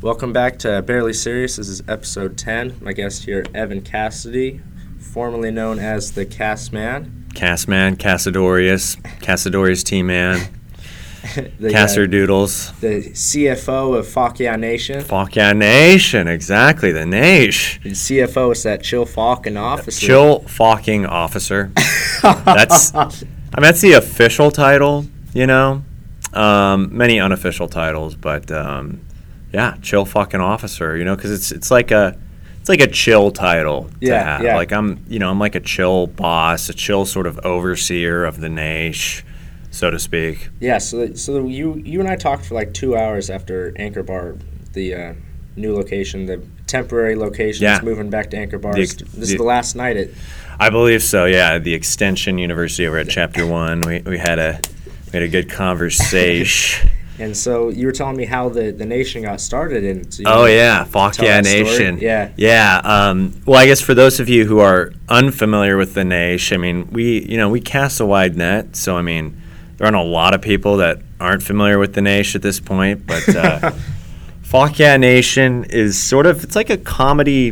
Welcome 0.00 0.32
back 0.32 0.60
to 0.60 0.80
Barely 0.82 1.12
Serious. 1.12 1.56
This 1.56 1.68
is 1.68 1.82
episode 1.88 2.38
10. 2.38 2.78
My 2.80 2.92
guest 2.92 3.24
here, 3.24 3.44
Evan 3.52 3.80
Cassidy, 3.80 4.60
formerly 5.00 5.50
known 5.50 5.80
as 5.80 6.12
the 6.12 6.24
Cast 6.24 6.72
Man. 6.72 7.26
Castman, 7.34 7.96
Cassadorius, 7.96 8.94
Cassadorius 9.20 9.82
T 9.82 10.04
Man, 10.04 10.38
the, 11.34 11.70
Casser 11.70 12.04
uh, 12.04 12.06
Doodles. 12.06 12.70
the 12.78 13.10
CFO 13.10 13.98
of 13.98 14.38
Yeah 14.40 14.54
Nation. 14.54 15.04
Yeah, 15.32 15.52
Nation, 15.52 16.28
exactly, 16.28 16.92
the 16.92 17.04
Nation. 17.04 17.82
The 17.82 17.90
CFO 17.90 18.52
is 18.52 18.62
that 18.62 18.84
chill 18.84 19.04
fucking 19.04 19.56
officer. 19.56 20.06
Chill 20.06 20.40
fucking 20.42 21.06
officer. 21.06 21.72
That's, 22.22 22.94
I 22.94 23.06
mean, 23.06 23.62
that's 23.62 23.80
the 23.80 23.94
official 23.94 24.52
title, 24.52 25.06
you 25.34 25.48
know? 25.48 25.82
Um, 26.34 26.96
many 26.96 27.18
unofficial 27.18 27.66
titles, 27.66 28.14
but 28.14 28.50
um, 28.52 29.00
yeah, 29.52 29.76
chill 29.82 30.04
fucking 30.04 30.40
officer, 30.40 30.96
you 30.96 31.04
know, 31.04 31.16
because 31.16 31.30
it's, 31.30 31.52
it's 31.52 31.70
like 31.70 31.90
a, 31.90 32.18
it's 32.60 32.68
like 32.68 32.80
a 32.80 32.86
chill 32.86 33.30
title 33.30 33.84
to 33.84 34.06
Yeah, 34.06 34.22
have. 34.24 34.42
yeah. 34.42 34.56
Like 34.56 34.72
I'm, 34.72 35.02
you 35.08 35.18
know, 35.18 35.30
I'm 35.30 35.38
like 35.38 35.54
a 35.54 35.60
chill 35.60 36.06
boss, 36.06 36.68
a 36.68 36.74
chill 36.74 37.06
sort 37.06 37.26
of 37.26 37.38
overseer 37.40 38.24
of 38.24 38.40
the 38.40 38.48
Nation, 38.48 39.26
so 39.70 39.90
to 39.90 39.98
speak. 39.98 40.50
Yeah, 40.60 40.78
so 40.78 41.14
so 41.14 41.46
you 41.46 41.74
you 41.76 42.00
and 42.00 42.08
I 42.08 42.16
talked 42.16 42.44
for 42.46 42.54
like 42.54 42.74
two 42.74 42.96
hours 42.96 43.30
after 43.30 43.72
Anchor 43.76 44.02
Bar, 44.02 44.36
the 44.74 44.94
uh, 44.94 45.12
new 45.56 45.74
location, 45.74 46.26
the 46.26 46.42
temporary 46.66 47.14
location 47.16 47.62
Yeah. 47.62 47.72
that's 47.74 47.84
moving 47.84 48.10
back 48.10 48.30
to 48.30 48.36
Anchor 48.36 48.58
Bar. 48.58 48.74
The 48.74 48.80
this 48.80 48.92
ex- 49.00 49.14
is 49.14 49.30
the- 49.30 49.36
the 49.38 49.42
last 49.44 49.74
night 49.74 49.96
at 49.96 50.08
I 50.60 50.70
believe 50.70 51.02
so. 51.04 51.24
Yeah, 51.24 51.58
the 51.58 51.72
Extension 51.72 52.36
University 52.36 52.86
over 52.86 52.98
at 52.98 53.08
Chapter 53.08 53.46
One. 53.46 53.80
We, 53.82 54.00
we 54.00 54.18
had 54.18 54.38
a 54.40 54.60
we 55.06 55.12
had 55.12 55.22
a 55.22 55.28
good 55.28 55.48
conversation. 55.50 56.90
and 57.18 57.36
so 57.36 57.68
you 57.68 57.86
were 57.86 57.92
telling 57.92 58.16
me 58.16 58.24
how 58.24 58.48
the, 58.48 58.70
the 58.70 58.86
nation 58.86 59.22
got 59.22 59.40
started 59.40 59.84
and 59.84 60.12
so 60.12 60.22
oh 60.26 60.44
yeah, 60.44 60.84
fuck 60.84 61.18
yeah, 61.18 61.40
that 61.40 61.46
story? 61.46 61.62
nation. 61.64 61.98
Yeah. 61.98 62.32
yeah. 62.36 62.80
Um, 62.84 63.42
well, 63.44 63.58
I 63.58 63.66
guess 63.66 63.80
for 63.80 63.94
those 63.94 64.20
of 64.20 64.28
you 64.28 64.46
who 64.46 64.60
are 64.60 64.92
unfamiliar 65.08 65.76
with 65.76 65.94
the 65.94 66.04
nation, 66.04 66.54
I 66.54 66.58
mean, 66.58 66.88
we 66.92 67.24
you 67.24 67.36
know 67.36 67.48
we 67.48 67.60
cast 67.60 67.98
a 68.00 68.06
wide 68.06 68.36
net. 68.36 68.76
So 68.76 68.96
I 68.96 69.02
mean, 69.02 69.40
there 69.76 69.86
aren't 69.86 69.96
a 69.96 70.02
lot 70.02 70.32
of 70.34 70.42
people 70.42 70.76
that 70.76 71.00
aren't 71.20 71.42
familiar 71.42 71.78
with 71.78 71.94
the 71.94 72.02
nation 72.02 72.38
at 72.38 72.42
this 72.42 72.60
point. 72.60 73.06
But 73.06 73.28
uh, 73.34 73.72
fuck 74.42 74.78
yeah, 74.78 74.96
nation 74.96 75.64
is 75.64 76.00
sort 76.00 76.26
of 76.26 76.44
it's 76.44 76.54
like 76.54 76.70
a 76.70 76.78
comedy 76.78 77.50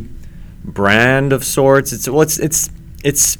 brand 0.64 1.32
of 1.32 1.44
sorts. 1.44 1.92
It's 1.92 2.08
well, 2.08 2.22
it's 2.22 2.38
it's 2.38 2.70
it's 3.02 3.38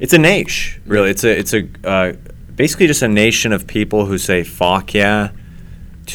it's 0.00 0.12
a 0.12 0.18
nation, 0.18 0.82
really. 0.86 1.10
It's 1.10 1.22
a 1.22 1.38
it's 1.38 1.54
a 1.54 1.68
uh, 1.84 2.12
basically 2.56 2.88
just 2.88 3.02
a 3.02 3.08
nation 3.08 3.52
of 3.52 3.68
people 3.68 4.06
who 4.06 4.18
say 4.18 4.42
"fuck 4.42 4.94
yeah" 4.94 5.30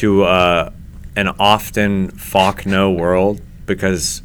to 0.00 0.24
uh, 0.24 0.70
an 1.16 1.28
often 1.38 2.08
"fuck 2.10 2.66
no" 2.66 2.90
world 2.92 3.40
because, 3.66 4.22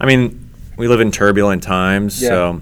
I 0.00 0.06
mean, 0.06 0.48
we 0.76 0.88
live 0.88 1.00
in 1.00 1.10
turbulent 1.12 1.62
times, 1.62 2.20
Yeah. 2.22 2.28
so 2.28 2.60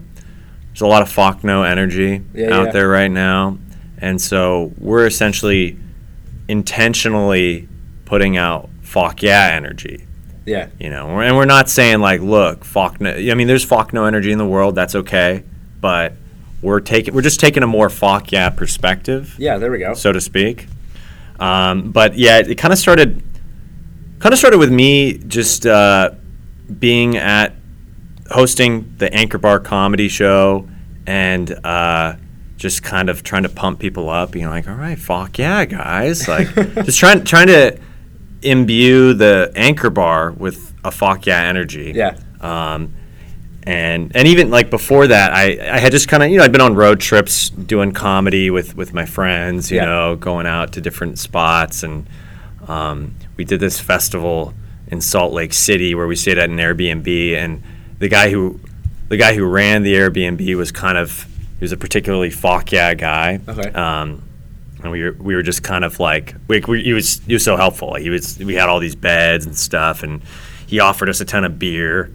there's 0.68 0.80
a 0.82 0.86
lot 0.86 1.02
of 1.02 1.10
"fuck 1.10 1.42
no" 1.44 1.62
energy 1.62 2.22
Yeah, 2.34 2.54
out 2.56 2.66
yeah. 2.66 2.72
there 2.72 2.88
right 2.88 3.10
now, 3.10 3.58
and 3.98 4.20
so 4.20 4.72
we're 4.78 5.06
essentially 5.06 5.78
intentionally 6.48 7.68
putting 8.04 8.36
out 8.36 8.68
"fuck 8.82 9.22
yeah" 9.22 9.50
energy 9.52 10.04
Yeah. 10.44 10.66
you 10.80 10.90
know 10.90 11.20
and 11.20 11.36
we're 11.36 11.44
not 11.44 11.68
saying 11.68 12.00
like 12.00 12.20
look 12.20 12.64
fuck 12.64 13.00
no 13.00 13.10
i 13.12 13.34
mean 13.34 13.46
there's 13.46 13.64
fuck 13.64 13.92
no 13.92 14.04
energy 14.04 14.32
in 14.32 14.38
the 14.38 14.46
world 14.46 14.74
that's 14.74 14.96
okay 14.96 15.44
but 15.80 16.14
we're 16.60 16.80
taking 16.80 17.14
we're 17.14 17.22
just 17.22 17.38
taking 17.38 17.62
a 17.62 17.68
more 17.68 17.88
fuck 17.88 18.32
yeah 18.32 18.50
perspective 18.50 19.36
Yeah, 19.38 19.58
there 19.58 19.70
we 19.70 19.78
go. 19.78 19.94
so 19.94 20.12
to 20.12 20.20
speak 20.20 20.66
um, 21.40 21.90
but 21.90 22.16
yeah 22.16 22.38
it 22.38 22.54
kind 22.56 22.72
of 22.72 22.78
started 22.78 23.22
kind 24.20 24.32
of 24.32 24.38
started 24.38 24.58
with 24.58 24.70
me 24.70 25.18
just 25.18 25.66
uh, 25.66 26.10
being 26.78 27.16
at 27.16 27.54
hosting 28.30 28.94
the 28.98 29.12
anchor 29.12 29.38
bar 29.38 29.58
comedy 29.58 30.08
show 30.08 30.68
and 31.06 31.50
uh, 31.64 32.14
just 32.56 32.82
kind 32.82 33.08
of 33.08 33.22
trying 33.22 33.42
to 33.42 33.48
pump 33.48 33.78
people 33.80 34.08
up 34.10 34.36
you 34.36 34.42
know 34.42 34.50
like 34.50 34.68
all 34.68 34.74
right 34.74 34.98
fuck 34.98 35.38
yeah 35.38 35.64
guys 35.64 36.28
like 36.34 36.54
just 36.84 36.98
trying 36.98 37.24
trying 37.24 37.46
to 37.48 37.76
imbue 38.42 39.12
the 39.14 39.50
anchor 39.56 39.90
bar 39.90 40.30
with 40.32 40.72
a 40.84 40.90
fuck 40.90 41.26
yeah 41.26 41.42
energy 41.42 41.92
Yeah. 41.94 42.16
um, 42.40 42.94
and 43.64 44.10
and 44.16 44.26
even 44.28 44.50
like 44.50 44.70
before 44.70 45.06
that, 45.08 45.32
I, 45.32 45.58
I 45.74 45.78
had 45.78 45.92
just 45.92 46.08
kind 46.08 46.22
of 46.22 46.30
you 46.30 46.38
know 46.38 46.44
I'd 46.44 46.52
been 46.52 46.60
on 46.60 46.74
road 46.74 47.00
trips 47.00 47.50
doing 47.50 47.92
comedy 47.92 48.50
with 48.50 48.74
with 48.76 48.92
my 48.94 49.04
friends, 49.06 49.70
you 49.70 49.76
Yeah. 49.78 49.84
know, 49.86 50.16
going 50.16 50.46
out 50.46 50.72
to 50.72 50.80
different 50.80 51.18
spots, 51.18 51.82
and 51.82 52.06
um, 52.68 53.14
we 53.36 53.44
did 53.44 53.60
this 53.60 53.78
festival 53.80 54.54
in 54.88 55.00
Salt 55.00 55.32
Lake 55.32 55.52
City 55.52 55.94
where 55.94 56.06
we 56.06 56.16
stayed 56.16 56.38
at 56.38 56.48
an 56.50 56.56
Airbnb, 56.56 57.36
and 57.36 57.62
the 57.98 58.08
guy 58.08 58.30
who 58.30 58.58
the 59.08 59.16
guy 59.16 59.34
who 59.34 59.44
ran 59.44 59.82
the 59.82 59.94
Airbnb 59.94 60.56
was 60.56 60.72
kind 60.72 60.96
of 60.96 61.24
he 61.58 61.64
was 61.64 61.72
a 61.72 61.76
particularly 61.76 62.30
fuck 62.30 62.72
yeah 62.72 62.94
guy. 62.94 63.40
Okay. 63.46 63.70
Um, 63.72 64.22
and 64.82 64.90
we 64.90 65.02
were, 65.02 65.12
we 65.12 65.34
were 65.34 65.42
just 65.42 65.62
kind 65.62 65.84
of 65.84 66.00
like 66.00 66.34
we, 66.48 66.60
we, 66.60 66.82
he 66.82 66.92
was 66.94 67.20
he 67.26 67.34
was 67.34 67.44
so 67.44 67.56
helpful. 67.56 67.94
He 67.96 68.08
was 68.08 68.38
we 68.38 68.54
had 68.54 68.68
all 68.70 68.80
these 68.80 68.94
beds 68.96 69.44
and 69.44 69.54
stuff, 69.54 70.02
and 70.02 70.22
he 70.66 70.80
offered 70.80 71.10
us 71.10 71.20
a 71.20 71.24
ton 71.26 71.44
of 71.44 71.58
beer 71.58 72.10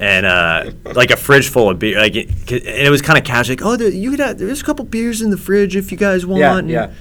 and 0.00 0.26
uh, 0.26 0.70
like 0.94 1.10
a 1.10 1.16
fridge 1.16 1.48
full 1.48 1.70
of 1.70 1.78
beer. 1.78 1.98
Like 1.98 2.14
it, 2.16 2.28
and 2.50 2.86
it 2.86 2.90
was 2.90 3.02
kind 3.02 3.18
of 3.18 3.24
casual. 3.24 3.56
Like 3.56 3.64
oh, 3.64 3.76
there, 3.76 3.88
you 3.90 4.10
could 4.10 4.20
have, 4.20 4.38
there's 4.38 4.60
a 4.60 4.64
couple 4.64 4.84
beers 4.84 5.22
in 5.22 5.30
the 5.30 5.36
fridge 5.36 5.74
if 5.76 5.90
you 5.90 5.98
guys 5.98 6.24
want. 6.26 6.40
Yeah, 6.40 6.56
And- 6.58 6.70
yeah. 6.70 6.92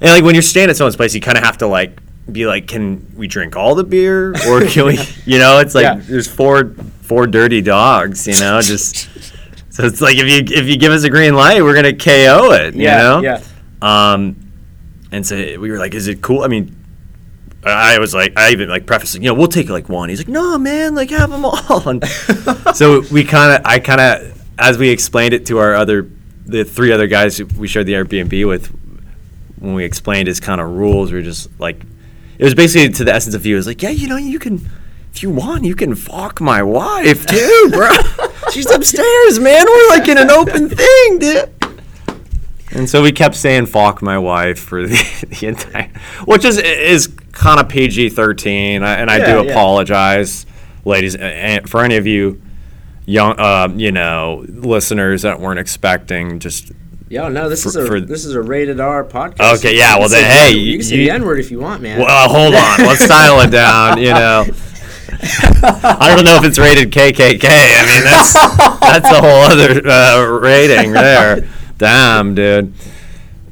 And 0.00 0.10
like 0.10 0.22
when 0.22 0.34
you're 0.36 0.42
staying 0.42 0.70
at 0.70 0.76
someone's 0.76 0.94
place, 0.94 1.12
you 1.14 1.20
kind 1.20 1.36
of 1.36 1.42
have 1.42 1.58
to 1.58 1.66
like 1.66 1.98
be 2.30 2.46
like, 2.46 2.68
can 2.68 3.04
we 3.16 3.26
drink 3.26 3.56
all 3.56 3.74
the 3.74 3.82
beer 3.82 4.30
or 4.46 4.64
can 4.66 4.86
we? 4.86 4.98
You 5.26 5.38
know, 5.40 5.58
it's 5.58 5.74
like 5.74 5.82
Yeah. 5.82 5.96
there's 5.96 6.28
four 6.28 6.72
four 7.02 7.26
dirty 7.26 7.60
dogs. 7.62 8.26
You 8.28 8.38
know, 8.38 8.60
just. 8.62 9.08
So 9.70 9.84
it's 9.84 10.00
like 10.00 10.16
if 10.16 10.26
you 10.28 10.56
if 10.56 10.66
you 10.66 10.76
give 10.76 10.92
us 10.92 11.02
a 11.04 11.10
green 11.10 11.34
light, 11.34 11.62
we're 11.62 11.74
gonna 11.74 11.94
KO 11.96 12.52
it. 12.52 12.74
You 12.74 12.84
know? 12.86 13.20
yeah. 13.22 13.42
Um, 13.82 14.36
and 15.12 15.24
so 15.26 15.36
we 15.36 15.70
were 15.70 15.78
like, 15.78 15.94
"Is 15.94 16.06
it 16.08 16.20
cool?" 16.20 16.42
I 16.42 16.48
mean, 16.48 16.74
I 17.70 17.98
was 17.98 18.14
like, 18.14 18.32
I 18.36 18.50
even 18.50 18.68
like 18.68 18.86
prefacing, 18.86 19.22
you 19.22 19.28
know, 19.28 19.34
we'll 19.34 19.48
take 19.48 19.68
like 19.68 19.88
one. 19.88 20.08
He's 20.08 20.20
like, 20.20 20.28
"No, 20.28 20.58
man, 20.58 20.94
like 20.94 21.10
have 21.10 21.30
them 21.30 21.44
all." 21.44 21.88
And 21.88 22.04
so 22.74 23.02
we 23.10 23.24
kind 23.24 23.56
of, 23.58 23.66
I 23.66 23.78
kind 23.78 24.00
of, 24.00 24.42
as 24.58 24.78
we 24.78 24.90
explained 24.90 25.34
it 25.34 25.46
to 25.46 25.58
our 25.58 25.74
other, 25.74 26.10
the 26.46 26.64
three 26.64 26.92
other 26.92 27.06
guys 27.06 27.42
we 27.42 27.68
shared 27.68 27.86
the 27.86 27.92
Airbnb 27.94 28.46
with, 28.46 28.66
when 29.58 29.74
we 29.74 29.84
explained 29.84 30.28
his 30.28 30.40
kind 30.40 30.60
of 30.60 30.70
rules, 30.70 31.12
we 31.12 31.18
were 31.18 31.24
just 31.24 31.48
like, 31.60 31.80
it 32.38 32.44
was 32.44 32.54
basically 32.54 32.88
to 32.90 33.04
the 33.04 33.12
essence 33.12 33.34
of 33.34 33.44
you. 33.44 33.54
It 33.54 33.58
was 33.58 33.66
like, 33.66 33.82
yeah, 33.82 33.90
you 33.90 34.08
know, 34.08 34.16
you 34.16 34.38
can, 34.38 34.68
if 35.12 35.22
you 35.22 35.30
want, 35.30 35.64
you 35.64 35.74
can 35.74 35.94
fuck 35.94 36.40
my 36.40 36.62
wife 36.62 37.26
too, 37.26 37.70
bro. 37.72 37.90
She's 38.52 38.70
upstairs, 38.70 39.38
man. 39.40 39.66
We're 39.66 39.88
like 39.88 40.08
in 40.08 40.18
an 40.18 40.30
open 40.30 40.68
thing, 40.70 41.18
dude. 41.18 41.57
And 42.70 42.88
so 42.88 43.02
we 43.02 43.12
kept 43.12 43.34
saying 43.34 43.66
"fuck 43.66 44.02
my 44.02 44.18
wife" 44.18 44.58
for 44.58 44.82
the, 44.86 45.26
the 45.40 45.46
entire, 45.48 45.90
which 46.26 46.44
is 46.44 46.58
is 46.58 47.08
kind 47.32 47.60
of 47.60 47.68
PG 47.68 48.10
thirteen, 48.10 48.82
and 48.82 49.10
I 49.10 49.18
Yeah, 49.18 49.40
do 49.40 49.46
yeah. 49.46 49.52
apologize, 49.52 50.44
ladies, 50.84 51.14
and 51.16 51.68
for 51.68 51.82
any 51.82 51.96
of 51.96 52.06
you 52.06 52.40
young, 53.06 53.38
uh, 53.38 53.68
you 53.74 53.90
know, 53.90 54.44
listeners 54.48 55.22
that 55.22 55.40
weren't 55.40 55.58
expecting. 55.58 56.38
Just 56.40 56.72
Yo, 57.10 57.30
no, 57.30 57.48
this 57.48 57.62
For- 57.62 57.68
is 57.70 57.76
a 57.76 57.86
for- 57.86 58.00
this 58.02 58.26
is 58.26 58.34
a 58.34 58.42
rated 58.42 58.80
R 58.80 59.02
podcast. 59.02 59.56
Okay, 59.60 59.74
yeah, 59.78 59.96
well 59.98 60.10
then, 60.10 60.24
the- 60.24 60.28
hey, 60.28 60.50
you 60.52 60.76
can 60.78 60.86
say 60.86 60.96
you- 60.96 61.04
the 61.06 61.10
N 61.10 61.24
word 61.24 61.40
if 61.40 61.50
you 61.50 61.58
want, 61.58 61.80
man. 61.80 61.98
well, 62.00 62.06
uh, 62.06 62.28
hold 62.28 62.54
on, 62.54 62.86
let's 62.86 63.08
dial 63.08 63.40
it 63.40 63.50
down. 63.50 63.96
You 63.96 64.12
know, 64.12 64.44
I 65.62 66.12
don't 66.14 66.24
know 66.26 66.36
if 66.36 66.44
it's 66.44 66.58
rated 66.58 66.90
KKK. 66.92 67.48
I 67.48 67.86
mean, 67.86 68.04
that's 68.04 68.32
that's 68.34 69.10
a 69.10 69.20
whole 69.22 69.40
other 69.50 69.88
uh, 69.88 70.38
rating 70.42 70.92
there. 70.92 71.48
Damn, 71.78 72.34
dude. 72.34 72.74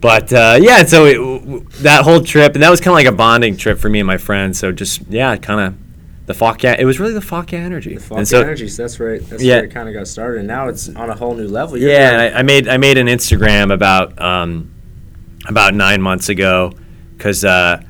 But 0.00 0.32
uh, 0.32 0.58
yeah, 0.60 0.84
so 0.84 1.06
it, 1.06 1.14
w- 1.14 1.60
that 1.80 2.04
whole 2.04 2.20
trip, 2.20 2.54
and 2.54 2.62
that 2.62 2.70
was 2.70 2.80
kind 2.80 2.92
of 2.92 2.94
like 2.96 3.06
a 3.06 3.16
bonding 3.16 3.56
trip 3.56 3.78
for 3.78 3.88
me 3.88 4.00
and 4.00 4.06
my 4.06 4.18
friends. 4.18 4.58
So 4.58 4.70
just 4.72 5.02
yeah, 5.08 5.36
kind 5.36 5.60
of 5.60 6.26
the 6.26 6.34
fuck. 6.34 6.62
It 6.64 6.84
was 6.84 7.00
really 7.00 7.14
the 7.14 7.20
fuck 7.22 7.52
energy. 7.52 7.94
The 7.94 8.00
fuck 8.00 8.18
and 8.18 8.28
so, 8.28 8.40
energy. 8.42 8.68
So 8.68 8.82
that's 8.82 9.00
right. 9.00 9.20
that's 9.26 9.42
Yeah. 9.42 9.56
where 9.56 9.64
it 9.64 9.70
kind 9.72 9.88
of 9.88 9.94
got 9.94 10.06
started. 10.06 10.40
And 10.40 10.48
now 10.48 10.68
it's 10.68 10.88
on 10.90 11.08
a 11.08 11.14
whole 11.14 11.34
new 11.34 11.48
level. 11.48 11.78
You're 11.78 11.90
Yeah, 11.92 12.30
I, 12.34 12.40
I 12.40 12.42
made 12.42 12.68
I 12.68 12.76
made 12.76 12.98
an 12.98 13.06
Instagram 13.06 13.72
about 13.72 14.20
um, 14.20 14.72
about 15.48 15.74
nine 15.74 16.02
months 16.02 16.28
ago 16.28 16.72
because 17.16 17.44
uh, 17.44 17.82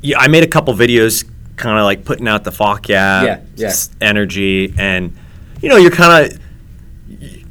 yeah, 0.00 0.18
I 0.18 0.28
made 0.28 0.42
a 0.42 0.48
couple 0.48 0.74
videos, 0.74 1.24
kind 1.56 1.78
of 1.78 1.84
like 1.84 2.04
putting 2.04 2.26
out 2.26 2.42
the 2.44 2.52
fuck 2.52 2.88
yeah, 2.88 3.22
Yeah, 3.24 3.40
yeah. 3.56 3.72
energy, 4.00 4.74
and 4.76 5.16
you 5.62 5.68
know 5.68 5.76
you're 5.76 5.90
kind 5.92 6.32
of 6.32 6.40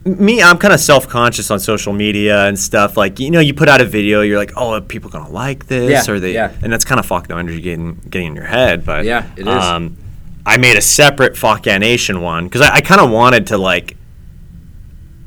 me. 0.06 0.42
I'm 0.42 0.57
kind 0.57 0.74
of 0.74 0.80
self 0.80 1.07
conscious 1.10 1.52
on 1.52 1.60
social 1.60 1.94
media 1.94 2.46
and 2.46 2.57
stuff. 2.57 2.96
Like 2.96 3.19
you 3.19 3.31
know, 3.31 3.40
you 3.40 3.54
put 3.54 3.68
out 3.68 3.81
a 3.81 3.86
video, 3.86 4.22
you're 4.22 4.38
like, 4.38 4.54
oh, 4.56 4.74
are 4.75 4.81
people 4.81 5.10
gonna 5.10 5.30
like 5.30 5.68
this? 5.68 6.07
Yeah, 6.07 6.13
or 6.13 6.19
they, 6.19 6.34
yeah. 6.34 6.54
and 6.62 6.72
that's 6.72 6.86
kind 6.86 7.00
of 7.00 7.06
fuck 7.06 7.28
no 7.30 7.38
energy 7.38 7.62
getting 7.62 7.96
getting 8.10 8.28
in 8.28 8.36
your 8.36 8.46
head. 8.46 8.86
But 8.86 9.06
Yeah, 9.06 9.28
it 9.36 9.42
is. 9.42 9.48
Um, 9.48 9.98
I 10.46 10.57
made 10.57 10.78
a 10.78 10.81
separate 10.81 11.36
fuck 11.36 11.66
yeah 11.66 11.78
nation 11.80 12.22
one 12.22 12.46
because 12.46 12.62
I, 12.62 12.75
I 12.75 12.81
kind 12.81 13.02
of 13.02 13.10
wanted 13.10 13.48
to 13.48 13.57
like 13.57 13.98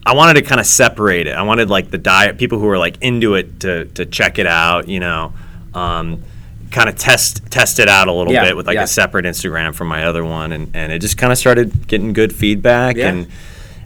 I 0.07 0.15
wanted 0.15 0.35
to 0.35 0.43
kind 0.43 0.61
of 0.61 0.67
separate 0.67 1.27
it. 1.27 1.35
I 1.35 1.43
wanted 1.43 1.69
like 1.69 1.91
the 1.91 1.99
diet 1.99 2.39
people 2.39 2.59
who 2.59 2.67
were 2.67 2.79
like 2.79 2.97
into 3.03 3.35
it 3.35 3.61
to 3.61 3.87
to 3.87 4.07
check 4.07 4.39
it 4.39 4.47
out, 4.47 4.89
you 4.89 5.01
know. 5.01 5.33
Um, 5.75 6.23
kind 6.71 6.89
of 6.89 6.97
test 6.97 7.51
test 7.51 7.79
it 7.79 7.89
out 7.89 8.09
a 8.09 8.13
little 8.13 8.33
Yeah, 8.33 8.45
bit 8.45 8.57
with 8.57 8.67
like 8.67 8.75
yeah. 8.77 8.83
a 8.85 8.87
separate 8.87 9.25
Instagram 9.25 9.75
from 9.75 9.89
my 9.89 10.05
other 10.05 10.25
one, 10.25 10.53
and, 10.53 10.71
and 10.75 10.93
it 10.93 11.01
just 11.01 11.19
kind 11.19 11.33
of 11.33 11.39
started 11.39 11.87
getting 11.89 12.13
good 12.13 12.33
feedback 12.35 12.97
Yeah. 12.97 13.09
and 13.09 13.27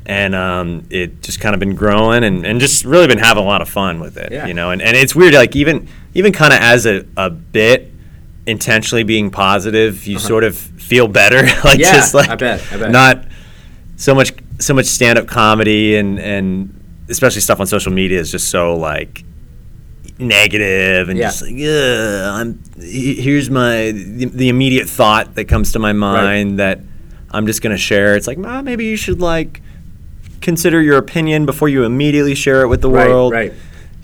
and 0.07 0.35
um, 0.35 0.87
it 0.91 1.23
just 1.23 1.41
kind 1.41 1.55
of 1.55 1.61
been 1.61 1.75
growing 1.75 2.25
and, 2.25 2.45
and 2.45 2.61
just 2.61 2.85
really 2.85 3.07
been 3.07 3.19
having 3.19 3.43
a 3.43 3.47
lot 3.47 3.63
of 3.63 3.69
fun 3.69 4.01
with 4.01 4.17
it, 4.17 4.33
Yeah. 4.33 4.47
you 4.47 4.55
know. 4.55 4.71
And, 4.71 4.83
and 4.83 4.97
it's 4.97 5.15
weird, 5.15 5.35
like 5.35 5.55
even 5.57 5.89
even 6.15 6.33
kind 6.33 6.53
of 6.53 6.61
as 6.61 6.87
a, 6.87 7.07
a 7.17 7.31
bit 7.31 7.91
intentionally 8.47 9.05
being 9.05 9.31
positive, 9.31 10.05
you 10.07 10.19
sort 10.19 10.43
of 10.45 10.57
feel 10.57 11.07
better, 11.09 11.43
like 11.43 11.49
Uh-huh. 11.65 11.77
Yeah, 11.79 11.93
just 11.93 12.15
like 12.15 12.29
I 12.29 12.35
bet, 12.37 12.63
I 12.73 12.77
bet. 12.77 12.91
not 12.91 13.25
so 13.97 14.15
much 14.15 14.33
so 14.59 14.75
much 14.75 14.87
stand 14.87 15.19
up 15.19 15.27
comedy 15.29 15.97
and 15.97 16.19
and 16.19 17.05
especially 17.09 17.41
stuff 17.41 17.61
on 17.61 17.67
social 17.67 17.93
media 17.93 18.19
is 18.19 18.31
just 18.31 18.49
so 18.49 18.75
like 18.77 19.25
negative 20.19 21.09
and 21.09 21.19
Yeah. 21.19 21.27
just 21.29 21.43
like 21.43 21.53
yeah 21.55 22.31
I'm 22.35 22.61
here's 22.81 23.51
my 23.51 23.93
the, 23.93 24.27
the 24.27 24.49
immediate 24.49 24.89
thought 24.89 25.35
that 25.37 25.47
comes 25.47 25.73
to 25.73 25.79
my 25.79 25.93
mind 25.93 26.59
that 26.59 26.81
I'm 27.31 27.47
just 27.47 27.63
gonna 27.63 27.79
share. 27.79 28.15
It's 28.17 28.27
like 28.27 28.39
ah, 28.45 28.61
maybe 28.63 28.85
you 28.85 28.97
should 28.97 29.21
like 29.21 29.63
consider 30.43 30.83
your 30.83 30.99
opinion 30.99 31.47
before 31.47 31.69
you 31.69 31.85
immediately 31.85 32.35
share 32.35 32.63
it 32.63 32.69
with 32.69 32.83
the 32.83 32.91
Right, 32.91 33.09
world. 33.09 33.33
right. 33.33 33.53
You 33.53 33.59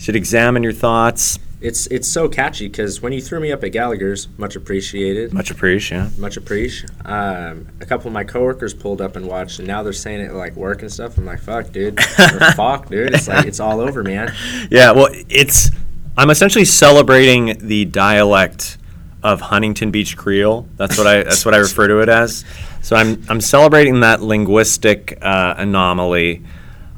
should 0.05 0.17
examine 0.17 0.63
your 0.63 0.73
thoughts. 0.73 1.39
It's 1.61 1.89
it's 1.89 2.07
so 2.07 2.29
catchy 2.29 2.69
because 2.69 3.03
when 3.03 3.13
you 3.13 3.21
threw 3.21 3.41
me 3.41 3.51
up 3.51 3.65
at 3.65 3.73
Gallagher's, 3.73 4.29
much 4.39 4.55
appreciated. 4.55 5.33
Much 5.33 5.51
appreciate. 5.51 6.17
much 6.17 6.37
appreciate. 6.37 6.89
Um, 7.05 7.67
a 7.81 7.85
couple 7.85 8.07
of 8.07 8.13
my 8.13 8.23
coworkers 8.23 8.73
pulled 8.75 9.01
up 9.01 9.17
and 9.17 9.27
watched, 9.27 9.59
and 9.59 9.67
now 9.67 9.83
they're 9.83 9.93
saying 9.93 10.21
it 10.21 10.33
like 10.35 10.55
work 10.55 10.83
and 10.83 10.93
stuff. 10.93 11.19
I'm 11.19 11.27
like, 11.27 11.41
fuck, 11.41 11.73
dude, 11.73 12.01
fuck, 12.55 12.89
dude. 12.89 13.13
It's 13.13 13.27
like 13.27 13.45
it's 13.47 13.59
all 13.59 13.81
over, 13.81 14.05
man. 14.05 14.33
Yeah, 14.71 14.93
well, 14.93 15.09
it's 15.29 15.73
I'm 16.17 16.31
essentially 16.31 16.65
celebrating 16.65 17.59
the 17.59 17.85
dialect 17.87 18.78
of 19.23 19.41
Huntington 19.41 19.91
Beach 19.91 20.17
Creole. 20.17 20.69
That's 20.77 20.97
what 20.97 21.07
I 21.07 21.23
that's 21.25 21.45
what 21.45 21.55
I 21.55 21.59
refer 21.59 21.89
to 21.89 22.01
it 22.01 22.09
as. 22.09 22.45
So 22.83 22.97
I'm 22.97 23.23
I'm 23.29 23.41
celebrating 23.41 24.01
that 24.01 24.23
linguistic 24.23 25.19
uh, 25.21 25.55
anomaly. 25.59 26.45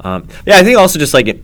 Um, 0.00 0.28
yeah, 0.46 0.58
I 0.58 0.62
think 0.62 0.78
also 0.78 0.98
just 0.98 1.14
like 1.14 1.28
it, 1.28 1.42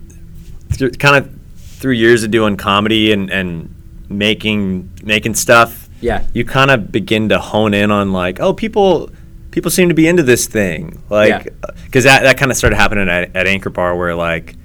through, 0.73 0.93
kind 0.93 1.17
of 1.17 1.33
through 1.57 1.93
years 1.93 2.23
of 2.23 2.31
doing 2.31 2.57
comedy 2.57 3.13
and 3.13 3.31
and 3.31 3.75
making 4.09 4.91
making 5.03 5.35
stuff. 5.35 5.89
Yeah. 6.01 6.27
you 6.35 6.45
kind 6.45 6.71
of 6.71 6.93
begin 6.93 7.31
to 7.31 7.39
hone 7.39 7.73
in 7.73 7.91
on 7.91 8.13
like, 8.13 8.39
oh, 8.39 8.53
people 8.53 9.11
people 9.51 9.71
seem 9.71 9.89
to 9.89 9.95
be 9.95 10.07
into 10.07 10.23
this 10.23 10.47
thing, 10.47 11.03
like 11.09 11.45
because 11.85 12.05
that 12.05 12.23
that 12.23 12.37
kind 12.37 12.51
of 12.51 12.57
started 12.57 12.77
happening 12.77 13.09
at, 13.09 13.35
at 13.35 13.47
Anchor 13.47 13.71
Bar 13.71 13.97
where 13.97 14.15
like. 14.15 14.57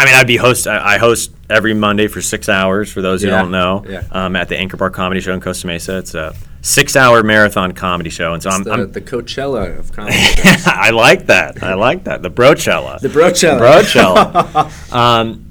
I 0.00 0.04
mean, 0.06 0.14
I'd 0.14 0.26
be 0.26 0.36
host. 0.36 0.66
I 0.66 0.94
I 0.94 0.98
host 0.98 1.30
every 1.48 1.74
Monday 1.74 2.06
for 2.06 2.20
six 2.22 2.48
hours. 2.48 2.90
For 2.92 3.02
those 3.02 3.22
who 3.22 3.28
Yeah, 3.28 3.40
don't 3.42 3.50
know, 3.50 3.84
yeah. 3.88 4.04
um, 4.10 4.34
at 4.36 4.48
the 4.48 4.56
Anchor 4.56 4.76
Bar 4.76 4.90
Comedy 4.90 5.20
Show 5.20 5.32
in 5.34 5.40
Costa 5.40 5.66
Mesa, 5.66 5.98
it's 5.98 6.14
a 6.14 6.34
six-hour 6.62 7.22
marathon 7.22 7.72
comedy 7.72 8.10
show, 8.10 8.34
and 8.34 8.42
so 8.42 8.50
I'm, 8.50 8.64
the, 8.64 8.70
I'm 8.72 8.92
the 8.92 9.00
Coachella 9.00 9.78
of 9.78 9.92
comedy. 9.92 10.16
I 10.66 10.90
like 10.90 11.26
that. 11.26 11.62
I 11.62 11.72
like 11.74 12.04
that. 12.04 12.20
The 12.22 12.30
Brochella. 12.30 13.00
the 13.00 13.08
Brochella. 13.08 13.58
Brochella. 13.58 14.92
um, 14.92 15.50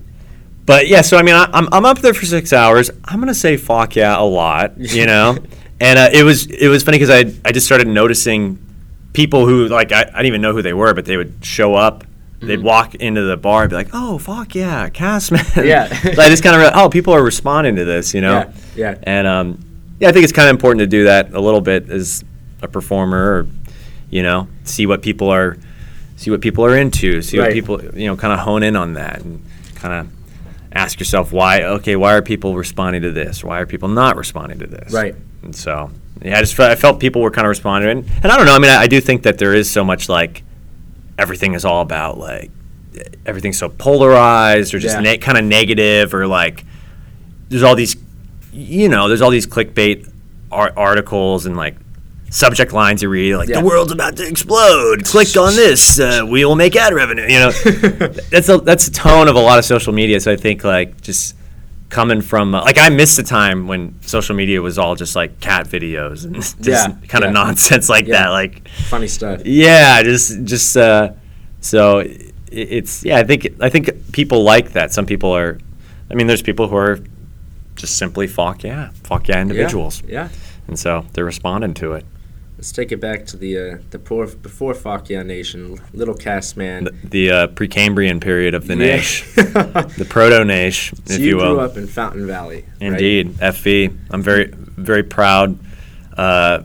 but 0.65 0.87
yeah, 0.87 1.01
so 1.01 1.17
I 1.17 1.23
mean, 1.23 1.35
I, 1.35 1.49
I'm 1.53 1.67
I'm 1.71 1.85
up 1.85 1.99
there 1.99 2.13
for 2.13 2.25
six 2.25 2.53
hours. 2.53 2.91
I'm 3.05 3.19
gonna 3.19 3.33
say 3.33 3.57
fuck 3.57 3.95
yeah 3.95 4.19
a 4.19 4.23
lot, 4.23 4.77
you 4.77 5.05
know. 5.05 5.37
and 5.81 5.97
uh, 5.99 6.09
it 6.11 6.23
was 6.23 6.45
it 6.47 6.67
was 6.67 6.83
funny 6.83 6.97
because 6.99 7.09
I 7.09 7.31
I 7.47 7.51
just 7.51 7.65
started 7.65 7.87
noticing 7.87 8.57
people 9.13 9.45
who 9.47 9.67
like 9.67 9.91
I, 9.91 10.01
I 10.01 10.05
didn't 10.05 10.25
even 10.27 10.41
know 10.41 10.53
who 10.53 10.61
they 10.61 10.73
were, 10.73 10.93
but 10.93 11.05
they 11.05 11.17
would 11.17 11.43
show 11.43 11.75
up. 11.75 12.03
They'd 12.41 12.61
walk 12.63 12.95
into 12.95 13.23
the 13.23 13.35
bar 13.35 13.63
and 13.63 13.69
be 13.69 13.75
like, 13.75 13.89
"Oh 13.93 14.17
fuck 14.17 14.55
yeah, 14.55 14.89
Castman!" 14.89 15.41
Mm-hmm. 15.41 15.59
Yeah. 15.67 15.87
so 15.87 16.21
I 16.21 16.29
just 16.29 16.41
kind 16.43 16.61
of 16.61 16.71
oh, 16.75 16.89
people 16.89 17.13
are 17.13 17.23
responding 17.23 17.75
to 17.75 17.85
this, 17.85 18.13
you 18.13 18.21
know. 18.21 18.51
Yeah, 18.75 18.93
yeah. 18.93 18.99
And 19.03 19.27
um, 19.27 19.65
yeah, 19.99 20.09
I 20.09 20.11
think 20.13 20.23
it's 20.23 20.33
kind 20.33 20.47
of 20.47 20.55
important 20.55 20.79
to 20.79 20.87
do 20.87 21.03
that 21.03 21.33
a 21.33 21.39
little 21.41 21.61
bit 21.61 21.89
as 21.89 22.23
a 22.61 22.67
performer, 22.67 23.41
or 23.41 23.47
you 24.09 24.23
know, 24.23 24.47
see 24.63 24.85
what 24.85 25.01
people 25.01 25.29
are, 25.29 25.57
see 26.15 26.31
what 26.31 26.41
people 26.41 26.65
are 26.65 26.77
into, 26.77 27.21
see 27.21 27.39
what 27.39 27.51
people, 27.51 27.83
you 27.95 28.07
know, 28.07 28.15
kind 28.15 28.33
of 28.33 28.39
hone 28.39 28.63
in 28.63 28.75
on 28.75 28.93
that, 28.93 29.21
and 29.21 29.43
kind 29.75 29.93
of 29.93 30.13
ask 30.71 30.99
yourself 30.99 31.33
why. 31.33 31.63
Okay, 31.63 31.95
why 31.95 32.13
are 32.13 32.21
people 32.21 32.55
responding 32.55 33.01
to 33.01 33.11
this? 33.11 33.43
Why 33.43 33.59
are 33.59 33.65
people 33.65 33.89
not 33.89 34.15
responding 34.15 34.59
to 34.59 34.67
this? 34.67 34.93
Right. 34.93 35.15
And 35.43 35.55
so, 35.55 35.91
yeah, 36.21 36.37
I 36.37 36.41
just 36.41 36.55
felt, 36.55 36.71
I 36.71 36.75
felt 36.75 36.99
people 36.99 37.21
were 37.21 37.31
kind 37.31 37.45
of 37.45 37.49
responding, 37.49 37.89
and, 37.89 38.09
and 38.23 38.31
I 38.31 38.37
don't 38.37 38.45
know. 38.45 38.55
I 38.55 38.59
mean, 38.59 38.71
I, 38.71 38.83
I 38.83 38.87
do 38.87 39.01
think 39.01 39.23
that 39.23 39.37
there 39.37 39.53
is 39.53 39.69
so 39.69 39.83
much 39.83 40.09
like 40.09 40.43
everything 41.19 41.53
is 41.53 41.65
all 41.65 41.81
about 41.81 42.17
like 42.17 42.49
everything's 43.25 43.57
so 43.57 43.69
polarized 43.69 44.73
or 44.73 44.79
just 44.79 44.95
Yeah. 44.95 45.01
ne- 45.01 45.17
kind 45.17 45.37
of 45.37 45.43
negative 45.43 46.13
or 46.13 46.25
like 46.27 46.65
there's 47.49 47.61
all 47.63 47.75
these 47.75 47.95
you 48.53 48.89
know 48.89 49.07
there's 49.07 49.21
all 49.21 49.29
these 49.29 49.45
clickbait 49.45 50.09
ar- 50.51 50.73
articles 50.75 51.45
and 51.45 51.55
like 51.57 51.75
subject 52.31 52.73
lines 52.73 53.01
you 53.03 53.09
read 53.09 53.35
like 53.35 53.49
Yeah. 53.49 53.59
the 53.61 53.65
world's 53.67 53.91
about 53.91 54.15
to 54.17 54.27
explode 54.27 55.03
click 55.05 55.35
on 55.37 55.55
this 55.55 55.99
uh, 55.99 56.25
we 56.27 56.45
will 56.45 56.55
make 56.55 56.75
ad 56.75 56.93
revenue 56.93 57.23
you 57.27 57.39
know 57.39 57.51
that's 58.31 58.49
a 58.49 58.57
that's 58.59 58.85
the 58.87 58.91
tone 58.93 59.27
of 59.27 59.35
a 59.35 59.39
lot 59.41 59.59
of 59.59 59.65
social 59.65 59.93
media 59.93 60.19
so 60.19 60.31
i 60.31 60.35
think 60.35 60.63
like 60.63 60.99
just 61.01 61.35
coming 61.89 62.21
from 62.21 62.53
uh, 62.53 62.61
like 62.63 62.77
i 62.77 62.87
missed 62.89 63.17
the 63.17 63.23
time 63.23 63.67
when 63.67 63.99
social 64.01 64.35
media 64.35 64.61
was 64.61 64.77
all 64.77 64.95
just 64.95 65.15
like 65.15 65.39
cat 65.39 65.67
videos 65.67 66.23
and 66.23 66.35
just 66.41 66.57
Yeah, 66.61 66.87
kind 67.07 67.23
of 67.23 67.29
yeah. 67.29 67.43
nonsense 67.43 67.89
like 67.89 68.05
Yeah. 68.07 68.23
that 68.23 68.29
like 68.29 68.67
Funny 68.89 69.07
stuff. 69.07 69.41
yeah, 69.45 70.03
just 70.03 70.43
just 70.43 70.77
uh, 70.77 71.13
so 71.61 71.99
i- 72.01 72.17
it's 72.51 73.03
yeah. 73.05 73.17
I 73.17 73.23
think 73.23 73.47
I 73.59 73.69
think 73.69 74.11
people 74.11 74.43
like 74.43 74.71
that. 74.71 74.91
Some 74.91 75.05
people 75.05 75.31
are. 75.35 75.59
I 76.09 76.15
mean, 76.15 76.25
there's 76.25 76.41
people 76.41 76.67
who 76.67 76.75
are 76.77 76.97
just 77.75 77.95
simply 77.97 78.25
fuck 78.27 78.63
yeah, 78.63 78.89
fuck 79.03 79.27
yeah 79.27 79.39
individuals, 79.41 80.01
Yeah. 80.07 80.29
and 80.67 80.77
so 80.79 81.05
they're 81.13 81.25
responding 81.25 81.75
to 81.75 81.93
it. 81.93 82.05
Let's 82.59 82.73
take 82.73 82.91
it 82.91 82.99
back 82.99 83.25
to 83.27 83.37
the 83.37 83.57
uh, 83.57 83.77
the 83.91 83.99
poor 83.99 84.27
before 84.27 84.73
Fuck 84.73 85.09
Yeah 85.09 85.23
Nation, 85.23 85.79
little 85.93 86.13
cast 86.13 86.57
man. 86.57 86.83
The, 86.83 86.91
the 87.05 87.31
uh, 87.31 87.47
Precambrian 87.47 88.19
period 88.19 88.53
of 88.53 88.67
the 88.67 88.75
Yeah. 88.75 88.97
Naish, 88.97 89.33
the 89.95 90.03
Proto 90.03 90.43
Naish, 90.43 90.93
so 91.07 91.13
if 91.13 91.21
you, 91.21 91.25
you 91.27 91.35
grew 91.37 91.61
up 91.61 91.77
in 91.77 91.87
Fountain 91.87 92.27
Valley. 92.27 92.65
right? 92.81 92.81
Indeed, 92.81 93.29
FV. 93.35 93.97
I'm 94.11 94.21
very 94.21 94.51
very 94.53 95.03
proud. 95.03 95.57
Uh, 96.17 96.59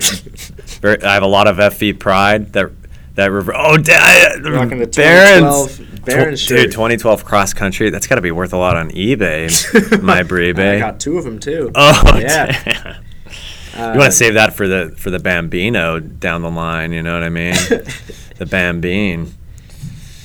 very, 0.80 1.00
I 1.00 1.14
have 1.14 1.22
a 1.22 1.28
lot 1.28 1.46
of 1.46 1.58
FV 1.58 2.00
pride 2.00 2.52
that 2.54 2.72
that 3.14 3.30
rever- 3.30 3.54
oh 3.54 3.76
da- 3.76 4.34
Rocking 4.50 4.78
the 4.80 4.88
Barons 4.88 5.76
2012 5.78 6.04
Barons 6.04 6.40
Tw- 6.42 6.48
shirt. 6.48 6.58
dude 6.58 6.72
2012 6.72 7.24
cross 7.24 7.54
country 7.54 7.90
that's 7.90 8.08
got 8.08 8.16
to 8.16 8.20
be 8.20 8.32
worth 8.32 8.52
a 8.52 8.56
lot 8.56 8.76
on 8.76 8.90
eBay 8.90 10.02
my 10.02 10.18
I 10.18 10.78
got 10.80 10.98
two 10.98 11.18
of 11.18 11.24
them 11.24 11.38
too. 11.38 11.70
oh 11.76 12.16
yeah. 12.18 12.64
damn. 12.64 13.03
Uh, 13.76 13.92
you 13.92 13.98
want 13.98 14.12
to 14.12 14.16
save 14.16 14.34
that 14.34 14.54
for 14.54 14.68
the 14.68 14.94
for 14.96 15.10
the 15.10 15.18
Bambino 15.18 15.98
down 15.98 16.42
the 16.42 16.50
line 16.50 16.92
you 16.92 17.02
know 17.02 17.14
what 17.14 17.22
I 17.22 17.28
mean 17.28 17.54
the 18.38 18.46
Bambine 18.48 19.32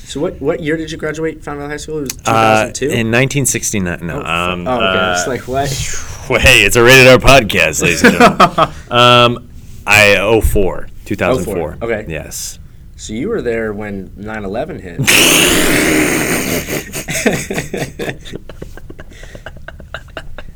So 0.06 0.20
what 0.20 0.40
what 0.42 0.60
year 0.62 0.78
did 0.78 0.92
you 0.92 0.98
graduate 0.98 1.44
Fountain 1.44 1.62
Valley 1.62 1.74
High 1.74 1.78
School? 1.78 2.00
It 2.00 2.02
was 2.02 2.18
uh, 2.28 2.72
2002. 2.74 2.86
in 2.86 3.12
1969 3.12 4.06
no 4.06 4.22
oh, 4.22 4.26
um, 4.26 4.68
oh, 4.68 4.76
okay. 4.76 4.86
uh, 4.86 5.14
it's 5.14 5.28
like 5.28 5.48
what? 5.48 5.70
Well, 6.30 6.40
hey, 6.48 6.62
it's 6.64 6.76
a 6.76 6.84
rated 6.84 7.08
R 7.08 7.18
podcast, 7.18 7.82
ladies 7.82 8.04
and 8.04 8.14
gentlemen. 8.14 8.76
um, 8.92 9.50
I 9.88 10.40
04, 10.42 10.88
2004. 11.06 11.78
04, 11.78 11.90
okay. 11.90 12.06
Yes. 12.08 12.60
So 12.98 13.14
you 13.14 13.30
were 13.30 13.42
there 13.42 13.74
when 13.74 14.10
9/11 14.10 14.80
hit. 14.82 15.00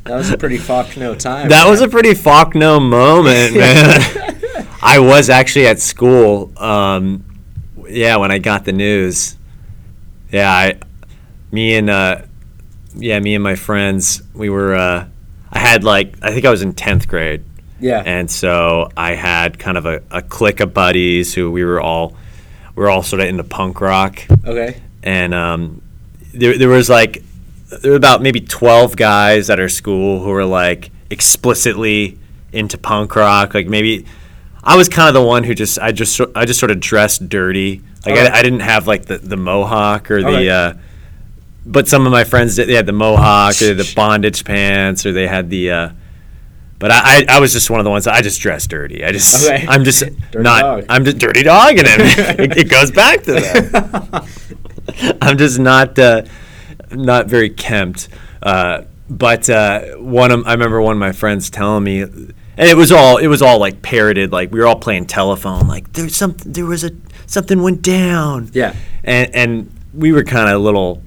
That 0.04 0.16
was 0.16 0.32
a 0.32 0.38
pretty 0.38 0.58
fuck 0.58 0.98
no 0.98 1.16
time. 1.16 1.50
That 1.50 1.70
was 1.70 1.82
a 1.82 1.88
pretty 1.88 2.14
fuck 2.14 2.56
no 2.56 2.80
moment, 2.80 3.56
man. 3.58 4.68
I 4.82 5.00
was 5.00 5.30
actually 5.30 5.68
at 5.68 5.80
school. 5.80 6.52
Um, 6.62 7.26
yeah, 7.88 8.18
when 8.18 8.32
I 8.32 8.40
got 8.40 8.66
the 8.66 8.74
news. 8.74 9.38
Yeah, 10.32 10.52
I, 10.52 10.80
me 11.52 11.76
and 11.76 11.90
uh, 11.90 12.24
yeah, 12.96 13.20
me 13.20 13.36
and 13.36 13.44
my 13.44 13.56
friends, 13.56 14.22
we 14.34 14.50
were. 14.50 14.76
Uh, 14.76 15.08
I 15.52 15.60
had 15.60 15.84
like 15.84 16.16
I 16.22 16.32
think 16.32 16.46
I 16.46 16.50
was 16.50 16.64
in 16.64 16.74
tenth 16.74 17.08
grade, 17.08 17.46
yeah. 17.80 18.02
and 18.06 18.30
so 18.30 18.90
I 18.98 19.14
had 19.14 19.60
kind 19.60 19.78
of 19.78 19.86
a, 19.86 20.02
a 20.10 20.22
clique 20.22 20.60
of 20.60 20.74
buddies 20.74 21.34
who 21.34 21.52
we 21.52 21.64
were 21.64 21.80
all 21.80 22.16
we 22.76 22.84
were 22.84 22.90
all 22.90 23.04
sort 23.04 23.22
of 23.22 23.30
into 23.30 23.44
punk 23.44 23.80
rock. 23.80 24.20
okay. 24.46 24.82
and 25.04 25.34
um, 25.34 25.82
there, 26.34 26.58
there 26.58 26.70
was 26.70 26.90
like 26.90 27.24
there 27.82 27.92
were 27.92 27.98
about 27.98 28.22
maybe 28.22 28.40
12 28.42 28.96
guys 28.96 29.50
at 29.50 29.60
our 29.60 29.70
school 29.70 30.22
who 30.24 30.30
were 30.30 30.46
like 30.46 30.92
explicitly 31.10 32.18
into 32.52 32.78
punk 32.78 33.16
rock 33.16 33.54
like 33.54 33.68
maybe 33.68 34.06
i 34.64 34.76
was 34.78 34.88
kind 34.90 35.08
of 35.08 35.14
the 35.14 35.22
one 35.22 35.44
who 35.44 35.54
just 35.56 35.80
i 35.80 35.92
just 35.92 36.20
i 36.36 36.46
just 36.46 36.60
sort 36.60 36.72
of 36.72 36.80
dressed 36.80 37.28
dirty 37.30 37.82
like 38.06 38.16
Okay. 38.16 38.28
I, 38.28 38.40
I 38.40 38.42
didn't 38.44 38.60
have 38.62 38.86
like 38.88 39.06
the, 39.06 39.18
the 39.18 39.38
mohawk 39.38 40.12
or 40.12 40.22
the 40.22 40.28
Okay. 40.28 40.50
uh, 40.50 40.74
but 41.66 41.88
some 41.88 42.06
of 42.06 42.12
my 42.12 42.24
friends 42.26 42.56
did 42.58 42.68
they 42.68 42.74
had 42.76 42.86
the 42.86 42.92
mohawk 42.94 43.62
or 43.62 43.74
the 43.74 43.92
bondage 43.96 44.44
pants 44.44 45.06
or 45.06 45.12
they 45.14 45.28
had 45.28 45.50
the 45.50 45.72
uh, 45.72 45.90
but 46.80 46.92
I, 46.92 47.00
I, 47.04 47.26
I 47.30 47.40
was 47.40 47.54
just 47.54 47.70
one 47.70 47.80
of 47.80 47.86
the 47.86 47.90
ones 47.90 48.06
I 48.08 48.22
just 48.22 48.42
dressed 48.42 48.70
dirty. 48.70 49.06
I 49.06 49.14
just 49.14 49.48
Okay. 49.50 49.66
I'm 49.70 49.86
just 49.86 50.02
Dirty 50.32 50.44
not 50.44 50.62
dog. 50.62 50.86
I'm 50.90 51.06
just 51.06 51.18
dirty 51.18 51.42
dogging 51.44 51.86
it. 51.88 52.40
it. 52.40 52.58
It 52.58 52.70
goes 52.70 52.92
back 52.92 53.24
to 53.24 53.34
that. 53.36 55.18
I'm 55.22 55.38
just 55.38 55.60
not 55.60 55.98
uh, 55.98 56.24
not 56.94 57.28
very 57.28 57.50
kempt. 57.50 58.08
Uh, 58.42 58.84
but 59.10 59.50
uh, 59.50 59.96
one 59.98 60.32
of 60.32 60.46
I 60.48 60.54
remember 60.54 60.82
one 60.82 60.94
of 60.96 61.00
my 61.00 61.12
friends 61.12 61.50
telling 61.50 61.84
me, 61.84 62.02
and 62.02 62.34
it 62.58 62.78
was 62.78 62.92
all 62.92 63.18
it 63.18 63.28
was 63.28 63.42
all 63.42 63.60
like 63.60 63.82
parroted. 63.82 64.32
Like 64.32 64.52
we 64.52 64.60
were 64.60 64.66
all 64.68 64.78
playing 64.80 65.06
telephone. 65.06 65.68
Like 65.68 65.94
there's 65.94 66.16
something 66.16 66.52
there 66.52 66.66
was 66.66 66.84
a 66.84 66.92
something 67.26 67.62
went 67.62 67.82
down. 67.82 68.50
Yeah. 68.54 68.76
and 69.04 69.34
and 69.36 69.72
we 69.94 70.12
were 70.12 70.24
kind 70.24 70.50
of 70.50 70.56
a 70.56 70.60
little, 70.64 71.02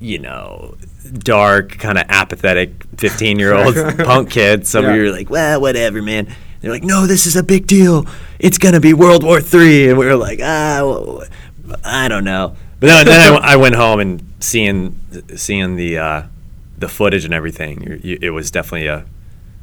you 0.00 0.18
know, 0.18 0.76
dark, 1.18 1.78
kind 1.78 1.98
of 1.98 2.04
apathetic 2.08 2.72
fifteen 2.96 3.38
year 3.38 3.54
old 3.54 3.74
punk 3.98 4.30
kids. 4.30 4.68
So 4.70 4.80
Yeah. 4.80 4.92
we 4.92 4.98
were 5.02 5.10
like, 5.10 5.30
well, 5.30 5.60
whatever, 5.60 6.02
man. 6.02 6.34
They're 6.60 6.72
like, 6.72 6.84
no, 6.84 7.06
this 7.06 7.26
is 7.26 7.36
a 7.36 7.42
big 7.42 7.66
deal. 7.66 8.06
It's 8.38 8.58
gonna 8.58 8.80
be 8.80 8.94
World 8.94 9.22
War 9.22 9.40
Three, 9.40 9.88
and 9.90 9.98
we 9.98 10.06
were 10.06 10.16
like, 10.16 10.40
ah, 10.42 10.80
well, 10.82 11.24
I 11.84 12.08
don't 12.08 12.24
know. 12.24 12.56
But 12.80 12.86
then, 12.88 13.06
then 13.06 13.32
I, 13.32 13.36
I 13.52 13.56
went 13.56 13.74
home 13.74 14.00
and 14.00 14.22
seeing 14.40 14.98
seeing 15.36 15.76
the 15.76 15.98
uh, 15.98 16.22
the 16.78 16.88
footage 16.88 17.24
and 17.24 17.32
everything. 17.34 18.00
you- 18.02 18.18
It 18.20 18.30
was 18.30 18.50
definitely 18.50 18.86
a 18.88 19.04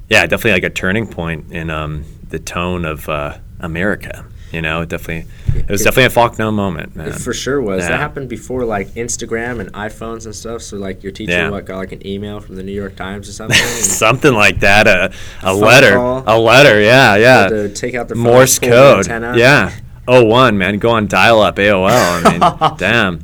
yeah, 0.09 0.25
definitely 0.25 0.51
like 0.53 0.63
a 0.63 0.69
turning 0.69 1.07
point 1.07 1.51
in 1.51 1.69
um, 1.69 2.05
the 2.29 2.39
tone 2.39 2.85
of 2.85 3.07
uh, 3.09 3.37
America. 3.59 4.25
You 4.51 4.61
know, 4.61 4.81
it 4.81 4.89
definitely 4.89 5.31
it 5.59 5.67
was 5.69 5.81
It- 5.81 5.85
definitely 5.85 6.05
a 6.05 6.09
fuck 6.11 6.37
no 6.37 6.51
moment, 6.51 6.95
man. 6.95 7.07
It 7.07 7.15
for 7.15 7.33
sure 7.33 7.59
was. 7.61 7.83
Yeah. 7.83 7.89
That 7.89 7.99
happened 7.99 8.29
before 8.29 8.65
like 8.65 8.89
Instagram 8.89 9.59
and 9.59 9.71
iPhones 9.73 10.25
and 10.25 10.35
stuff. 10.35 10.61
So 10.61 10.77
like 10.77 11.01
your 11.01 11.11
teacher 11.11 11.31
Yeah. 11.31 11.49
what, 11.49 11.65
got 11.65 11.77
like 11.77 11.91
an 11.91 12.05
email 12.05 12.39
from 12.39 12.55
the 12.55 12.63
New 12.63 12.71
York 12.73 12.95
Times 12.95 13.27
or 13.29 13.31
something. 13.41 13.57
Something 13.57 14.33
like 14.33 14.59
that. 14.59 14.85
A, 14.87 15.11
a 15.41 15.53
letter. 15.55 15.95
call. 15.95 16.23
A 16.27 16.37
letter. 16.37 16.79
Yeah, 16.81 17.15
yeah. 17.15 17.47
to 17.49 17.73
take 17.73 17.95
out 17.95 18.09
the 18.09 18.15
Morse 18.15 18.59
code. 18.59 18.99
antenna. 19.09 19.35
Yeah. 19.37 19.71
Oh 20.07 20.23
one 20.25 20.57
man, 20.57 20.79
go 20.79 20.89
on 20.91 21.07
dial 21.07 21.41
up 21.41 21.55
AOL. 21.57 21.89
I 21.89 22.31
mean, 22.69 22.77
damn. 22.77 23.23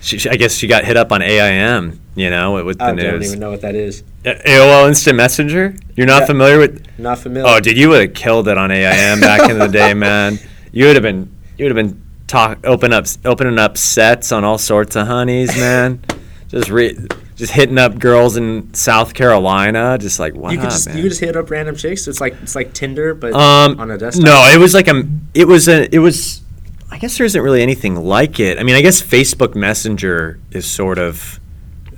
She, 0.00 0.18
she- 0.18 0.30
I 0.30 0.36
guess 0.36 0.54
she 0.54 0.66
got 0.66 0.84
hit 0.84 0.96
up 0.96 1.12
on 1.12 1.22
AIM. 1.22 2.00
You 2.14 2.28
know, 2.28 2.62
with 2.64 2.76
the 2.78 2.84
I 2.84 2.92
news. 2.92 3.04
don't 3.04 3.22
even 3.22 3.38
know 3.40 3.50
what 3.50 3.62
that 3.62 3.74
is. 3.74 4.02
AOL 4.24 4.86
Instant 4.86 5.16
Messenger. 5.16 5.74
You're 5.96 6.06
not 6.06 6.20
Yeah. 6.22 6.26
familiar 6.26 6.58
with? 6.58 6.86
Not 6.98 7.18
familiar. 7.18 7.50
Oh, 7.50 7.58
dude, 7.58 7.78
you 7.78 7.88
would 7.88 8.02
have 8.02 8.14
killed 8.14 8.48
it 8.48 8.58
on 8.58 8.70
AIM 8.70 9.20
back 9.20 9.48
in 9.48 9.58
the 9.58 9.66
day, 9.68 9.94
man. 9.94 10.38
You 10.72 10.86
would 10.86 10.96
have 10.96 11.02
been. 11.02 11.34
You 11.56 11.64
would 11.64 11.74
have 11.76 11.86
been 11.86 12.02
talk 12.26 12.58
open 12.64 12.92
up 12.92 13.06
opening 13.24 13.58
up 13.58 13.76
sets 13.78 14.30
on 14.32 14.44
all 14.44 14.58
sorts 14.58 14.94
of 14.96 15.06
honeys, 15.06 15.56
man. 15.56 16.02
just 16.48 16.68
re, 16.68 16.98
just 17.42 17.54
hitting 17.54 17.76
up 17.76 17.98
girls 17.98 18.36
in 18.36 18.72
South 18.72 19.14
Carolina, 19.14 19.98
just 19.98 20.20
like 20.20 20.32
wow, 20.32 20.50
you 20.50 20.58
could 20.58 20.70
just 20.70 20.86
man. 20.86 20.96
you 20.96 21.02
could 21.02 21.08
just 21.08 21.20
hit 21.20 21.34
up 21.36 21.50
random 21.50 21.74
chicks. 21.74 22.06
It's 22.06 22.20
like 22.20 22.36
it's 22.40 22.54
like 22.54 22.72
Tinder, 22.72 23.14
but 23.14 23.32
Um, 23.32 23.80
on 23.80 23.90
a 23.90 23.98
desktop. 23.98 24.24
No, 24.24 24.48
it 24.54 24.58
was 24.58 24.74
like 24.74 24.86
a. 24.86 25.02
It 25.34 25.48
was 25.48 25.66
a. 25.66 25.92
It 25.92 25.98
was. 25.98 26.40
I 26.88 26.98
guess 26.98 27.16
there 27.18 27.26
isn't 27.26 27.42
really 27.42 27.60
anything 27.60 27.96
like 27.96 28.38
it. 28.38 28.60
I 28.60 28.62
mean, 28.62 28.76
I 28.76 28.80
guess 28.80 29.02
Facebook 29.02 29.56
Messenger 29.56 30.38
is 30.52 30.70
sort 30.70 30.98
of 30.98 31.40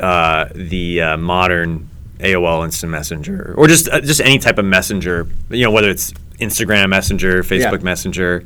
uh, 0.00 0.46
the 0.54 1.02
uh, 1.02 1.16
modern 1.18 1.90
AOL 2.20 2.64
Instant 2.64 2.90
Messenger, 2.90 3.52
or 3.58 3.66
just 3.68 3.86
uh, 3.90 4.00
just 4.00 4.22
any 4.22 4.38
type 4.38 4.56
of 4.56 4.64
messenger. 4.64 5.28
You 5.50 5.64
know, 5.64 5.70
whether 5.72 5.90
it's 5.90 6.14
Instagram 6.40 6.88
Messenger, 6.88 7.42
Facebook 7.42 7.80
Yeah. 7.80 7.84
Messenger, 7.84 8.44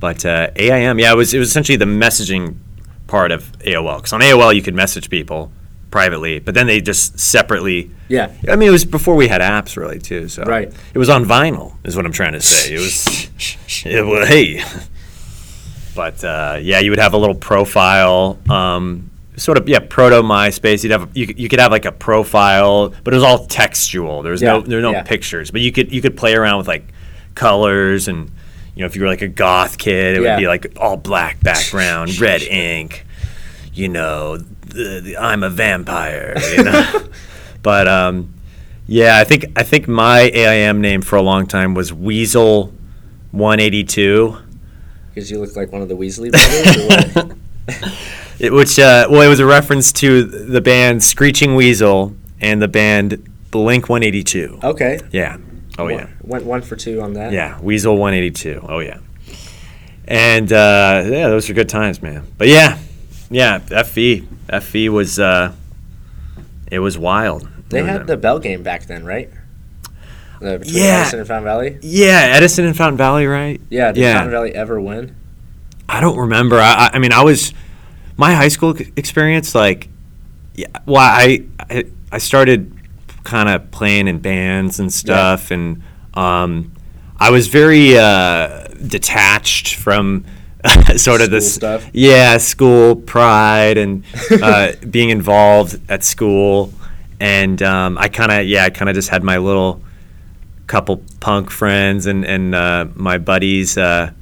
but 0.00 0.26
uh, 0.26 0.50
AIM. 0.56 0.98
Yeah, 0.98 1.12
it 1.12 1.16
was. 1.16 1.32
It 1.32 1.38
was 1.38 1.48
essentially 1.48 1.76
the 1.76 1.84
messaging 1.84 2.56
part 3.06 3.30
of 3.30 3.52
AOL. 3.60 3.98
Because 3.98 4.12
on 4.12 4.20
AOL 4.20 4.52
you 4.52 4.62
could 4.62 4.74
message 4.74 5.10
people 5.10 5.52
privately, 5.90 6.38
but 6.38 6.54
then 6.54 6.66
they 6.66 6.80
just 6.80 7.18
separately 7.18 7.90
Yeah. 8.08 8.30
I 8.48 8.56
mean, 8.56 8.68
it 8.68 8.72
was 8.72 8.84
before 8.84 9.16
we 9.16 9.28
had 9.28 9.40
apps, 9.40 9.76
really, 9.76 9.98
too. 9.98 10.28
So 10.28 10.42
Right. 10.44 10.72
it 10.94 10.98
was 10.98 11.08
on 11.08 11.24
vinyl, 11.24 11.74
is 11.84 11.96
what 11.96 12.06
I'm 12.06 12.12
trying 12.12 12.32
to 12.32 12.40
say. 12.40 12.74
It 12.74 12.78
was, 12.78 13.28
it 13.86 14.04
was 14.06 14.28
hey. 14.28 14.62
But 15.94 16.22
uh, 16.24 16.58
yeah, 16.60 16.78
you 16.78 16.90
would 16.90 16.98
have 17.00 17.14
a 17.14 17.18
little 17.18 17.34
profile, 17.34 18.38
um, 18.48 19.10
sort 19.36 19.58
of 19.58 19.68
yeah, 19.68 19.80
proto 19.80 20.22
MySpace. 20.22 20.82
You'd 20.84 20.92
have 20.92 21.10
you, 21.16 21.26
could- 21.26 21.38
you 21.38 21.48
could 21.48 21.58
have 21.58 21.72
like 21.72 21.84
a 21.84 21.92
profile, 21.92 22.94
but 23.02 23.12
it 23.12 23.16
was 23.16 23.24
all 23.24 23.46
textual. 23.46 24.22
There 24.22 24.32
was 24.32 24.40
no 24.42 24.60
there 24.60 24.78
were 24.78 24.82
no 24.82 24.92
yeah. 24.92 25.02
pictures, 25.02 25.50
but 25.50 25.60
you 25.60 25.72
could 25.72 25.92
you 25.92 26.00
could 26.00 26.16
play 26.16 26.34
around 26.34 26.58
with 26.58 26.68
like 26.68 26.84
colors 27.34 28.06
and 28.08 28.30
you 28.76 28.80
know 28.80 28.86
if 28.86 28.94
you 28.94 29.02
were 29.02 29.08
like 29.08 29.22
a 29.22 29.28
goth 29.28 29.78
kid, 29.78 30.16
it 30.18 30.22
Yeah. 30.22 30.36
would 30.36 30.40
be 30.40 30.46
like 30.46 30.72
all 30.78 30.96
black 30.96 31.42
background, 31.42 32.18
red 32.20 32.42
ink. 32.42 33.04
You 33.74 33.88
know, 33.88 34.38
the, 34.70 35.00
the, 35.02 35.16
I'm 35.18 35.42
a 35.42 35.50
vampire. 35.50 36.34
You 36.56 36.64
know, 36.64 37.02
but 37.62 37.86
um, 37.88 38.34
yeah, 38.86 39.18
I 39.18 39.24
think 39.24 39.46
I 39.56 39.62
think 39.62 39.86
my 39.88 40.22
AIM 40.22 40.80
name 40.80 41.02
for 41.02 41.16
a 41.16 41.22
long 41.22 41.46
time 41.46 41.74
was 41.74 41.92
Weasel 41.92 42.72
182. 43.32 44.36
Because 45.14 45.30
you 45.30 45.40
look 45.40 45.56
like 45.56 45.72
one 45.72 45.82
of 45.82 45.88
the 45.88 45.96
Weasley 45.96 46.30
brothers. 46.32 47.36
It, 48.40 48.54
which 48.54 48.78
uh, 48.78 49.06
well, 49.10 49.20
it 49.20 49.28
was 49.28 49.38
a 49.38 49.44
reference 49.44 49.92
to 49.92 50.24
the 50.24 50.62
band 50.62 51.02
Screeching 51.04 51.56
Weasel 51.56 52.16
and 52.40 52.62
the 52.62 52.68
band 52.68 53.22
Blink 53.50 53.90
182. 53.90 54.60
okay. 54.62 54.98
Yeah. 55.12 55.36
Oh 55.78 55.84
One- 55.84 55.92
yeah. 55.92 56.08
Went 56.22 56.46
one 56.46 56.62
for 56.62 56.74
two 56.74 57.02
on 57.02 57.12
that. 57.12 57.32
Yeah. 57.32 57.60
Weasel 57.60 57.98
182. 57.98 58.64
Oh 58.66 58.78
yeah. 58.78 58.98
And 60.08 60.50
uh, 60.50 61.02
yeah, 61.06 61.28
those 61.28 61.50
are 61.50 61.52
good 61.52 61.68
times, 61.68 62.00
man. 62.00 62.26
But 62.38 62.48
yeah, 62.48 62.78
yeah, 63.30 63.58
FV 64.52 64.88
was 64.90 65.18
uh, 65.18 65.52
it 66.70 66.78
was 66.80 66.98
wild. 66.98 67.48
They 67.68 67.82
had 67.84 68.06
the 68.06 68.16
Bell 68.16 68.38
game 68.40 68.62
back 68.62 68.86
then, 68.86 69.04
right? 69.04 69.30
The, 70.40 70.62
Yeah. 70.64 71.00
Edison 71.02 71.18
and 71.20 71.28
Fountain 71.28 71.44
Valley. 71.44 71.78
yeah 71.82 72.30
Edison 72.34 72.64
and 72.64 72.76
Fountain 72.76 72.96
Valley, 72.96 73.26
right? 73.26 73.60
Yeah. 73.70 73.92
Did 73.92 74.00
Yeah. 74.02 74.14
Fountain 74.14 74.30
Valley 74.32 74.54
ever 74.54 74.80
win? 74.80 75.14
I 75.88 76.00
don't 76.00 76.16
remember. 76.18 76.56
I, 76.58 76.90
I- 76.92 76.98
mean, 76.98 77.12
I 77.12 77.22
was 77.22 77.52
my 78.16 78.34
high 78.34 78.48
school 78.48 78.76
experience. 78.96 79.54
Like, 79.54 79.88
yeah. 80.54 80.66
Well, 80.86 81.00
I 81.02 81.44
I, 81.68 81.84
I 82.12 82.18
started 82.18 82.72
kind 83.24 83.48
of 83.48 83.70
playing 83.70 84.08
in 84.08 84.18
bands 84.18 84.80
and 84.80 84.92
stuff, 84.92 85.50
and 85.50 85.82
um, 86.14 86.72
I 87.18 87.30
was 87.30 87.48
very 87.48 87.96
uh, 87.98 88.64
detached 88.86 89.74
from 89.76 90.24
sort 90.96 91.20
of 91.20 91.30
this 91.30 91.54
stuff? 91.54 91.88
yeah 91.92 92.36
school 92.36 92.96
pride 92.96 93.78
and 93.78 94.04
uh, 94.42 94.72
being 94.90 95.10
involved 95.10 95.80
at 95.90 96.04
school, 96.04 96.72
and 97.18 97.62
um, 97.62 97.96
I 97.98 98.08
kind 98.08 98.30
of 98.32 98.46
yeah 98.46 98.64
I 98.64 98.70
kind 98.70 98.88
of 98.88 98.94
just 98.94 99.08
had 99.08 99.22
my 99.22 99.38
little 99.38 99.80
couple 100.66 101.02
punk 101.20 101.50
friends 101.50 102.06
and 102.06 102.24
and 102.24 102.54
uh, 102.54 102.86
my 102.94 103.18
buddies 103.18 103.76
uh, 103.78 104.12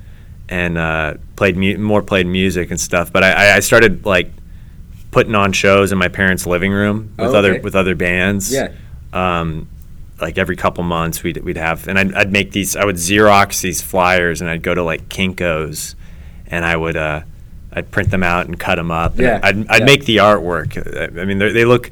and 0.49 0.79
uh, 0.79 1.15
played 1.37 1.57
mu- 1.57 1.79
more 1.79 2.03
played 2.03 2.27
music 2.27 2.71
and 2.71 2.81
stuff. 2.81 3.13
But 3.13 3.23
I- 3.25 3.57
I, 3.57 3.61
started 3.61 4.07
like 4.07 4.31
putting 5.11 5.35
on 5.35 5.53
shows 5.53 5.93
in 5.93 5.99
my 5.99 6.09
parents' 6.09 6.47
living 6.47 6.73
room 6.73 7.13
with 7.19 7.35
Oh, 7.35 7.39
other 7.39 7.61
with 7.61 7.75
other 7.75 7.95
bands. 7.95 8.53
Yeah. 8.53 8.73
Um, 9.13 9.69
like 10.21 10.37
every 10.37 10.57
couple 10.57 10.83
months 10.85 11.23
we'd 11.23 11.37
we'd 11.39 11.57
have 11.57 11.87
and 11.87 11.97
I'd, 11.99 12.13
I'd 12.15 12.33
make 12.33 12.51
these 12.53 12.75
I 12.75 12.85
would 12.85 12.97
Xerox 12.97 13.61
these 13.61 13.81
flyers 13.81 14.41
and 14.41 14.51
I'd 14.51 14.63
go 14.63 14.75
to 14.75 14.83
like 14.83 15.09
Kinkos 15.09 15.95
and 16.49 16.65
I 16.65 16.77
would 16.77 16.97
uh, 16.97 17.23
I'd 17.73 17.91
print 17.91 18.11
them 18.11 18.23
out 18.23 18.47
and 18.47 18.59
cut 18.59 18.75
them 18.77 18.91
up. 18.91 19.13
and 19.13 19.21
Yeah, 19.21 19.41
I'd, 19.43 19.69
I'd 19.69 19.79
yeah. 19.81 19.85
make 19.87 20.05
the 20.05 20.17
artwork. 20.19 21.19
I 21.21 21.25
mean, 21.25 21.39
they're- 21.39 21.67
look. 21.67 21.91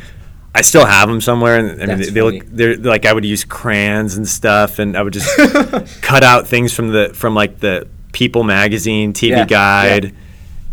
I 0.54 0.62
still 0.62 0.86
have 0.86 1.06
them 1.06 1.20
somewhere, 1.20 1.58
and 1.58 1.82
I 1.82 1.86
mean, 1.86 1.98
they, 1.98 2.08
they 2.10 2.22
look. 2.22 2.46
They're 2.46 2.76
like 2.78 3.04
I 3.04 3.12
would 3.12 3.26
use 3.26 3.44
crayons 3.44 4.16
and 4.16 4.26
stuff, 4.26 4.78
and 4.78 4.96
I 4.96 5.02
would 5.02 5.12
just 5.12 5.28
cut 6.02 6.24
out 6.24 6.46
things 6.46 6.72
from 6.72 6.92
the 6.92 7.10
from 7.12 7.34
like 7.34 7.58
the 7.60 7.86
People 8.12 8.42
magazine, 8.42 9.12
TV 9.12 9.28
Yeah, 9.36 9.44
Guide, 9.44 10.04
yeah. 10.06 10.10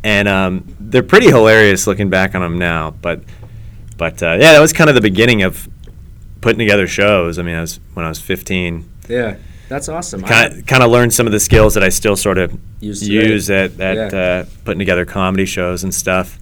and 0.06 0.28
um, 0.30 0.76
they're 0.80 1.04
pretty 1.04 1.28
hilarious 1.28 1.86
looking 1.86 2.10
back 2.10 2.34
on 2.34 2.40
them 2.42 2.58
now. 2.58 2.92
But 2.92 3.24
but 3.98 4.24
uh, 4.24 4.38
yeah, 4.40 4.54
that 4.54 4.62
was 4.62 4.72
kind 4.72 4.90
of 4.90 4.96
the 4.96 5.02
beginning 5.02 5.44
of 5.44 5.68
putting 6.40 6.60
together 6.60 6.88
shows. 6.88 7.38
I 7.38 7.42
mean, 7.42 7.56
I 7.58 7.62
was 7.62 7.82
when 7.94 8.06
I 8.06 8.10
was 8.10 8.22
15. 8.22 8.90
Yeah. 9.10 9.36
That's 9.74 9.90
awesome. 9.90 10.24
I- 10.24 10.28
Kind 10.28 10.54
of, 10.60 10.66
kind 10.68 10.84
of 10.84 10.92
learned 10.92 11.16
some 11.16 11.26
of 11.26 11.32
the 11.34 11.40
skills 11.40 11.74
that 11.74 11.84
I 11.84 11.90
still 11.90 12.16
sort 12.16 12.38
of 12.38 12.56
Use 12.80 13.10
use 13.10 13.50
at, 13.50 13.80
at 13.80 14.14
Yeah. 14.14 14.20
uh, 14.20 14.46
putting 14.66 14.78
together 14.78 15.04
comedy 15.04 15.46
shows 15.46 15.84
and 15.84 15.92
stuff. 15.92 16.38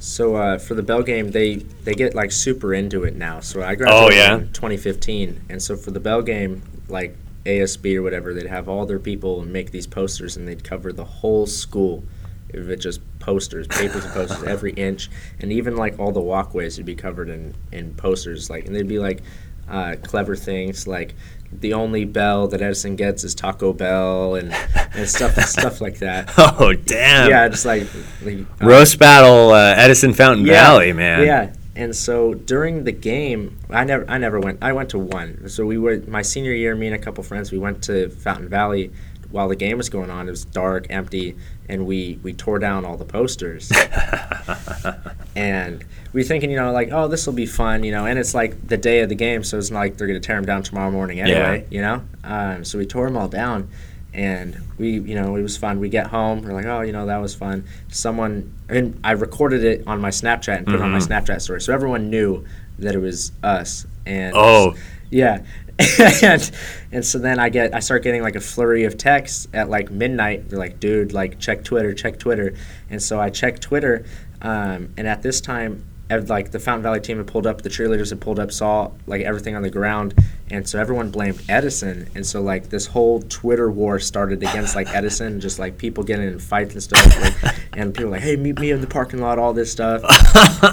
So 0.00 0.34
uh, 0.34 0.58
for 0.58 0.74
the 0.74 0.82
Bell 0.82 1.04
game, 1.04 1.30
they 1.30 1.56
they 1.84 1.94
get 1.94 2.12
like 2.16 2.32
super 2.32 2.74
into 2.74 3.04
it 3.04 3.14
now. 3.14 3.38
So 3.38 3.60
I 3.62 3.74
Oh, 3.74 3.76
graduated 3.76 4.16
yeah? 4.18 4.34
in 4.38 4.52
2015, 4.52 5.42
and 5.48 5.62
so 5.62 5.76
for 5.76 5.92
the 5.92 6.00
Bell 6.00 6.22
game, 6.22 6.60
like 6.88 7.14
ASB 7.46 7.94
or 7.94 8.02
whatever, 8.02 8.34
they'd 8.34 8.46
have 8.48 8.68
all 8.68 8.84
their 8.84 8.98
people 8.98 9.44
make 9.44 9.70
these 9.70 9.86
posters, 9.86 10.36
and 10.36 10.48
they'd 10.48 10.64
cover 10.64 10.92
the 10.92 11.04
whole 11.04 11.46
school. 11.46 12.02
It 12.48 12.80
just 12.80 13.00
posters, 13.20 13.68
papers 13.68 14.04
and 14.04 14.12
posters, 14.12 14.42
every 14.42 14.72
inch, 14.88 15.08
and 15.38 15.52
even 15.52 15.76
like 15.76 16.00
all 16.00 16.10
the 16.10 16.20
walkways 16.20 16.78
would 16.78 16.86
be 16.86 16.96
covered 16.96 17.28
in 17.28 17.54
in 17.70 17.94
posters. 17.94 18.50
Like, 18.50 18.66
and 18.66 18.74
they'd 18.74 18.88
be 18.88 18.98
like 18.98 19.22
uh, 19.70 19.94
clever 20.02 20.34
things 20.34 20.88
like 20.88 21.14
the 21.52 21.74
only 21.74 22.04
bell 22.04 22.48
that 22.48 22.62
Edison 22.62 22.96
gets 22.96 23.24
is 23.24 23.34
Taco 23.34 23.72
Bell, 23.72 24.34
and 24.34 24.52
and 24.94 25.08
stuff 25.08 25.34
stuff 25.46 25.80
like 25.80 25.98
that. 25.98 26.32
Oh 26.38 26.72
damn! 26.72 27.30
Yeah, 27.30 27.48
just 27.48 27.64
like, 27.64 27.86
like 28.22 28.40
uh, 28.60 28.66
Roast 28.66 28.98
battle, 28.98 29.50
uh, 29.50 29.74
Edison 29.76 30.12
Fountain 30.12 30.46
yeah, 30.46 30.52
Valley, 30.54 30.92
man. 30.92 31.26
Yeah. 31.26 31.52
And 31.74 31.96
so 31.96 32.34
during 32.34 32.84
the 32.84 32.92
game, 32.92 33.58
I 33.70 33.84
never, 33.84 34.04
I 34.08 34.18
never 34.18 34.38
went. 34.38 34.58
I 34.62 34.74
went 34.74 34.90
to 34.90 34.98
one. 34.98 35.48
So 35.48 35.64
we 35.64 35.78
were 35.78 36.02
my 36.06 36.20
senior 36.20 36.52
year. 36.52 36.74
Me 36.74 36.86
and 36.86 36.94
a 36.94 36.98
couple 36.98 37.24
friends, 37.24 37.50
we 37.50 37.58
went 37.58 37.82
to 37.84 38.10
Fountain 38.10 38.48
Valley, 38.48 38.92
while 39.32 39.48
the 39.48 39.56
game 39.56 39.76
was 39.78 39.88
going 39.88 40.10
on, 40.10 40.28
it 40.28 40.30
was 40.30 40.44
dark, 40.44 40.86
empty, 40.90 41.36
and 41.68 41.86
we 41.86 42.18
we 42.22 42.32
tore 42.32 42.58
down 42.58 42.84
all 42.84 42.96
the 42.96 43.04
posters. 43.04 43.70
and 45.36 45.84
we 46.12 46.22
thinking, 46.22 46.50
you 46.50 46.56
know, 46.56 46.72
like, 46.72 46.90
oh, 46.92 47.08
this 47.08 47.26
will 47.26 47.32
be 47.32 47.46
fun, 47.46 47.84
you 47.84 47.90
know, 47.92 48.06
and 48.06 48.18
it's 48.18 48.34
like 48.34 48.66
the 48.68 48.76
day 48.76 49.00
of 49.00 49.08
the 49.08 49.14
game, 49.14 49.42
so 49.44 49.58
it's 49.58 49.70
not 49.70 49.80
like 49.80 49.96
they're 49.96 50.06
gonna 50.06 50.20
tear 50.20 50.36
them 50.36 50.44
down 50.44 50.62
tomorrow 50.62 50.90
morning 50.90 51.20
anyway, 51.20 51.66
you 51.70 51.80
know. 51.80 52.02
Um, 52.24 52.64
so 52.64 52.78
we 52.78 52.86
tore 52.86 53.06
them 53.06 53.16
all 53.16 53.28
down, 53.28 53.68
and 54.12 54.56
we, 54.78 54.90
you 55.00 55.14
know, 55.14 55.36
it 55.36 55.42
was 55.42 55.56
fun. 55.56 55.80
We 55.80 55.88
get 55.88 56.08
home, 56.08 56.42
we're 56.42 56.52
like, 56.52 56.66
oh, 56.66 56.82
you 56.82 56.92
know, 56.92 57.06
that 57.06 57.18
was 57.18 57.34
fun. 57.34 57.64
Someone, 57.88 58.52
and 58.68 58.98
I 59.02 59.12
recorded 59.12 59.64
it 59.64 59.84
on 59.86 60.00
my 60.00 60.10
Snapchat 60.10 60.58
and 60.58 60.66
put 60.66 60.74
it 60.76 60.82
on 60.82 60.90
my 60.90 60.98
Mhm. 60.98 61.08
Snapchat 61.08 61.40
story, 61.40 61.60
so 61.60 61.72
everyone 61.72 62.10
knew 62.10 62.44
that 62.78 62.94
it 62.94 62.98
was 63.00 63.32
us. 63.42 63.86
And 64.04 64.32
Oh. 64.36 64.74
yeah. 65.10 65.42
and 66.22 66.50
and 66.92 67.04
so 67.04 67.18
then 67.18 67.38
I 67.38 67.48
get 67.48 67.74
I 67.74 67.80
start 67.80 68.02
getting 68.02 68.22
like 68.22 68.36
a 68.36 68.40
flurry 68.40 68.84
of 68.84 68.98
texts 68.98 69.48
at 69.52 69.70
like 69.70 69.90
midnight. 69.90 70.48
They're 70.48 70.58
like, 70.58 70.80
dude, 70.80 71.12
like 71.12 71.38
check 71.38 71.64
Twitter, 71.64 71.94
check 71.94 72.18
Twitter. 72.18 72.54
And 72.90 73.02
so 73.02 73.20
I 73.20 73.30
check 73.30 73.58
Twitter, 73.58 74.04
um, 74.42 74.92
and 74.96 75.06
at 75.06 75.22
this 75.22 75.40
time, 75.40 75.84
like 76.10 76.50
the 76.50 76.58
Fountain 76.58 76.82
Valley 76.82 77.00
team 77.00 77.18
had 77.18 77.26
pulled 77.26 77.46
up, 77.46 77.62
the 77.62 77.70
cheerleaders 77.70 78.10
had 78.10 78.20
pulled 78.20 78.38
up, 78.38 78.52
saw 78.52 78.90
like 79.06 79.22
everything 79.22 79.56
on 79.56 79.62
the 79.62 79.70
ground, 79.70 80.14
and 80.52 80.68
so 80.68 80.78
everyone 80.78 81.10
blamed 81.10 81.42
Edison. 81.48 82.08
And 82.14 82.24
so 82.26 82.42
like 82.42 82.68
this 82.68 82.86
whole 82.86 83.22
Twitter 83.22 83.70
war 83.70 83.98
started 83.98 84.42
against 84.42 84.76
like 84.76 84.94
Edison, 84.94 85.40
just 85.40 85.58
like 85.58 85.78
people 85.78 86.04
getting 86.04 86.28
in 86.28 86.38
fights 86.38 86.74
and 86.74 86.82
stuff, 86.82 87.42
like, 87.42 87.56
and 87.72 87.94
people 87.94 88.10
like, 88.10 88.20
hey, 88.20 88.36
meet 88.36 88.58
me 88.60 88.70
in 88.70 88.80
the 88.82 88.86
parking 88.86 89.20
lot, 89.20 89.38
all 89.38 89.52
this 89.54 89.72
stuff. 89.72 90.02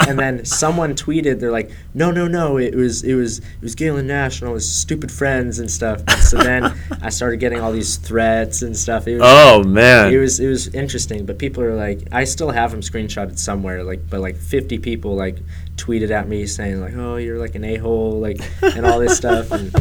and 0.08 0.20
then 0.20 0.44
someone 0.46 0.96
tweeted, 0.96 1.40
they're 1.40 1.52
like, 1.52 1.72
no, 1.94 2.12
no, 2.12 2.28
no, 2.28 2.58
it 2.58 2.76
was 2.76 3.04
it 3.04 3.16
was 3.16 3.40
it 3.40 3.62
was 3.62 3.74
Galen 3.74 4.06
Nash 4.08 4.42
and 4.42 4.50
all 4.50 4.56
his 4.56 4.70
stupid 4.70 5.12
friends 5.12 5.60
and 5.60 5.72
stuff. 5.72 6.02
And 6.08 6.22
so 6.22 6.38
then 6.38 6.78
I 7.02 7.10
started 7.10 7.38
getting 7.38 7.62
all 7.62 7.72
these 7.72 7.96
threats 7.96 8.62
and 8.62 8.76
stuff. 8.76 9.08
It 9.08 9.14
was, 9.20 9.24
Oh 9.26 9.64
man. 9.64 10.14
it 10.14 10.18
was 10.18 10.40
it 10.40 10.48
was 10.48 10.68
interesting, 10.76 11.26
but 11.26 11.40
people 11.40 11.64
are 11.64 11.76
like, 11.76 12.02
I 12.12 12.26
still 12.26 12.52
have 12.52 12.72
them 12.72 12.82
screenshotted 12.82 13.40
somewhere, 13.40 13.84
like, 13.84 14.10
but 14.10 14.20
like 14.20 14.36
50 14.36 14.78
people 14.80 15.16
like 15.16 15.38
tweeted 15.80 16.12
at 16.12 16.28
me 16.28 16.46
saying 16.46 16.82
like, 16.82 16.94
oh, 16.96 17.16
you're 17.18 17.40
like 17.40 17.56
an 17.56 17.64
a 17.64 17.78
hole, 17.78 18.20
like, 18.20 18.40
and 18.62 18.86
all 18.86 19.00
this 19.00 19.16
stuff, 19.18 19.52
and, 19.52 19.74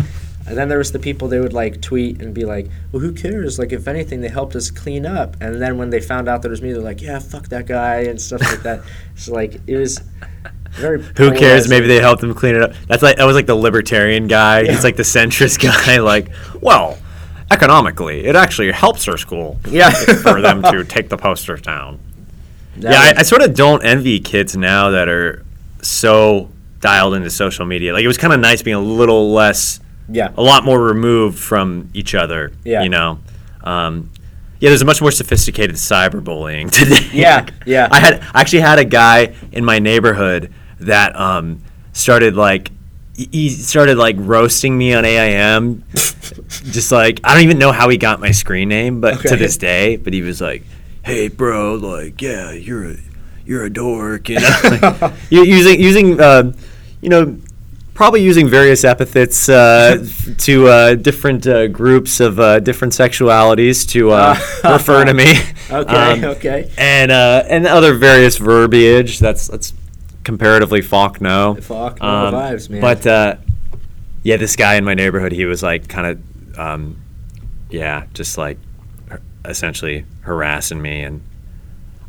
and 0.47 0.57
then 0.57 0.69
there 0.69 0.79
was 0.79 0.93
the 0.93 0.99
people 0.99 1.29
they 1.29 1.41
would 1.41 1.53
like 1.53 1.83
tweet 1.83 2.23
and 2.23 2.33
be 2.33 2.45
like, 2.45 2.69
well, 2.93 3.01
who 3.01 3.13
cares? 3.13 3.59
Like, 3.59 3.73
if 3.73 3.87
anything, 3.89 4.21
they 4.21 4.29
helped 4.29 4.57
us 4.57 4.71
clean 4.71 5.05
up, 5.05 5.37
and 5.41 5.61
then 5.61 5.77
when 5.79 5.91
they 5.91 6.01
found 6.01 6.29
out 6.29 6.43
that 6.43 6.49
it 6.49 6.51
was 6.51 6.63
me, 6.63 6.73
they're 6.73 6.81
like, 6.81 7.03
yeah, 7.03 7.19
fuck 7.19 7.49
that 7.49 7.67
guy 7.67 8.03
and 8.03 8.21
stuff 8.21 8.41
like 8.43 8.63
that. 8.63 8.83
So 9.17 9.35
like, 9.35 9.61
it 9.67 9.77
was 9.77 10.01
very. 10.71 11.03
Who 11.17 11.33
cares? 11.33 11.69
Maybe 11.69 11.89
they 11.89 11.99
helped 12.01 12.23
him 12.23 12.33
clean 12.35 12.55
it 12.55 12.63
up. 12.63 12.73
That's 12.87 13.03
like 13.03 13.17
that 13.17 13.25
was 13.25 13.35
like 13.35 13.47
the 13.47 13.57
libertarian 13.57 14.29
guy. 14.29 14.61
Yeah. 14.61 14.71
He's 14.73 14.85
like 14.85 14.95
the 14.97 15.03
centrist 15.03 15.59
guy. 15.87 15.99
Like, 15.99 16.31
well, 16.63 16.97
economically, 17.51 18.25
it 18.25 18.37
actually 18.37 18.71
helps 18.71 19.09
our 19.09 19.17
school 19.17 19.59
Yeah. 19.69 19.91
for 19.91 20.41
them 20.41 20.63
to 20.63 20.85
take 20.85 21.09
the 21.09 21.17
posters 21.17 21.63
down. 21.63 21.99
That 22.77 22.93
yeah, 22.93 23.01
I, 23.01 23.21
I 23.21 23.23
sort 23.25 23.43
of 23.43 23.55
don't 23.55 23.85
envy 23.85 24.21
kids 24.21 24.57
now 24.57 24.91
that 24.91 25.09
are 25.09 25.45
so 25.83 26.51
dialed 26.81 27.15
into 27.15 27.31
social 27.31 27.67
media. 27.67 27.93
Like, 27.93 28.05
it 28.05 28.09
was 28.09 28.19
kind 28.19 28.33
of 28.33 28.41
nice 28.41 28.63
being 28.63 28.77
a 28.77 28.81
little 28.81 29.33
less, 29.33 29.81
yeah. 30.09 30.33
a 30.37 30.43
lot 30.43 30.65
more 30.65 30.81
removed 30.83 31.39
from 31.39 31.91
each 31.95 32.15
other. 32.15 32.53
Yeah. 32.65 32.83
You 32.83 32.89
know. 32.89 33.19
Um, 33.63 34.11
yeah, 34.61 34.71
there's 34.71 34.83
a 34.83 34.87
much 34.87 35.01
more 35.01 35.11
sophisticated 35.13 35.77
cyberbullying 35.77 36.71
today. 36.73 37.09
Yeah, 37.13 37.47
yeah. 37.65 37.89
I 37.91 38.01
had 38.01 38.21
I 38.35 38.41
actually 38.41 38.61
had 38.61 38.79
a 38.79 38.85
guy 38.85 39.35
in 39.53 39.65
my 39.65 39.79
neighborhood 39.79 40.53
that 40.81 41.15
um, 41.15 41.63
started 41.93 42.35
like 42.35 42.71
he- 43.15 43.29
he 43.31 43.49
started 43.51 43.99
like 43.99 44.17
roasting 44.19 44.77
me 44.77 44.95
on 44.95 45.05
AIM. 45.05 45.85
Just 46.49 46.91
like 46.91 47.21
I 47.25 47.35
don't 47.35 47.45
even 47.45 47.59
know 47.59 47.73
how 47.73 47.89
he 47.89 47.99
got 47.99 48.21
my 48.21 48.33
screen 48.33 48.69
name, 48.69 49.01
but 49.01 49.21
to 49.23 49.37
this 49.37 49.57
day, 49.57 49.97
but 49.97 50.13
he 50.13 50.23
was 50.23 50.41
like, 50.41 50.65
"Hey, 51.05 51.29
bro, 51.29 51.75
like, 51.75 52.21
yeah, 52.21 52.51
you're 52.53 52.93
a 52.93 52.97
you're 53.49 53.65
a 53.65 53.71
dork," 53.71 54.29
you 54.29 54.39
know, 54.41 54.61
like, 55.01 55.15
using 55.31 55.81
using 55.81 56.21
uh, 56.21 56.53
you 57.01 57.09
know 57.09 57.37
probably 57.99 58.23
using 58.23 58.49
various 58.49 58.85
epithets 58.85 59.49
uh, 59.49 59.97
to 60.39 60.69
uh, 60.69 60.95
different 60.95 61.45
uh, 61.49 61.67
groups 61.67 62.21
of 62.21 62.39
uh, 62.39 62.61
different 62.61 62.93
sexualities 62.95 63.89
to 63.89 64.13
uh, 64.13 64.37
refer 64.65 65.05
to 65.05 65.13
me. 65.13 65.35
Okay, 65.69 66.25
okay. 66.27 66.71
And 66.79 67.11
uh, 67.11 67.43
and 67.49 67.67
other 67.67 67.95
various 67.95 68.37
verbiage. 68.37 69.19
That's 69.19 69.49
that's 69.49 69.75
comparatively 70.23 70.81
fuck 70.81 71.21
no. 71.21 71.57
Fuck, 71.57 72.01
no 72.01 72.07
Um, 72.07 72.35
vibes, 72.35 72.71
man. 72.71 72.81
But 72.81 73.05
uh, 73.05 73.37
yeah, 74.23 74.37
this 74.37 74.55
guy 74.55 74.77
in 74.77 74.85
my 74.85 74.95
neighborhood, 74.95 75.33
he 75.33 75.47
was 75.47 75.63
like 75.63 75.89
kind 75.89 76.07
of, 76.07 76.59
um, 76.59 76.97
yeah, 77.71 78.07
just 78.15 78.39
like 78.39 78.59
essentially 79.45 80.05
harassing 80.21 80.81
me 80.81 81.03
and. 81.03 81.21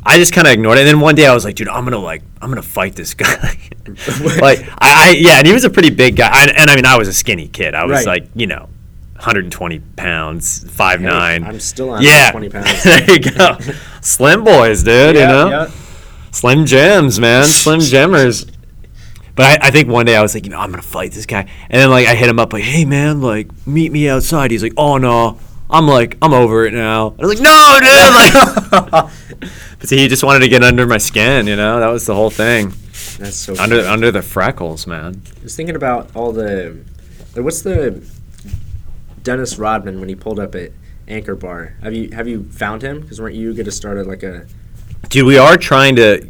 I 0.04 0.16
just 0.18 0.32
kind 0.32 0.46
of 0.46 0.52
ignored 0.54 0.78
it, 0.78 0.82
and 0.82 0.88
then 0.88 1.00
one 1.00 1.14
day 1.14 1.26
I 1.26 1.34
was 1.34 1.44
like, 1.44 1.56
"Dude, 1.56 1.68
I'm 1.68 1.84
gonna 1.84 1.98
like, 1.98 2.22
I'm 2.40 2.48
gonna 2.50 2.62
fight 2.62 2.94
this 2.96 3.14
guy." 3.22 3.58
like, 4.40 4.60
I, 4.78 5.08
I, 5.10 5.14
yeah, 5.18 5.38
and 5.38 5.46
he 5.46 5.52
was 5.52 5.64
a 5.64 5.70
pretty 5.70 5.90
big 5.90 6.16
guy, 6.16 6.28
I, 6.30 6.46
and 6.56 6.70
I 6.70 6.76
mean, 6.76 6.86
I 6.86 6.96
was 6.96 7.08
a 7.08 7.12
skinny 7.12 7.48
kid. 7.48 7.74
I 7.74 7.84
was 7.84 8.06
Right. 8.06 8.22
like, 8.22 8.30
you 8.34 8.46
know, 8.46 8.68
120 9.14 9.78
pounds, 9.96 10.70
five 10.70 11.00
nine. 11.00 11.44
I'm 11.44 11.60
still 11.60 11.90
on 11.90 12.02
yeah, 12.02 12.30
20 12.30 12.48
pounds. 12.50 12.82
there 12.84 13.10
you 13.10 13.18
go, 13.20 13.58
slim 14.00 14.44
boys, 14.44 14.82
dude. 14.82 15.16
you 15.16 15.22
know, 15.22 15.48
yeah. 15.50 15.70
slim 16.30 16.64
gems, 16.66 17.18
man, 17.20 17.44
slim 17.44 17.80
gemmers. 17.80 18.50
But 19.36 19.62
I, 19.62 19.68
I 19.68 19.70
think 19.70 19.88
one 19.88 20.06
day 20.06 20.16
I 20.16 20.22
was 20.22 20.34
like, 20.34 20.44
you 20.44 20.50
know, 20.50 20.58
I'm 20.58 20.70
gonna 20.70 20.82
fight 20.82 21.12
this 21.12 21.26
guy, 21.26 21.40
and 21.68 21.80
then 21.82 21.90
like 21.90 22.06
I 22.06 22.14
hit 22.14 22.28
him 22.28 22.38
up 22.38 22.52
like, 22.52 22.62
hey 22.64 22.84
man, 22.84 23.20
like 23.20 23.48
meet 23.66 23.92
me 23.92 24.08
outside. 24.08 24.50
He's 24.50 24.62
like, 24.62 24.74
oh 24.76 24.96
no, 24.98 25.38
I'm 25.70 25.86
like, 25.86 26.16
I'm 26.20 26.32
over 26.32 26.64
it 26.66 26.74
now. 26.74 27.14
I 27.18 27.24
was 27.26 27.28
like, 27.28 27.40
no, 27.40 27.78
dude, 27.80 28.72
like. 28.92 29.10
but 29.78 29.88
see, 29.88 29.98
he 29.98 30.08
just 30.08 30.24
wanted 30.24 30.40
to 30.40 30.48
get 30.48 30.62
under 30.62 30.86
my 30.86 30.98
skin, 30.98 31.46
you 31.46 31.56
know. 31.56 31.80
That 31.80 31.88
was 31.88 32.06
the 32.06 32.14
whole 32.14 32.30
thing. 32.30 32.72
That's 33.18 33.36
so 33.36 33.52
Under 33.58 33.76
funny. 33.76 33.88
under 33.88 34.10
the 34.10 34.22
freckles, 34.22 34.86
man. 34.86 35.22
I 35.38 35.42
was 35.42 35.54
thinking 35.56 35.76
about 35.76 36.14
all 36.16 36.32
the. 36.32 36.78
Like, 37.34 37.44
what's 37.44 37.62
the 37.62 38.02
Dennis 39.22 39.58
Rodman 39.58 40.00
when 40.00 40.08
he 40.08 40.14
pulled 40.14 40.38
up 40.40 40.54
at 40.54 40.72
Anchor 41.08 41.34
Bar? 41.36 41.76
Have 41.82 41.94
you 41.94 42.10
have 42.12 42.26
you 42.28 42.44
found 42.44 42.82
him? 42.82 43.00
Because 43.00 43.20
weren't 43.20 43.34
you 43.36 43.52
going 43.52 43.66
to 43.66 43.72
start 43.72 43.98
at 43.98 44.06
like 44.06 44.22
a 44.22 44.46
Dude, 45.08 45.26
we 45.26 45.38
are 45.38 45.56
trying 45.56 45.96
to. 45.96 46.28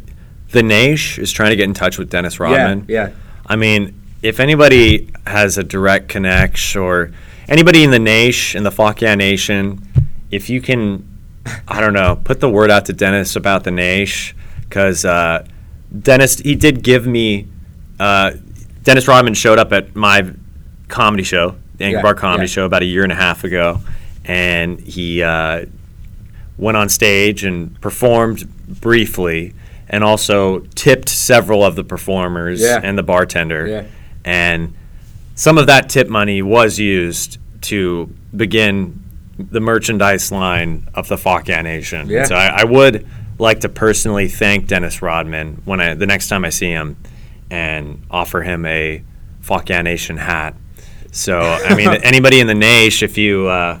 The 0.51 0.61
Naish 0.61 1.17
is 1.17 1.31
trying 1.31 1.51
to 1.51 1.55
get 1.55 1.63
in 1.63 1.73
touch 1.73 1.97
with 1.97 2.09
Dennis 2.09 2.39
Rodman. 2.39 2.85
yeah 2.89 3.07
yeah 3.07 3.13
I 3.45 3.55
mean, 3.55 3.99
if 4.21 4.39
anybody 4.39 5.09
has 5.25 5.57
a 5.57 5.63
direct 5.63 6.09
connect 6.09 6.75
or 6.75 7.11
anybody 7.51 7.83
in 7.83 7.91
the 7.91 7.99
Nation, 7.99 8.57
in 8.59 8.63
the 8.63 8.95
Yeah 8.99 9.15
Nation, 9.15 9.85
if 10.31 10.49
you 10.49 10.61
can, 10.61 11.05
I 11.67 11.81
don't 11.81 11.93
know, 11.93 12.19
put 12.23 12.39
the 12.39 12.49
word 12.49 12.71
out 12.71 12.85
to 12.85 12.93
Dennis 12.93 13.35
about 13.35 13.63
the 13.65 13.71
Nation, 13.71 14.37
because 14.61 15.03
uh, 15.05 15.45
Dennis, 16.01 16.39
he 16.39 16.55
did 16.55 16.81
give 16.81 17.05
me, 17.05 17.47
uh, 17.99 18.31
Dennis 18.83 19.07
Rodman 19.07 19.33
showed 19.33 19.59
up 19.59 19.73
at 19.73 19.95
my 19.95 20.31
comedy 20.87 21.23
show, 21.23 21.55
the 21.75 21.83
Anchor 21.85 21.97
Yeah, 21.97 22.01
Bar 22.01 22.15
Comedy 22.15 22.43
yeah. 22.43 22.47
Show, 22.47 22.65
about 22.65 22.81
a 22.81 22.85
year 22.85 23.03
and 23.03 23.11
a 23.11 23.15
half 23.15 23.43
ago, 23.43 23.81
and 24.23 24.79
he 24.79 25.21
uh, 25.21 25.65
went 26.57 26.77
on 26.77 26.87
stage 26.89 27.43
and 27.43 27.79
performed 27.81 28.47
briefly 28.79 29.53
and 29.89 30.05
also 30.05 30.59
tipped 30.75 31.09
several 31.09 31.65
of 31.65 31.75
the 31.75 31.83
performers 31.83 32.61
Yeah. 32.61 32.79
and 32.81 32.97
the 32.97 33.03
bartender. 33.03 33.87
And 34.23 34.73
some 35.35 35.57
of 35.57 35.67
that 35.67 35.89
tip 35.89 36.07
money 36.07 36.41
was 36.41 36.79
used 36.79 37.39
to 37.61 38.13
begin 38.35 39.03
the 39.37 39.59
merchandise 39.59 40.31
line 40.31 40.87
of 40.93 41.07
the 41.07 41.17
Fuck 41.17 41.47
Nation. 41.47 42.07
Yeah. 42.09 42.25
So 42.25 42.35
I, 42.35 42.61
I 42.61 42.63
would 42.63 43.07
like 43.39 43.61
to 43.61 43.69
personally 43.69 44.27
thank 44.27 44.67
Dennis 44.67 45.01
Rodman 45.01 45.61
when 45.65 45.79
I 45.81 45.93
the 45.95 46.05
next 46.05 46.27
time 46.29 46.45
I 46.45 46.49
see 46.49 46.69
him 46.69 46.97
and 47.49 48.03
offer 48.11 48.41
him 48.41 48.65
a 48.65 49.03
Fuck 49.41 49.69
Nation 49.69 50.17
hat. 50.17 50.55
So 51.11 51.39
I 51.39 51.75
mean 51.75 51.89
anybody 52.03 52.39
in 52.39 52.47
the 52.47 52.53
Nation, 52.55 53.05
if 53.09 53.17
you 53.17 53.47
uh, 53.47 53.79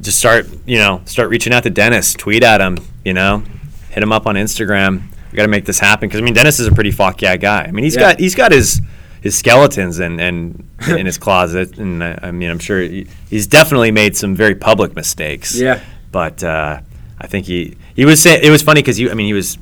just 0.00 0.18
start 0.18 0.46
you 0.66 0.78
know 0.78 1.00
start 1.06 1.30
reaching 1.30 1.52
out 1.52 1.62
to 1.62 1.70
Dennis, 1.70 2.12
tweet 2.14 2.42
at 2.42 2.60
him, 2.60 2.78
you 3.04 3.14
know, 3.14 3.42
hit 3.90 4.02
him 4.02 4.12
up 4.12 4.26
on 4.26 4.34
Instagram. 4.34 5.02
We 5.32 5.36
got 5.36 5.42
to 5.42 5.48
make 5.48 5.64
this 5.64 5.78
happen 5.78 6.08
because 6.08 6.20
I 6.20 6.24
mean 6.24 6.34
Dennis 6.34 6.60
is 6.60 6.66
a 6.66 6.72
pretty 6.72 6.90
fuck 6.90 7.18
guy. 7.18 7.64
I 7.64 7.70
mean 7.70 7.84
he's 7.84 7.94
Yeah. 7.94 8.12
got 8.12 8.20
he's 8.20 8.34
got 8.34 8.52
his 8.52 8.80
his 9.26 9.36
skeletons 9.36 9.98
and 9.98 10.20
and 10.20 10.68
in 10.88 11.04
his 11.06 11.18
closet, 11.18 11.78
and 11.78 12.02
I, 12.02 12.18
I 12.22 12.30
mean 12.30 12.48
I'm 12.48 12.58
sure 12.60 12.80
he, 12.80 13.06
he's 13.28 13.46
definitely 13.46 13.90
made 13.90 14.16
some 14.16 14.34
very 14.34 14.54
public 14.54 14.94
mistakes. 14.94 15.58
yeah 15.58 15.80
But 16.12 16.42
uh, 16.44 16.80
I 17.20 17.26
think 17.26 17.46
he 17.46 17.76
he 17.94 18.04
was 18.04 18.22
saying 18.22 18.40
it 18.44 18.50
was 18.50 18.62
funny 18.62 18.80
because 18.82 18.98
you 19.00 19.10
I 19.10 19.14
mean 19.14 19.26
he 19.26 19.32
was 19.34 19.58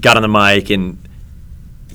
got 0.00 0.16
on 0.16 0.22
the 0.22 0.28
mic 0.28 0.70
and 0.70 0.98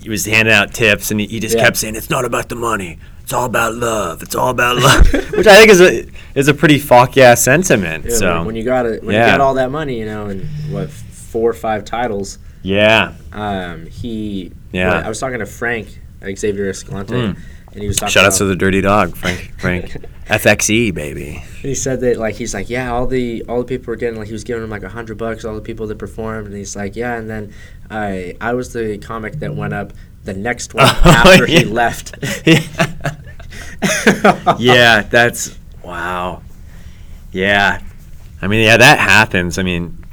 he 0.01 0.10
was 0.10 0.25
handing 0.25 0.54
out 0.54 0.73
tips 0.73 1.12
and 1.12 1.19
he, 1.19 1.27
he 1.27 1.39
just 1.39 1.56
Yeah. 1.56 1.63
kept 1.63 1.77
saying 1.77 1.95
it's 1.95 2.10
not 2.10 2.25
about 2.25 2.49
the 2.49 2.56
money. 2.56 2.97
It's 3.23 3.34
all 3.34 3.45
about 3.45 3.75
love. 3.75 4.21
It's 4.23 4.36
all 4.36 4.49
about 4.49 4.75
love, 4.77 5.13
which 5.38 5.47
I 5.47 5.56
think 5.56 5.69
is 5.69 5.80
a 5.82 6.06
is 6.36 6.47
a 6.49 6.54
pretty 6.54 6.80
fuck 6.80 7.15
yeah 7.15 7.36
sentiment. 7.36 8.06
Yeah, 8.06 8.15
so 8.15 8.38
when, 8.38 8.47
when 8.47 8.56
you 8.58 8.63
got 8.63 8.86
it, 8.86 9.04
when 9.04 9.15
yeah. 9.15 9.25
you 9.25 9.32
got 9.32 9.39
all 9.41 9.54
that 9.54 9.71
money, 9.71 9.97
you 9.99 10.06
know, 10.06 10.25
and 10.25 10.41
what 10.69 10.89
four 11.32 11.49
or 11.49 11.54
five 11.54 11.86
titles, 11.86 12.39
yeah, 12.63 13.13
um, 13.32 13.86
he. 13.86 14.51
Yeah. 14.73 15.06
I 15.06 15.10
was 15.10 15.19
talking 15.19 15.39
to 15.39 15.45
Frank 15.45 15.88
Xavier 16.36 16.69
Escalante, 16.69 17.13
Mm. 17.13 17.38
and 17.73 17.81
he 17.81 17.88
was 17.88 17.97
talking 17.97 18.12
Shout 18.12 18.25
out 18.25 18.34
to 18.34 18.45
the 18.45 18.55
dirty 18.55 18.81
dog, 18.81 19.15
Frank. 19.15 19.53
Frank, 19.60 19.95
FXE 20.27 20.93
baby. 20.93 21.43
he 21.62 21.75
said 21.75 21.99
that 22.01 22.17
like 22.17 22.36
he's 22.36 22.53
like 22.53 22.69
yeah 22.69 22.89
all 22.91 23.05
the 23.07 23.43
all 23.49 23.60
the 23.60 23.65
people 23.65 23.91
were 23.91 23.95
getting 23.97 24.17
like 24.17 24.27
he 24.27 24.34
was 24.34 24.43
giving 24.45 24.62
them 24.62 24.69
like 24.69 24.84
a 24.84 24.89
hundred 24.89 25.17
bucks 25.17 25.43
all 25.43 25.55
the 25.55 25.62
people 25.62 25.88
that 25.88 25.97
performed 25.97 26.47
and 26.47 26.55
he's 26.55 26.73
like 26.75 26.95
yeah 26.95 27.17
and 27.17 27.29
then 27.29 27.53
I 27.89 28.36
I 28.39 28.53
was 28.53 28.71
the 28.71 28.97
comic 28.99 29.39
that 29.39 29.55
went 29.55 29.73
up 29.73 29.91
the 30.23 30.34
next 30.34 30.73
one 30.73 30.86
Oh, 30.88 31.01
after 31.05 31.45
he 31.47 31.65
left. 31.65 32.15
yeah, 34.60 35.01
that's 35.01 35.57
wow. 35.84 36.41
Yeah, 37.31 37.81
I 38.41 38.47
mean, 38.47 38.63
yeah, 38.65 38.77
that 38.77 38.99
happens. 38.99 39.57
I 39.57 39.63
mean, 39.63 40.03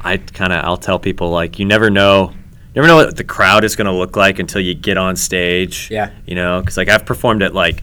I 0.00 0.16
kind 0.18 0.52
of 0.52 0.64
I'll 0.64 0.76
tell 0.76 0.98
people 0.98 1.30
like 1.30 1.58
you 1.58 1.64
never 1.64 1.90
know, 1.90 2.32
never 2.74 2.86
know 2.88 2.96
what 2.96 3.16
the 3.16 3.24
crowd 3.24 3.64
is 3.64 3.76
going 3.76 3.86
to 3.86 3.92
look 3.92 4.16
like 4.16 4.38
until 4.38 4.60
you 4.60 4.74
get 4.74 4.96
on 4.96 5.16
stage. 5.16 5.88
Yeah. 5.90 6.10
you 6.26 6.34
know, 6.34 6.60
because 6.60 6.76
like 6.76 6.88
I've 6.88 7.04
performed 7.06 7.42
at 7.42 7.54
like 7.54 7.82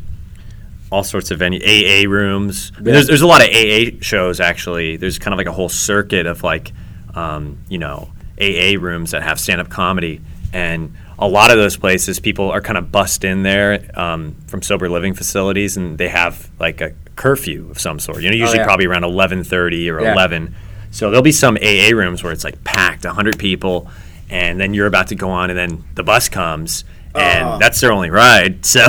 all 0.92 1.04
sorts 1.04 1.30
of 1.32 1.40
venue 1.40 1.60
AA 1.60 2.10
rooms. 2.10 2.72
Yeah. 2.78 2.94
There's 2.94 3.08
there's 3.08 3.22
a 3.22 3.28
lot 3.28 3.42
of 3.42 3.50
AA 3.50 3.98
shows 4.02 4.40
actually. 4.40 4.98
There's 4.98 5.20
kind 5.20 5.34
of 5.34 5.38
like 5.38 5.48
a 5.48 5.52
whole 5.52 5.70
circuit 5.70 6.26
of 6.26 6.44
like, 6.44 6.72
um, 7.16 7.58
you 7.70 7.78
know, 7.78 8.10
AA 8.42 8.80
rooms 8.80 9.12
that 9.12 9.22
have 9.24 9.40
stand 9.40 9.62
up 9.62 9.70
comedy, 9.70 10.22
and 10.54 10.96
a 11.20 11.28
lot 11.28 11.52
of 11.52 11.58
those 11.58 11.76
places 11.78 12.20
people 12.20 12.50
are 12.50 12.62
kind 12.62 12.78
of 12.78 12.92
bust 12.92 13.24
in 13.24 13.44
there 13.44 13.92
um, 14.00 14.36
from 14.48 14.62
sober 14.62 14.90
living 14.90 15.14
facilities, 15.14 15.78
and 15.78 15.98
they 15.98 16.08
have 16.08 16.50
like 16.60 16.82
a 16.82 16.94
curfew 17.16 17.70
of 17.70 17.80
some 17.80 18.00
sort. 18.00 18.24
You 18.24 18.30
know, 18.32 18.36
usually 18.38 18.60
Oh, 18.60 18.62
yeah. 18.62 18.66
probably 18.66 18.86
around 18.88 19.04
11:30 19.04 19.92
or 19.92 20.02
Yeah. 20.02 20.14
11. 20.14 20.56
So 20.92 21.10
there'll 21.12 21.22
be 21.22 21.32
some 21.34 21.56
AA 21.58 21.92
rooms 21.94 22.24
where 22.24 22.32
it's 22.34 22.44
like 22.44 22.64
packed, 22.64 23.06
100 23.06 23.38
people, 23.38 23.92
and 24.30 24.60
then 24.60 24.74
you're 24.74 24.88
about 24.88 25.08
to 25.08 25.16
go 25.16 25.30
on, 25.30 25.50
and 25.50 25.58
then 25.58 25.84
the 25.96 26.04
bus 26.04 26.30
comes, 26.30 26.84
and 27.16 27.48
Oh. 27.48 27.58
that's 27.60 27.80
their 27.82 27.92
only 27.92 28.10
ride. 28.10 28.66
So 28.66 28.82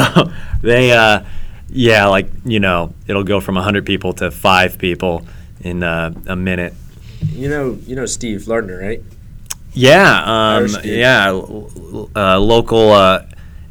they, 0.63 0.93
uh, 0.93 1.23
yeah, 1.71 2.07
like 2.07 2.29
you 2.45 2.61
know, 2.61 2.93
it'll 3.07 3.25
go 3.25 3.41
from 3.41 3.55
100 3.55 3.85
people 3.87 4.13
to 4.15 4.31
five 4.31 4.79
people 4.79 5.27
in 5.63 5.83
uh, 5.83 6.13
a 6.27 6.37
minute. 6.37 6.75
you 7.33 7.49
know 7.49 7.79
you 7.87 7.95
know 7.97 8.07
Steve 8.07 8.47
Lardner 8.49 8.79
right? 8.79 9.03
Yeah, 9.73 10.23
um, 10.27 10.69
yeah, 10.83 11.31
uh, 11.31 12.39
local 12.41 12.91
uh, 12.91 13.25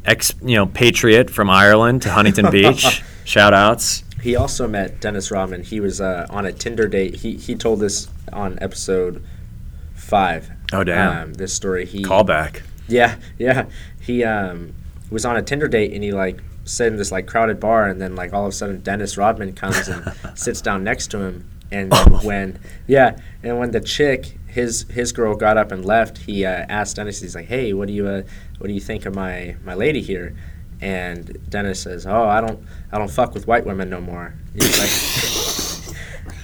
ex, 0.06 0.32
you 0.42 0.54
know, 0.56 0.64
patriot 0.66 1.28
from 1.28 1.50
Ireland 1.50 2.02
to 2.02 2.10
Huntington 2.10 2.50
Beach. 2.56 3.02
Shout 3.24 3.52
outs. 3.52 4.02
He 4.22 4.34
also 4.34 4.66
met 4.66 5.00
Dennis 5.00 5.30
Rodman. 5.30 5.62
He 5.62 5.78
was 5.80 6.00
uh, 6.00 6.26
on 6.30 6.46
a 6.46 6.52
Tinder 6.52 6.88
date. 6.88 7.16
He 7.16 7.36
he 7.36 7.54
told 7.54 7.80
this 7.80 8.08
on 8.32 8.58
episode 8.62 9.22
five. 9.94 10.50
Oh, 10.72 10.84
damn. 10.84 11.22
Um, 11.22 11.34
this 11.34 11.52
story. 11.52 11.86
He 11.86 12.02
Callback. 12.02 12.62
Yeah, 12.88 13.16
yeah. 13.38 13.66
He 14.00 14.24
um, 14.24 14.74
was 15.10 15.24
on 15.24 15.36
a 15.36 15.42
Tinder 15.42 15.68
date 15.68 15.92
and 15.92 16.02
he 16.02 16.12
like 16.12 16.40
sat 16.64 16.88
in 16.88 16.96
this 16.96 17.10
like 17.10 17.26
crowded 17.26 17.58
bar 17.58 17.86
and 17.86 18.00
then 18.00 18.14
like 18.14 18.32
all 18.32 18.44
of 18.44 18.50
a 18.50 18.52
sudden 18.52 18.80
Dennis 18.80 19.16
Rodman 19.16 19.52
comes 19.54 19.88
and 19.88 20.12
sits 20.38 20.60
down 20.60 20.84
next 20.84 21.08
to 21.08 21.18
him 21.18 21.48
and 21.72 21.90
then 21.90 22.12
when 22.24 22.58
yeah 22.86 23.18
and 23.42 23.58
when 23.58 23.70
the 23.70 23.80
chick 23.80 24.38
his 24.46 24.82
his 24.90 25.12
girl 25.12 25.34
got 25.34 25.56
up 25.56 25.72
and 25.72 25.84
left 25.84 26.18
he 26.18 26.44
uh, 26.44 26.66
asked 26.68 26.96
Dennis 26.96 27.20
he's 27.20 27.34
like 27.34 27.46
hey 27.46 27.72
what 27.72 27.88
do 27.88 27.94
you 27.94 28.06
uh, 28.06 28.22
what 28.58 28.68
do 28.68 28.72
you 28.72 28.80
think 28.80 29.06
of 29.06 29.14
my 29.14 29.56
my 29.64 29.74
lady 29.74 30.00
here 30.00 30.36
and 30.80 31.38
Dennis 31.48 31.82
says 31.82 32.06
oh 32.06 32.24
I 32.24 32.40
don't 32.40 32.62
I 32.92 32.98
don't 32.98 33.10
fuck 33.10 33.34
with 33.34 33.46
white 33.46 33.66
women 33.66 33.90
no 33.90 34.00
more 34.00 34.34
he's 34.54 34.78
like 34.78 34.90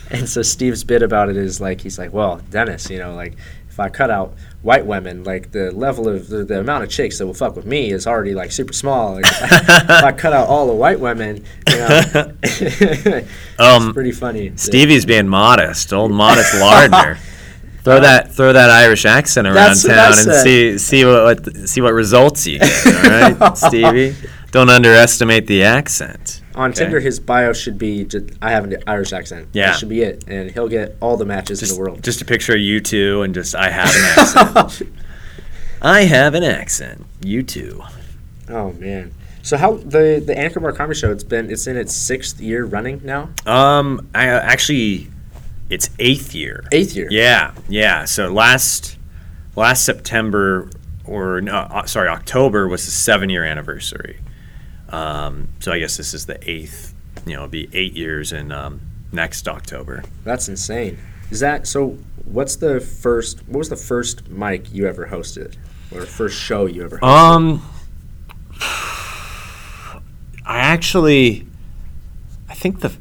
and 0.11 0.29
so 0.29 0.43
Steve's 0.43 0.85
bit 0.85 1.03
about 1.03 1.29
it 1.29 1.37
is 1.37 1.61
like 1.61 1.81
he's 1.81 1.99
like, 1.99 2.13
well, 2.13 2.41
Dennis, 2.51 2.89
you 2.91 2.99
know, 2.99 3.15
like 3.15 3.37
if 3.77 3.81
I 3.81 3.91
cut 3.91 4.11
out 4.11 4.33
white 4.63 4.87
women, 4.87 5.23
like 5.23 5.53
the 5.53 5.71
level 5.71 6.09
of 6.09 6.29
the, 6.29 6.47
the 6.47 6.61
amount 6.61 6.85
of 6.85 6.89
chicks 6.89 7.19
that 7.19 7.27
will 7.27 7.35
fuck 7.35 7.57
with 7.57 7.67
me 7.67 7.91
is 7.91 8.07
already 8.07 8.35
like 8.35 8.51
super 8.51 8.73
small. 8.73 9.17
Like, 9.17 9.27
if 9.27 9.91
I 10.03 10.13
cut 10.17 10.33
out 10.33 10.49
all 10.49 10.67
the 10.67 10.73
white 10.73 10.99
women, 10.99 11.45
you 11.69 11.77
know, 11.77 12.01
it's 12.43 13.29
Um, 13.59 13.93
pretty 13.93 14.13
funny. 14.13 14.53
Stevie's 14.57 15.05
being 15.05 15.29
modest, 15.29 15.93
old 15.93 16.11
modest 16.11 16.59
Lardner. 16.59 17.19
Throw 17.85 18.01
that 18.01 18.35
throw 18.35 18.53
that 18.53 18.69
Irish 18.69 19.05
accent 19.05 19.47
around 19.47 19.55
That's 19.55 19.85
what 19.85 19.93
I 19.93 20.11
town 20.11 20.29
and 20.31 20.41
see 20.43 20.77
see 20.77 21.05
what, 21.05 21.23
what 21.45 21.69
see 21.69 21.81
what 21.81 21.93
results 21.93 22.45
you 22.45 22.59
get. 22.59 22.87
All 22.87 23.37
right, 23.39 23.57
Stevie. 23.57 24.17
Don't 24.51 24.71
underestimate 24.71 25.47
the 25.47 25.63
accent. 25.63 26.43
On 26.57 26.71
okay? 26.71 26.81
Tinder, 26.85 27.01
his 27.01 27.21
bio 27.21 27.53
should 27.53 27.79
be 27.79 28.05
just, 28.05 28.31
I 28.41 28.51
have 28.51 28.65
an 28.65 28.77
Irish 28.87 29.13
accent. 29.13 29.49
Yeah. 29.53 29.67
that 29.73 29.79
should 29.79 29.89
be 29.89 30.03
it, 30.03 30.25
and 30.27 30.51
he'll 30.51 30.69
get 30.69 30.97
all 31.01 31.17
the 31.17 31.25
matches 31.27 31.61
Just, 31.61 31.73
in 31.73 31.77
the 31.77 31.83
world. 31.83 32.03
just 32.03 32.21
a 32.23 32.25
picture 32.25 32.55
of 32.55 32.61
you 32.61 32.81
two 32.81 33.23
and 33.23 33.35
just 33.35 33.55
I 33.55 33.69
have 33.71 33.89
an 33.89 34.49
accent. 34.57 34.93
I 35.83 36.05
have 36.05 36.35
an 36.35 36.43
accent. 36.43 37.05
You 37.23 37.43
too. 37.43 37.83
oh 38.49 38.73
man. 38.73 39.13
So 39.43 39.57
how 39.57 39.75
the 39.77 40.21
the 40.25 40.37
Anchor 40.37 40.59
Bar 40.59 40.73
Comedy 40.73 40.99
Show? 40.99 41.13
It's 41.13 41.23
been 41.23 41.51
it's 41.51 41.67
in 41.69 41.77
its 41.77 41.95
sixth 41.95 42.41
year 42.41 42.65
running 42.65 43.01
now. 43.05 43.29
Um, 43.47 44.09
I 44.15 44.27
actually, 44.27 45.09
it's 45.71 45.89
eighth 46.01 46.35
year. 46.35 46.65
Eighth 46.73 46.97
year. 46.97 47.07
Yeah, 47.11 47.53
yeah. 47.69 48.07
So 48.07 48.29
last 48.33 48.99
last 49.55 49.85
September 49.85 50.69
or 51.05 51.41
no, 51.43 51.55
uh, 51.55 51.85
sorry, 51.87 52.09
October 52.09 52.67
was 52.67 52.85
the 52.87 52.91
seven 52.91 53.29
year 53.31 53.45
anniversary. 53.45 54.19
Um, 54.91 55.49
so 55.61 55.73
I 55.73 55.79
guess 55.79 55.97
this 55.97 56.15
is 56.15 56.27
the 56.27 56.39
eighth. 56.49 56.95
You 57.27 57.33
know, 57.33 57.39
it'll 57.41 57.49
be 57.49 57.69
eight 57.73 57.95
years 57.95 58.33
in 58.33 58.53
um, 58.53 58.81
next 59.13 59.49
October. 59.49 60.05
That's 60.25 60.49
insane. 60.49 60.99
Is 61.31 61.41
that 61.41 61.67
so? 61.67 61.99
What's 62.25 62.57
the 62.57 62.81
first? 62.81 63.47
What 63.49 63.59
was 63.59 63.69
the 63.69 63.77
first 63.77 64.29
mic 64.29 64.73
you 64.73 64.87
ever 64.87 65.07
hosted, 65.07 65.57
or 65.93 66.03
first 66.03 66.41
show 66.41 66.67
you 66.67 66.85
ever? 66.85 66.99
hosted? 66.99 67.09
Um, 67.09 67.63
I 70.47 70.59
actually, 70.59 71.47
I 72.49 72.55
think 72.55 72.81
the 72.81 72.97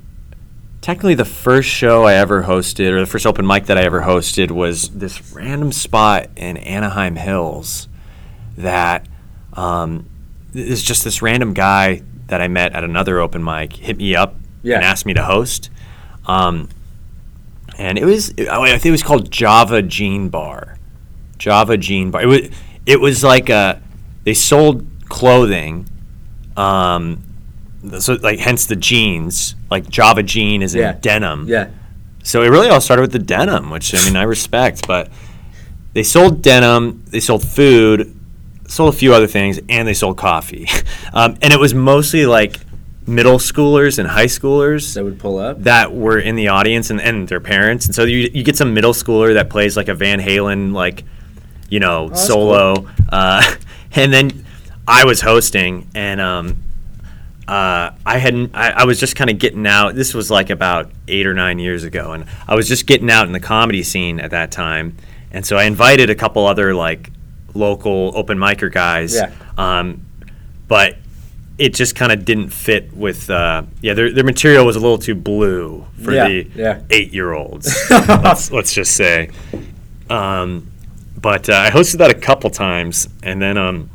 technically 0.82 1.16
the 1.16 1.26
first 1.26 1.70
show 1.70 2.04
I 2.06 2.16
ever 2.16 2.44
hosted, 2.44 2.92
or 2.92 3.00
the 3.00 3.06
first 3.06 3.28
open 3.28 3.46
mic 3.46 3.66
that 3.68 3.78
I 3.78 3.84
ever 3.84 4.02
hosted, 4.02 4.50
was 4.50 4.90
this 4.90 5.32
random 5.32 5.72
spot 5.72 6.30
in 6.36 6.58
Anaheim 6.58 7.16
Hills. 7.16 7.88
That 8.58 9.08
um, 9.54 10.08
is 10.56 10.82
just 10.82 11.04
this 11.04 11.22
random 11.22 11.54
guy 11.54 12.02
that 12.28 12.42
I 12.42 12.48
met 12.48 12.74
at 12.74 12.84
another 12.84 13.20
open 13.20 13.44
mic 13.44 13.74
hit 13.74 13.98
me 13.98 14.16
up 14.16 14.36
Yeah. 14.64 14.76
and 14.76 14.84
asked 14.84 15.06
me 15.06 15.14
to 15.14 15.24
host. 15.24 15.70
Um, 16.26 16.70
and 17.78 17.98
it 17.98 18.06
was 18.06 18.32
I 18.50 18.70
think 18.70 18.86
it 18.86 18.92
was 18.92 19.04
called 19.04 19.30
Java 19.32 19.82
Gene 19.82 20.30
Bar. 20.30 20.78
Java 21.38 21.78
Jean 21.78 22.10
Bar. 22.12 22.22
It 22.24 22.26
was 22.28 22.42
it 22.86 23.00
was 23.00 23.24
like 23.24 23.50
a 23.50 23.82
they 24.24 24.34
sold 24.34 24.86
clothing, 25.10 25.88
um, 26.58 27.22
so 28.00 28.14
like 28.14 28.40
hence 28.40 28.66
the 28.66 28.76
jeans. 28.76 29.56
Like 29.70 29.90
Java 29.90 30.24
jean 30.24 30.62
is 30.62 30.74
in 30.74 30.82
Yeah. 30.82 30.94
denim. 31.02 31.46
yeah, 31.48 31.68
So 32.24 32.42
it 32.44 32.48
really 32.50 32.70
all 32.70 32.82
started 32.82 33.02
with 33.02 33.12
the 33.12 33.20
denim, 33.20 33.70
which 33.70 33.94
I 33.94 34.04
mean 34.06 34.16
I 34.16 34.24
respect, 34.24 34.88
but 34.88 35.10
they 35.94 36.04
sold 36.04 36.42
denim, 36.42 37.04
they 37.10 37.20
sold 37.20 37.46
food, 37.46 38.16
sold 38.68 38.94
a 38.94 38.98
few 38.98 39.14
other 39.14 39.28
things, 39.28 39.60
and 39.70 39.88
they 39.88 39.94
sold 39.94 40.18
coffee, 40.18 40.68
um, 41.14 41.38
and 41.42 41.54
it 41.54 41.60
was 41.60 41.74
mostly 41.74 42.26
like 42.26 42.58
middle 43.08 43.38
schoolers 43.38 44.00
and 44.00 44.08
high 44.08 44.26
schoolers 44.26 44.96
that 44.96 45.04
would 45.04 45.20
pull 45.20 45.38
up. 45.38 45.62
that 45.64 45.94
were 45.94 46.18
in 46.18 46.36
the 46.36 46.48
audience 46.48 46.90
and, 46.90 47.00
and 47.00 47.28
their 47.28 47.40
parents. 47.40 47.86
And 47.86 47.94
so 47.94 48.04
you, 48.04 48.30
you 48.34 48.44
get 48.44 48.56
some 48.56 48.74
middle 48.74 48.94
schooler 48.94 49.36
that 49.36 49.50
plays 49.50 49.78
like 49.78 49.90
a 49.90 49.94
Van 49.94 50.20
Halen, 50.20 50.74
like, 50.74 51.04
you 51.70 51.80
know, 51.80 52.10
Oh, 52.12 52.16
solo. 52.16 52.90
Uh, 53.10 53.44
and 53.92 54.12
then 54.12 54.46
I 54.88 55.06
was 55.06 55.22
hosting 55.22 55.88
and 55.94 56.20
um, 56.20 56.64
uh, 57.48 57.92
I 58.06 58.18
hadn't, 58.18 58.56
I, 58.56 58.72
I 58.72 58.86
was 58.86 59.00
just 59.00 59.16
kind 59.16 59.30
of 59.30 59.38
getting 59.38 59.68
out. 59.68 59.94
This 59.94 60.14
was 60.16 60.32
like 60.32 60.50
about 60.50 60.92
eight 61.08 61.28
or 61.28 61.36
nine 61.36 61.60
years 61.60 61.84
ago. 61.84 62.14
And 62.14 62.26
I 62.48 62.56
was 62.56 62.68
just 62.68 62.88
getting 62.88 63.12
out 63.12 63.28
in 63.28 63.34
the 63.34 63.40
comedy 63.40 63.84
scene 63.84 64.20
at 64.20 64.32
that 64.32 64.52
time. 64.52 64.98
And 65.32 65.46
so 65.46 65.58
I 65.58 65.66
invited 65.66 66.10
a 66.10 66.16
couple 66.16 66.48
other 66.48 66.74
like 66.74 67.12
local 67.56 68.12
open 68.16 68.38
micer 68.38 68.72
guys. 68.72 69.16
Yeah. 69.16 69.32
Um, 69.58 70.06
but 70.68 70.98
it 71.58 71.74
just 71.74 71.96
kind 71.96 72.12
of 72.12 72.26
didn't 72.26 72.50
fit 72.50 72.92
with 72.94 73.30
uh, 73.30 73.64
yeah 73.82 73.94
their, 73.94 74.12
their 74.12 74.24
material 74.26 74.66
was 74.66 74.76
a 74.76 74.80
little 74.80 74.98
too 74.98 75.16
blue 75.16 75.86
for 76.04 76.12
Yeah, 76.14 76.28
the 76.28 76.48
yeah. 76.54 76.82
eight 76.90 77.14
year 77.14 77.32
olds 77.34 77.74
let's, 77.90 78.52
let's 78.52 78.74
just 78.74 78.94
say 78.96 79.30
um, 80.10 80.70
but 81.20 81.50
uh, 81.50 81.54
I 81.54 81.70
hosted 81.70 82.00
that 82.00 82.12
a 82.12 82.16
couple 82.20 82.50
times 82.50 83.08
and 83.24 83.42
then 83.42 83.58
um, 83.58 83.90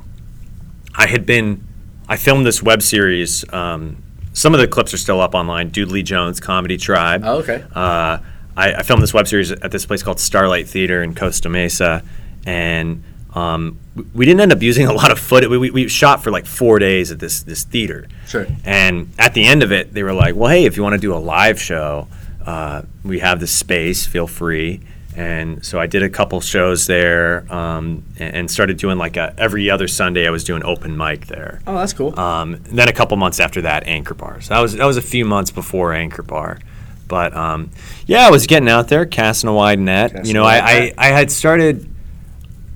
I 0.94 1.06
had 1.06 1.26
been 1.26 1.62
I 2.08 2.16
filmed 2.16 2.46
this 2.46 2.62
web 2.62 2.80
series 2.82 3.44
um, 3.52 4.02
some 4.32 4.54
of 4.54 4.60
the 4.60 4.66
clips 4.68 4.94
are 4.94 4.98
still 4.98 5.20
up 5.20 5.34
online 5.34 5.70
Doodley 5.70 6.02
Jones 6.02 6.40
Comedy 6.40 6.76
Tribe 6.78 7.22
Oh, 7.26 7.38
okay. 7.40 7.62
uh, 7.74 8.18
I, 8.56 8.74
I 8.74 8.82
filmed 8.82 9.02
this 9.02 9.12
web 9.12 9.28
series 9.28 9.52
at 9.52 9.70
this 9.70 9.84
place 9.84 10.02
called 10.02 10.18
Starlight 10.18 10.66
Theater 10.68 11.02
in 11.02 11.14
Costa 11.14 11.48
Mesa, 11.48 12.02
and 12.46 13.02
um, 13.34 13.78
we, 14.14 14.24
didn't 14.24 14.40
end 14.40 14.52
up 14.52 14.62
using 14.62 14.86
a 14.86 14.92
lot 14.92 15.10
of 15.10 15.18
footage. 15.18 15.48
We, 15.48 15.58
we, 15.58 15.70
we 15.70 15.88
shot 15.88 16.22
for 16.22 16.30
like 16.30 16.46
four 16.46 16.78
days 16.78 17.10
at 17.10 17.18
this 17.18 17.42
this 17.42 17.64
theater. 17.64 18.08
Sure. 18.26 18.46
And 18.64 19.12
at 19.18 19.34
the 19.34 19.44
end 19.44 19.62
of 19.62 19.72
it, 19.72 19.94
they 19.94 20.02
were 20.02 20.12
like, 20.12 20.34
"Well, 20.34 20.50
hey, 20.50 20.64
if 20.64 20.76
you 20.76 20.82
want 20.82 20.94
to 20.94 21.00
do 21.00 21.14
a 21.14 21.18
live 21.18 21.60
show, 21.60 22.08
uh, 22.44 22.82
we 23.04 23.20
have 23.20 23.40
this 23.40 23.52
space. 23.52 24.06
Feel 24.06 24.26
free." 24.26 24.80
and 25.16 25.64
so 25.64 25.80
I 25.80 25.86
did 25.86 26.02
a 26.02 26.08
couple 26.08 26.40
shows 26.40 26.86
there, 26.86 27.44
um, 27.52 28.04
and, 28.18 28.34
and 28.34 28.50
started 28.50 28.78
doing 28.78 28.96
like 28.96 29.16
a, 29.16 29.34
every 29.36 29.68
other 29.68 29.88
Sunday. 29.88 30.26
I 30.26 30.30
was 30.30 30.44
doing 30.44 30.64
open 30.64 30.96
mic 30.96 31.26
there. 31.26 31.60
Oh, 31.66 31.74
that's 31.74 31.92
cool. 31.92 32.18
Um, 32.18 32.54
and 32.54 32.78
then 32.78 32.88
a 32.88 32.92
couple 32.92 33.16
months 33.16 33.40
after 33.40 33.62
that, 33.62 33.86
Anchor 33.86 34.14
Bar. 34.14 34.40
So 34.40 34.54
that 34.54 34.60
was 34.60 34.74
that 34.74 34.86
was 34.86 34.96
a 34.96 35.02
few 35.02 35.24
months 35.24 35.50
before 35.50 35.92
Anchor 35.92 36.22
Bar. 36.22 36.60
But 37.08 37.36
um, 37.36 37.70
yeah, 38.06 38.26
I 38.26 38.30
was 38.30 38.46
getting 38.46 38.68
out 38.68 38.88
there, 38.88 39.04
casting 39.04 39.50
a 39.50 39.52
wide 39.52 39.80
net. 39.80 40.12
Casting 40.12 40.26
you 40.26 40.34
know, 40.34 40.44
I, 40.44 40.58
I. 40.58 40.94
I 40.96 41.06
had 41.08 41.30
started. 41.30 41.89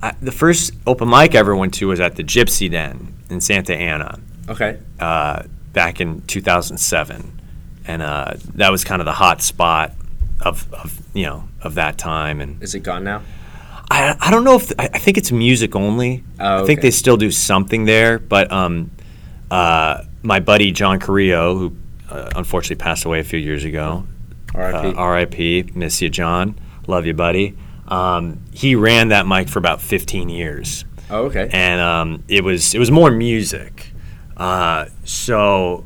I, 0.04 0.14
the 0.20 0.32
first 0.32 0.72
open 0.86 1.08
mic 1.08 1.34
I 1.34 1.38
ever 1.38 1.56
went 1.56 1.72
to 1.74 1.88
was 1.88 1.98
at 1.98 2.16
the 2.16 2.22
Gypsy 2.22 2.70
Den 2.70 3.14
in 3.30 3.40
Santa 3.40 3.74
Ana 3.74 4.20
okay. 4.50 4.78
uh, 5.00 5.44
back 5.72 5.98
in 5.98 6.20
2007, 6.26 7.40
and 7.86 8.02
uh, 8.02 8.34
that 8.54 8.70
was 8.70 8.84
kind 8.84 9.00
of 9.00 9.06
the 9.06 9.14
hot 9.14 9.40
spot 9.40 9.92
of, 10.42 10.70
of 10.74 11.00
you 11.14 11.24
know 11.24 11.48
of 11.62 11.76
that 11.76 11.96
time. 11.96 12.42
And 12.42 12.62
Is 12.62 12.74
it 12.74 12.80
gone 12.80 13.02
now? 13.02 13.22
I, 13.90 14.14
I 14.20 14.30
don't 14.30 14.44
know 14.44 14.56
if 14.56 14.70
I, 14.78 14.90
I 14.92 14.98
think 14.98 15.16
it's 15.16 15.32
music 15.32 15.74
only. 15.74 16.22
Oh, 16.38 16.64
I 16.64 16.66
think 16.66 16.80
okay. 16.80 16.88
they 16.88 16.90
still 16.90 17.16
do 17.16 17.30
something 17.30 17.86
there, 17.86 18.18
but 18.18 18.52
um, 18.52 18.90
uh, 19.50 20.04
my 20.22 20.38
buddy 20.38 20.70
John 20.70 21.00
Carrillo, 21.00 21.56
who 21.56 21.76
uh, 22.10 22.30
unfortunately 22.36 22.76
passed 22.76 23.06
away 23.06 23.20
a 23.20 23.24
few 23.24 23.38
years 23.38 23.64
ago, 23.64 24.06
R.I.P. 24.54 24.88
uh, 24.88 25.00
R.I.P. 25.00 25.70
Miss 25.74 26.02
you, 26.02 26.10
John. 26.10 26.60
Love 26.86 27.06
you, 27.06 27.14
buddy. 27.14 27.56
Um, 27.88 28.40
he 28.52 28.74
ran 28.76 29.08
that 29.08 29.26
mic 29.26 29.48
for 29.48 29.58
about 29.58 29.82
15 29.82 30.28
years 30.30 30.84
Oh, 31.10 31.24
okay. 31.24 31.50
and 31.52 31.80
um, 31.80 32.24
it 32.28 32.42
was 32.42 32.74
it 32.74 32.78
was 32.78 32.90
more 32.90 33.10
music. 33.10 33.92
Uh, 34.36 34.86
so 35.04 35.84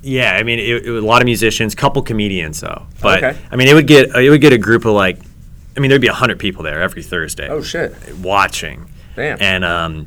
yeah, 0.00 0.32
I 0.32 0.44
mean, 0.44 0.58
it, 0.60 0.86
it 0.86 0.90
was 0.90 1.02
a 1.02 1.06
lot 1.06 1.20
of 1.20 1.26
musicians, 1.26 1.74
couple 1.74 2.02
comedians 2.02 2.60
though. 2.60 2.86
But 3.02 3.24
Okay. 3.24 3.38
I 3.50 3.56
mean, 3.56 3.66
it 3.68 3.74
would 3.74 3.86
get 3.88 4.14
it 4.14 4.30
would 4.30 4.40
get 4.40 4.52
a 4.52 4.58
group 4.58 4.84
of 4.84 4.92
like, 4.92 5.18
I 5.76 5.80
mean, 5.80 5.88
there'd 5.88 6.00
be 6.00 6.06
hundred 6.08 6.38
people 6.38 6.62
there 6.62 6.80
every 6.82 7.02
Thursday 7.02 7.48
oh 7.48 7.62
shit. 7.62 7.94
watching, 8.18 8.88
Damn. 9.16 9.38
and 9.40 9.64
um, 9.64 10.06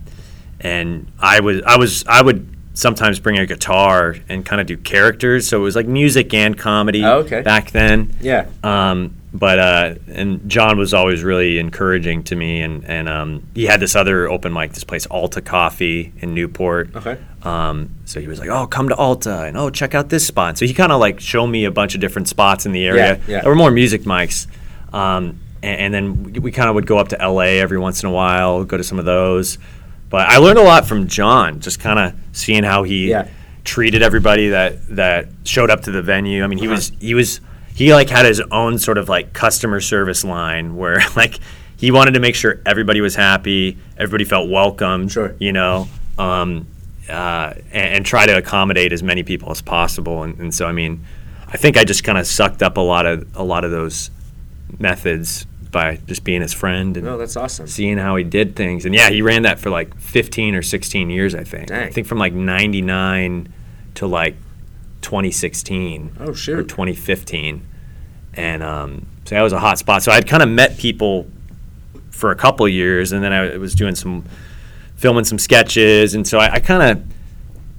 and 0.61 1.11
I 1.19 1.41
was 1.41 1.61
I 1.63 1.75
was 1.77 2.05
I 2.07 2.21
would 2.21 2.47
sometimes 2.73 3.19
bring 3.19 3.37
a 3.37 3.45
guitar 3.45 4.15
and 4.29 4.45
kind 4.45 4.61
of 4.61 4.67
do 4.67 4.77
characters. 4.77 5.45
So 5.47 5.59
it 5.59 5.63
was 5.63 5.75
like 5.75 5.87
music 5.87 6.33
and 6.33 6.57
comedy 6.57 7.03
Oh, 7.03 7.19
okay. 7.19 7.41
back 7.41 7.71
then. 7.71 8.15
yeah. 8.21 8.47
Um, 8.63 9.15
but 9.33 9.59
uh, 9.59 9.95
and 10.07 10.49
John 10.49 10.77
was 10.77 10.93
always 10.93 11.23
really 11.23 11.57
encouraging 11.59 12.23
to 12.23 12.35
me, 12.35 12.61
and 12.61 12.83
and 12.85 13.07
um, 13.07 13.47
he 13.55 13.65
had 13.65 13.79
this 13.79 13.95
other 13.95 14.29
open 14.29 14.51
mic, 14.53 14.73
this 14.73 14.83
place 14.83 15.05
Alta 15.07 15.41
Coffee 15.41 16.11
in 16.17 16.33
Newport. 16.33 16.95
Okay. 16.95 17.17
Um, 17.43 17.91
so 18.05 18.19
he 18.19 18.27
was 18.27 18.39
like, 18.39 18.49
"Oh, 18.49 18.67
come 18.67 18.89
to 18.89 18.95
Alta, 18.95 19.43
and 19.43 19.57
oh, 19.57 19.69
check 19.69 19.95
out 19.95 20.09
this 20.09 20.27
spot." 20.27 20.57
So 20.57 20.65
he 20.65 20.73
kind 20.73 20.91
of 20.91 20.99
like 20.99 21.19
showed 21.19 21.47
me 21.47 21.63
a 21.65 21.71
bunch 21.71 21.95
of 21.95 22.01
different 22.01 22.27
spots 22.27 22.65
in 22.65 22.71
the 22.73 22.85
area. 22.85 23.15
Yeah, 23.15 23.19
yeah. 23.27 23.41
There 23.41 23.49
were 23.49 23.55
more 23.55 23.71
music 23.71 24.01
mics, 24.01 24.47
um, 24.93 25.39
and, 25.63 25.79
and 25.79 25.93
then 25.93 26.23
we, 26.23 26.31
we 26.39 26.51
kind 26.51 26.67
of 26.69 26.75
would 26.75 26.85
go 26.87 26.97
up 26.97 27.07
to 27.09 27.17
LA 27.17 27.59
every 27.61 27.79
once 27.79 28.03
in 28.03 28.09
a 28.09 28.11
while, 28.11 28.63
go 28.65 28.75
to 28.77 28.83
some 28.83 28.99
of 28.99 29.05
those. 29.05 29.57
But 30.09 30.27
I 30.27 30.37
learned 30.37 30.59
a 30.59 30.63
lot 30.63 30.85
from 30.85 31.07
John, 31.07 31.61
just 31.61 31.79
kind 31.79 31.97
of 31.99 32.13
seeing 32.35 32.63
how 32.63 32.83
he 32.83 33.09
Yeah. 33.11 33.29
treated 33.63 34.01
everybody 34.03 34.49
that 34.49 34.85
that 34.97 35.29
showed 35.45 35.69
up 35.71 35.83
to 35.83 35.91
the 35.91 36.01
venue. 36.01 36.43
I 36.43 36.47
mean, 36.47 36.59
he 36.59 36.65
Uh-huh. 36.65 36.75
was 36.75 36.91
he 36.99 37.13
was 37.13 37.39
he 37.75 37.93
like 37.93 38.09
had 38.09 38.25
his 38.25 38.41
own 38.51 38.77
sort 38.79 38.97
of 38.97 39.09
like 39.09 39.33
customer 39.33 39.79
service 39.79 40.23
line 40.23 40.75
where 40.75 40.97
like 41.15 41.39
he 41.77 41.91
wanted 41.91 42.11
to 42.13 42.19
make 42.19 42.35
sure 42.35 42.61
everybody 42.65 43.01
was 43.01 43.15
happy, 43.15 43.77
everybody 43.97 44.23
felt 44.25 44.49
welcome. 44.49 45.07
Sure. 45.07 45.35
You 45.39 45.51
know, 45.51 45.87
um, 46.17 46.67
uh, 47.09 47.53
and, 47.71 47.95
and 47.95 48.05
try 48.05 48.25
to 48.25 48.37
accommodate 48.37 48.93
as 48.93 49.01
many 49.01 49.23
people 49.23 49.49
as 49.51 49.61
possible. 49.61 50.23
And, 50.23 50.37
and 50.39 50.53
so, 50.53 50.67
I 50.67 50.71
mean, 50.71 51.03
I 51.47 51.57
think 51.57 51.77
I 51.77 51.83
just 51.83 52.03
kind 52.03 52.17
of 52.17 52.27
sucked 52.27 52.61
up 52.61 52.77
a 52.77 52.81
lot 52.81 53.05
of 53.05 53.27
a 53.35 53.43
lot 53.43 53.65
of 53.65 53.71
those 53.71 54.09
methods 54.79 55.45
by 55.71 55.97
just 56.05 56.23
being 56.23 56.41
his 56.41 56.53
friend 56.53 56.97
and 56.97 57.05
No, 57.05 57.17
that's 57.17 57.35
awesome. 57.37 57.65
seeing 57.67 57.97
how 57.97 58.15
he 58.17 58.23
did 58.23 58.55
things. 58.55 58.85
And 58.85 58.93
yeah, 58.93 59.09
he 59.09 59.21
ran 59.21 59.43
that 59.43 59.57
for 59.59 59.69
like 59.69 59.95
15 59.97 60.53
or 60.53 60.61
16 60.61 61.09
years, 61.09 61.33
I 61.33 61.43
think. 61.45 61.71
I 61.71 61.89
think 61.89 62.07
from 62.07 62.17
like 62.19 62.33
99 62.33 63.51
to 63.95 64.07
like 64.07 64.35
2016 65.01 66.17
Oh 66.19 66.29
or 66.29 66.33
2015. 66.63 67.67
And 68.33 68.63
um, 68.63 69.07
so 69.25 69.35
that 69.35 69.41
was 69.41 69.53
a 69.53 69.59
hot 69.59 69.77
spot. 69.77 70.03
So 70.03 70.11
I'd 70.11 70.27
kind 70.27 70.41
of 70.41 70.49
met 70.49 70.77
people 70.77 71.27
for 72.09 72.31
a 72.31 72.35
couple 72.35 72.67
years, 72.67 73.11
and 73.11 73.23
then 73.23 73.33
I 73.33 73.57
was 73.57 73.75
doing 73.75 73.95
some 73.95 74.23
filming 74.95 75.25
some 75.25 75.39
sketches, 75.39 76.13
and 76.13 76.27
so 76.27 76.37
I, 76.37 76.53
I 76.53 76.59
kind 76.59 76.97
of 76.97 77.03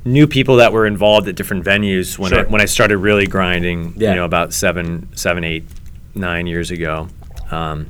knew 0.04 0.26
people 0.26 0.56
that 0.56 0.72
were 0.72 0.84
involved 0.86 1.28
at 1.28 1.36
different 1.36 1.64
venues 1.64 2.18
when 2.18 2.34
I, 2.34 2.42
when 2.42 2.60
I 2.60 2.64
started 2.64 2.98
really 2.98 3.26
grinding. 3.26 3.94
Yeah. 3.96 4.10
You 4.10 4.16
know, 4.16 4.24
about 4.24 4.52
seven, 4.52 5.08
seven, 5.16 5.44
eight, 5.44 5.64
nine 6.14 6.46
years 6.48 6.70
ago. 6.70 7.08
Um, 7.50 7.86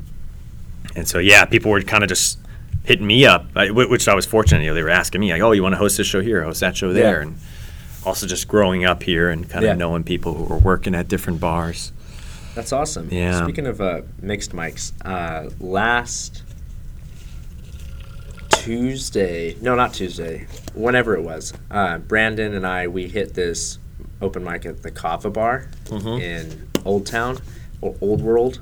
and 0.95 1.09
so 1.09 1.19
yeah, 1.19 1.45
people 1.47 1.71
were 1.71 1.81
kind 1.83 2.03
of 2.05 2.09
just 2.09 2.39
hitting 2.85 3.07
me 3.07 3.25
up, 3.25 3.47
I, 3.57 3.71
which 3.71 4.07
I 4.09 4.15
was 4.15 4.27
fortunate. 4.27 4.61
You 4.63 4.69
know, 4.69 4.75
they 4.75 4.83
were 4.83 4.91
asking 4.91 5.21
me 5.21 5.33
like, 5.33 5.41
"Oh, 5.41 5.53
you 5.53 5.63
want 5.63 5.73
to 5.73 5.79
host 5.79 5.97
this 5.97 6.07
show 6.07 6.21
here, 6.21 6.43
host 6.43 6.61
that 6.61 6.77
show 6.77 6.93
there," 6.93 7.23
Yeah. 7.23 7.29
and 7.29 7.39
also 8.05 8.27
just 8.27 8.49
growing 8.49 8.85
up 8.85 9.03
here 9.03 9.31
and 9.31 9.49
kind 9.49 9.65
of 9.65 9.69
Yeah. 9.71 9.75
knowing 9.75 10.03
people 10.05 10.35
who 10.35 10.45
were 10.45 10.59
working 10.59 10.95
at 10.95 11.09
different 11.09 11.41
bars. 11.41 11.93
That's 12.55 12.73
awesome. 12.73 13.09
Yeah. 13.11 13.43
Speaking 13.45 13.67
of 13.67 13.81
uh, 13.81 14.03
mixed 14.21 14.53
mics, 14.53 14.93
uh, 15.05 15.51
last 15.61 16.43
Tuesday, 18.51 19.57
no, 19.61 19.75
not 19.75 19.93
Tuesday, 19.95 20.47
whenever 20.75 21.15
it 21.17 21.23
was, 21.23 21.53
uh, 21.71 21.99
Brandon 21.99 22.55
and 22.55 22.67
I, 22.67 22.87
we 22.89 23.09
hit 23.09 23.35
this 23.35 23.79
open 24.21 24.45
mic 24.45 24.67
at 24.67 24.83
the 24.83 24.91
Kava 24.91 25.31
Bar 25.31 25.69
Mhm. 25.87 26.21
in 26.21 26.69
Old 26.85 27.07
Town 27.07 27.39
or 27.81 27.97
Old 28.01 28.21
World 28.23 28.61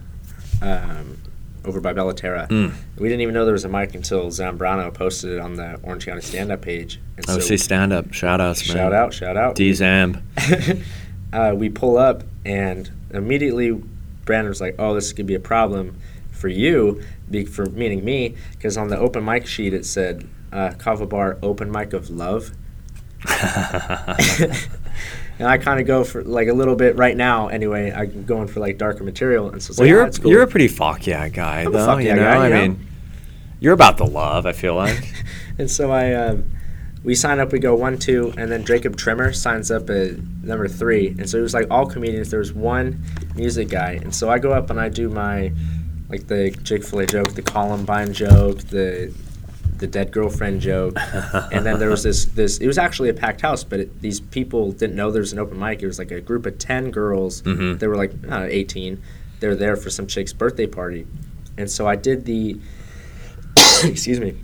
um, 0.63 1.17
over 1.65 1.81
by 1.81 1.93
Bella 1.93 2.15
Terra. 2.15 2.47
Mm. 2.51 2.73
We 2.97 3.09
didn't 3.09 3.21
even 3.23 3.35
know 3.35 3.45
there 3.45 3.53
was 3.53 3.65
a 3.65 3.69
mic 3.69 3.95
until 3.95 4.27
Zambrano 4.27 4.93
posted 4.93 5.33
it 5.33 5.39
on 5.41 5.55
the 5.55 5.79
Orange 5.83 6.07
County 6.07 6.21
stand 6.23 6.51
up 6.51 6.63
page. 6.63 7.01
And 7.17 7.27
Oh, 7.29 7.39
see, 7.39 7.57
stand 7.57 7.93
up, 7.93 8.13
shout 8.13 8.41
outs, 8.41 8.67
man. 8.69 8.77
shout 8.77 8.93
out, 8.93 9.13
shout 9.13 9.37
out. 9.37 9.55
D 9.55 9.71
Zamb. 9.73 10.23
uh, 11.33 11.55
we 11.55 11.69
pull 11.69 11.99
up 11.99 12.25
and 12.45 12.91
immediately 13.13 13.73
Brandon 14.25 14.49
was 14.49 14.61
like, 14.61 14.77
"Oh, 14.79 14.95
this 14.95 15.13
could 15.13 15.27
be 15.27 15.35
a 15.35 15.41
problem 15.41 15.99
for 16.31 16.49
you, 16.49 17.03
be, 17.31 17.45
for 17.45 17.67
meaning 17.67 18.05
me, 18.05 18.37
because 18.53 18.77
on 18.77 18.89
the 18.89 18.99
open 18.99 19.25
mic 19.25 19.47
sheet 19.47 19.75
it 19.75 19.85
said 19.85 20.29
uh, 20.53 20.73
Kava 20.79 21.07
Bar 21.07 21.39
open 21.43 21.71
mic 21.71 21.93
of 21.93 22.11
love." 22.11 22.53
and 25.41 25.49
I 25.49 25.59
kind 25.59 25.81
of 25.81 25.87
go 25.87 26.05
for 26.05 26.23
like 26.23 26.47
a 26.49 26.53
little 26.53 26.77
bit 26.77 26.95
right 26.97 27.17
now. 27.17 27.49
Anyway, 27.49 27.91
I'm 27.91 28.25
going 28.25 28.47
for 28.47 28.61
like 28.61 28.79
darker 28.79 29.03
material, 29.03 29.51
and 29.51 29.61
so 29.63 29.73
Well, 29.77 29.85
like, 29.87 29.89
you're 29.91 30.01
"Ah, 30.03 30.05
that's 30.05 30.19
cool." 30.19 30.31
you're 30.31 30.43
a 30.43 30.47
pretty 30.47 30.69
fuck 30.69 31.07
yeah 31.07 31.29
guy, 31.29 31.63
I'm 31.63 31.73
though. 31.73 31.87
fuck 31.87 32.01
you 32.01 32.07
yeah 32.09 32.15
know, 32.15 32.23
guy, 32.25 32.37
I 32.37 32.49
you 32.49 32.55
know? 32.55 32.61
mean, 32.63 32.87
you're 33.59 33.73
about 33.75 33.97
the 33.99 34.07
love. 34.07 34.47
I 34.47 34.53
feel 34.53 34.75
like. 34.77 35.13
and 35.59 35.71
so 35.71 35.91
I, 35.91 36.13
um, 36.15 36.45
we 37.03 37.15
sign 37.15 37.41
up. 37.41 37.51
We 37.53 37.59
go 37.59 37.75
one, 37.75 37.99
two, 37.99 38.33
and 38.37 38.53
then 38.53 38.65
Jacob 38.65 38.97
Trimmer 38.97 39.33
signs 39.33 39.71
up 39.71 39.89
at 39.91 40.19
number 40.43 40.69
three. 40.69 41.09
And 41.09 41.29
so 41.29 41.39
it 41.39 41.43
was 41.43 41.55
like 41.55 41.67
all 41.71 41.87
comedians. 41.87 42.31
There 42.31 42.39
was 42.41 42.53
one 42.53 43.03
music 43.35 43.69
guy, 43.71 43.93
and 44.03 44.15
so 44.15 44.29
I 44.31 44.39
go 44.39 44.53
up 44.53 44.69
and 44.71 44.79
I 44.79 44.89
do 44.91 45.09
my, 45.09 45.51
like 46.11 46.27
the 46.27 46.51
Chick 46.65 46.85
Fil 46.85 47.01
A 47.01 47.07
joke, 47.07 47.35
the 47.35 47.43
Columbine 47.43 48.13
joke, 48.13 48.59
the, 48.65 49.15
the 49.81 49.87
dead 49.87 50.13
girlfriend 50.13 50.61
joke, 50.61 50.97
and 51.53 51.67
then 51.67 51.79
there 51.79 51.91
was 51.91 52.03
this 52.03 52.27
this. 52.27 52.59
It 52.59 52.67
was 52.67 52.79
actually 52.79 53.09
a 53.09 53.15
packed 53.15 53.41
house, 53.41 53.65
but 53.65 53.81
it, 53.81 54.01
these 54.01 54.21
people 54.21 54.71
didn't 54.73 54.95
know 54.97 55.11
there 55.11 55.21
was 55.21 55.33
an 55.33 55.39
open 55.39 55.59
mic. 55.59 55.83
It 55.83 55.87
was 55.87 55.99
like 55.99 56.11
a 56.13 56.21
group 56.21 56.47
of 56.47 56.59
ten 56.59 56.91
girls. 56.91 57.43
Mhm. 57.43 57.79
They 57.79 57.87
were 57.89 57.97
like 57.97 58.15
know, 58.23 58.45
eighteen. 58.49 59.03
They 59.41 59.49
were 59.49 59.57
there 59.57 59.75
for 59.77 59.91
some 59.91 60.07
chick's 60.07 60.33
birthday 60.33 60.67
party, 60.67 61.07
and 61.59 61.71
so 61.71 61.87
I 61.89 61.97
did 61.97 62.25
the. 62.27 62.61
excuse 63.85 64.21
me. 64.21 64.37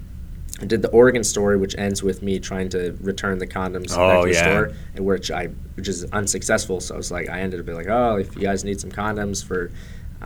I 0.59 0.65
did 0.65 0.81
the 0.81 0.89
Oregon 0.89 1.23
story, 1.23 1.59
which 1.59 1.75
ends 1.77 2.03
with 2.03 2.23
me 2.23 2.39
trying 2.39 2.71
to 2.71 2.97
return 3.03 3.37
the 3.37 3.47
condoms 3.47 3.93
Oh, 3.95 4.09
back 4.09 4.21
to 4.23 4.29
the 4.29 4.33
yeah. 4.35 4.41
store, 4.43 4.73
and 4.95 5.05
which 5.05 5.31
I 5.31 5.49
which 5.75 5.87
is 5.87 6.05
unsuccessful. 6.13 6.81
So 6.81 6.95
I 6.95 6.97
was 6.97 7.11
like, 7.11 7.29
I 7.29 7.41
ended 7.41 7.61
up 7.61 7.67
being 7.67 7.77
like, 7.77 7.89
oh, 7.89 8.17
if 8.17 8.35
you 8.35 8.41
guys 8.41 8.65
need 8.65 8.81
some 8.81 8.91
condoms 8.91 9.45
for, 9.45 9.71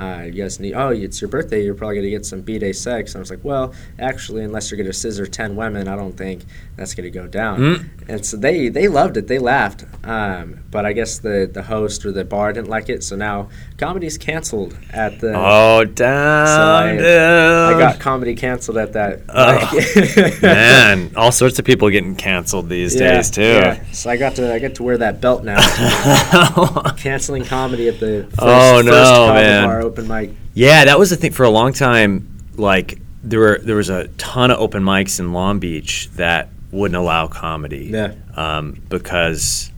uh, 0.00 0.22
you 0.22 0.42
guys 0.42 0.58
need, 0.58 0.72
oh, 0.72 0.88
it's 0.88 1.20
your 1.20 1.28
birthday, 1.28 1.62
you're 1.62 1.74
probably 1.74 1.96
gonna 1.96 2.08
get 2.08 2.24
some 2.24 2.40
b 2.40 2.58
day 2.58 2.72
sex. 2.72 3.14
And 3.14 3.20
I 3.20 3.20
was 3.20 3.30
like, 3.30 3.44
well, 3.44 3.74
actually, 3.98 4.42
unless 4.44 4.70
you're 4.70 4.78
gonna 4.78 4.94
scissor 4.94 5.26
ten 5.26 5.56
women, 5.56 5.88
I 5.88 5.96
don't 5.96 6.16
think 6.16 6.44
that's 6.76 6.94
gonna 6.94 7.10
go 7.10 7.26
down. 7.26 7.58
Mm. 7.58 8.08
And 8.08 8.26
so 8.26 8.38
they 8.38 8.70
they 8.70 8.88
loved 8.88 9.18
it, 9.18 9.26
they 9.26 9.38
laughed. 9.38 9.84
Um, 10.02 10.60
but 10.70 10.86
I 10.86 10.94
guess 10.94 11.18
the 11.18 11.50
the 11.52 11.62
host 11.62 12.06
or 12.06 12.12
the 12.12 12.24
bar 12.24 12.52
didn't 12.54 12.70
like 12.70 12.88
it, 12.88 13.04
so 13.04 13.14
now 13.14 13.50
comedy's 13.80 14.18
canceled 14.18 14.76
at 14.92 15.18
the. 15.20 15.32
oh 15.34 15.84
damn, 15.84 16.08
I- 16.14 16.92
dude. 16.96 17.04
I 17.06 17.78
got 17.78 17.98
comedy 17.98 18.34
canceled 18.36 18.76
at 18.76 18.92
that. 18.92 19.22
Oh, 19.28 20.38
Man, 20.42 21.10
all 21.16 21.32
sorts 21.32 21.58
of 21.58 21.64
people 21.64 21.88
getting 21.90 22.14
canceled 22.14 22.68
these 22.68 22.94
Yeah, 22.94 23.14
days 23.14 23.30
too. 23.30 23.42
yeah. 23.42 23.82
So 23.92 24.10
I 24.10 24.16
got 24.16 24.36
to 24.36 24.52
I 24.54 24.58
get 24.58 24.76
to 24.76 24.82
wear 24.82 24.98
that 24.98 25.20
belt 25.20 25.42
now. 25.44 25.58
Canceling 26.96 27.44
comedy 27.44 27.88
at 27.88 27.98
the 27.98 28.24
first, 28.30 28.36
Oh, 28.38 28.74
first 28.76 28.86
no, 28.86 28.92
Kava 28.92 29.34
man. 29.34 29.64
bar 29.68 29.80
open 29.82 30.06
mic. 30.06 30.30
Yeah, 30.54 30.84
that 30.84 30.98
was 30.98 31.10
the 31.10 31.16
thing 31.16 31.32
for 31.32 31.44
a 31.44 31.50
long 31.50 31.72
time. 31.72 32.38
Like 32.56 32.98
there 33.22 33.40
were 33.40 33.58
there 33.62 33.76
was 33.76 33.88
a 33.88 34.08
ton 34.18 34.50
of 34.50 34.58
open 34.60 34.82
mics 34.82 35.18
in 35.18 35.32
Long 35.32 35.58
Beach 35.58 36.10
that 36.16 36.48
wouldn't 36.70 36.96
allow 36.96 37.26
comedy. 37.26 37.86
Yeah. 37.92 38.14
Um, 38.36 38.80
because 38.88 39.72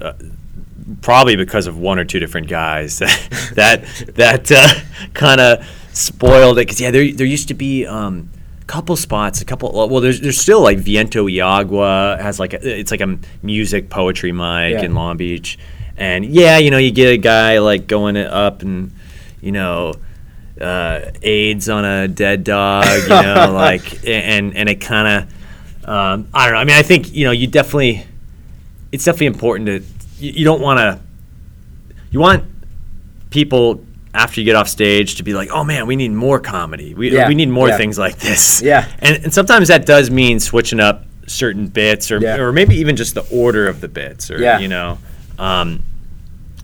uh, 0.00 0.12
probably 1.00 1.36
because 1.36 1.66
of 1.66 1.78
one 1.78 1.98
or 1.98 2.04
two 2.04 2.18
different 2.20 2.48
guys 2.48 2.98
that 3.00 3.50
that, 3.54 3.84
that 4.14 4.52
uh, 4.52 4.74
kind 5.14 5.40
of 5.40 5.66
spoiled 5.92 6.58
it. 6.58 6.62
Because 6.62 6.80
yeah, 6.80 6.90
there 6.90 7.12
there 7.12 7.26
used 7.26 7.48
to 7.48 7.54
be. 7.54 7.86
Um, 7.86 8.30
couple 8.66 8.96
spots, 8.96 9.40
a 9.40 9.44
couple. 9.44 9.70
Well, 9.72 10.00
there's 10.00 10.20
there's 10.20 10.40
still 10.40 10.60
like 10.60 10.78
Viento 10.78 11.22
y 11.24 11.38
Agua 11.40 12.18
has 12.20 12.40
like 12.40 12.52
a, 12.52 12.80
it's 12.80 12.90
like 12.90 13.00
a 13.00 13.16
music 13.40 13.88
poetry 13.90 14.32
mic 14.32 14.72
Yeah. 14.72 14.82
in 14.82 14.92
Long 14.92 15.16
Beach, 15.16 15.56
and 15.96 16.24
yeah, 16.26 16.58
you 16.58 16.72
know 16.72 16.78
you 16.78 16.90
get 16.90 17.12
a 17.12 17.16
guy 17.16 17.58
like 17.60 17.86
going 17.86 18.16
up 18.16 18.62
and 18.62 18.90
you 19.40 19.52
know 19.52 19.94
uh, 20.60 21.00
AIDS 21.22 21.68
on 21.68 21.84
a 21.84 22.08
dead 22.08 22.42
dog, 22.42 22.86
you 23.02 23.08
know, 23.08 23.52
like 23.54 24.04
and 24.04 24.56
and 24.56 24.68
it 24.68 24.80
kind 24.80 25.06
of 25.28 25.88
um, 25.88 26.28
I 26.34 26.46
don't 26.46 26.54
know. 26.54 26.60
I 26.60 26.64
mean, 26.64 26.74
I 26.76 26.82
think 26.82 27.14
you 27.14 27.24
know 27.24 27.30
you 27.30 27.46
definitely 27.46 28.04
it's 28.90 29.04
definitely 29.04 29.28
important 29.28 29.66
to 29.68 29.80
you, 30.18 30.32
you 30.32 30.44
don't 30.44 30.60
want 30.60 30.78
to 30.78 31.00
you 32.10 32.20
want 32.20 32.44
people 33.30 33.84
after 34.14 34.40
you 34.40 34.44
get 34.44 34.56
off 34.56 34.68
stage 34.68 35.16
to 35.16 35.22
be 35.22 35.34
like, 35.34 35.50
oh 35.50 35.62
man, 35.64 35.86
we 35.86 35.94
need 35.96 36.10
more 36.12 36.40
comedy. 36.40 36.94
We, 36.94 37.10
Yeah, 37.12 37.28
we 37.28 37.34
need 37.34 37.50
more 37.50 37.68
yeah. 37.68 37.76
things 37.76 37.98
like 37.98 38.16
this. 38.18 38.62
Yeah. 38.62 38.90
And, 39.00 39.24
and 39.24 39.34
sometimes 39.34 39.68
that 39.68 39.84
does 39.84 40.10
mean 40.10 40.40
switching 40.40 40.80
up 40.80 41.04
certain 41.26 41.66
bits 41.66 42.10
or, 42.10 42.18
Yeah. 42.18 42.36
or 42.38 42.52
maybe 42.52 42.76
even 42.76 42.96
just 42.96 43.14
the 43.14 43.26
order 43.30 43.68
of 43.68 43.80
the 43.82 43.88
bits 43.88 44.30
or, 44.30 44.38
Yeah. 44.40 44.58
you 44.58 44.68
know. 44.68 44.98
Um, 45.38 45.82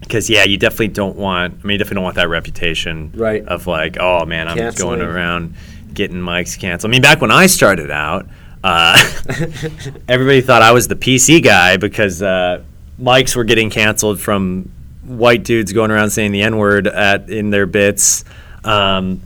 because 0.01 0.31
yeah, 0.31 0.45
you 0.45 0.57
definitely 0.57 0.89
don't 0.89 1.17
want. 1.17 1.61
I 1.63 1.67
mean, 1.67 1.73
you 1.75 1.79
definitely 1.79 1.97
don't 1.97 2.05
want 2.05 2.17
that 2.17 2.29
reputation 2.29 3.13
Right. 3.15 3.45
of 3.47 3.67
like, 3.67 3.99
oh 4.01 4.25
man, 4.25 4.49
I'm 4.49 4.57
Canceling. 4.57 4.99
going 4.99 5.09
around 5.09 5.55
getting 5.93 6.17
mics 6.19 6.59
canceled. 6.59 6.91
I 6.91 6.93
mean, 6.93 7.03
back 7.03 7.21
when 7.21 7.31
I 7.31 7.47
started 7.47 7.91
out, 7.91 8.27
uh, 8.65 8.97
everybody 10.09 10.41
thought 10.41 10.63
I 10.63 10.73
was 10.73 10.89
the 10.89 10.97
PC 10.97 11.43
guy 11.43 11.77
because 11.77 12.23
uh, 12.23 12.63
mics 13.01 13.35
were 13.37 13.45
getting 13.45 13.71
canceled 13.71 14.21
from 14.21 14.71
white 15.05 15.45
dudes 15.45 15.73
going 15.73 15.91
around 15.91 16.11
saying 16.11 16.33
the 16.33 16.43
N 16.43 16.57
word 16.57 16.87
at 16.87 17.29
in 17.31 17.51
their 17.51 17.67
bits, 17.67 18.25
um, 18.65 19.21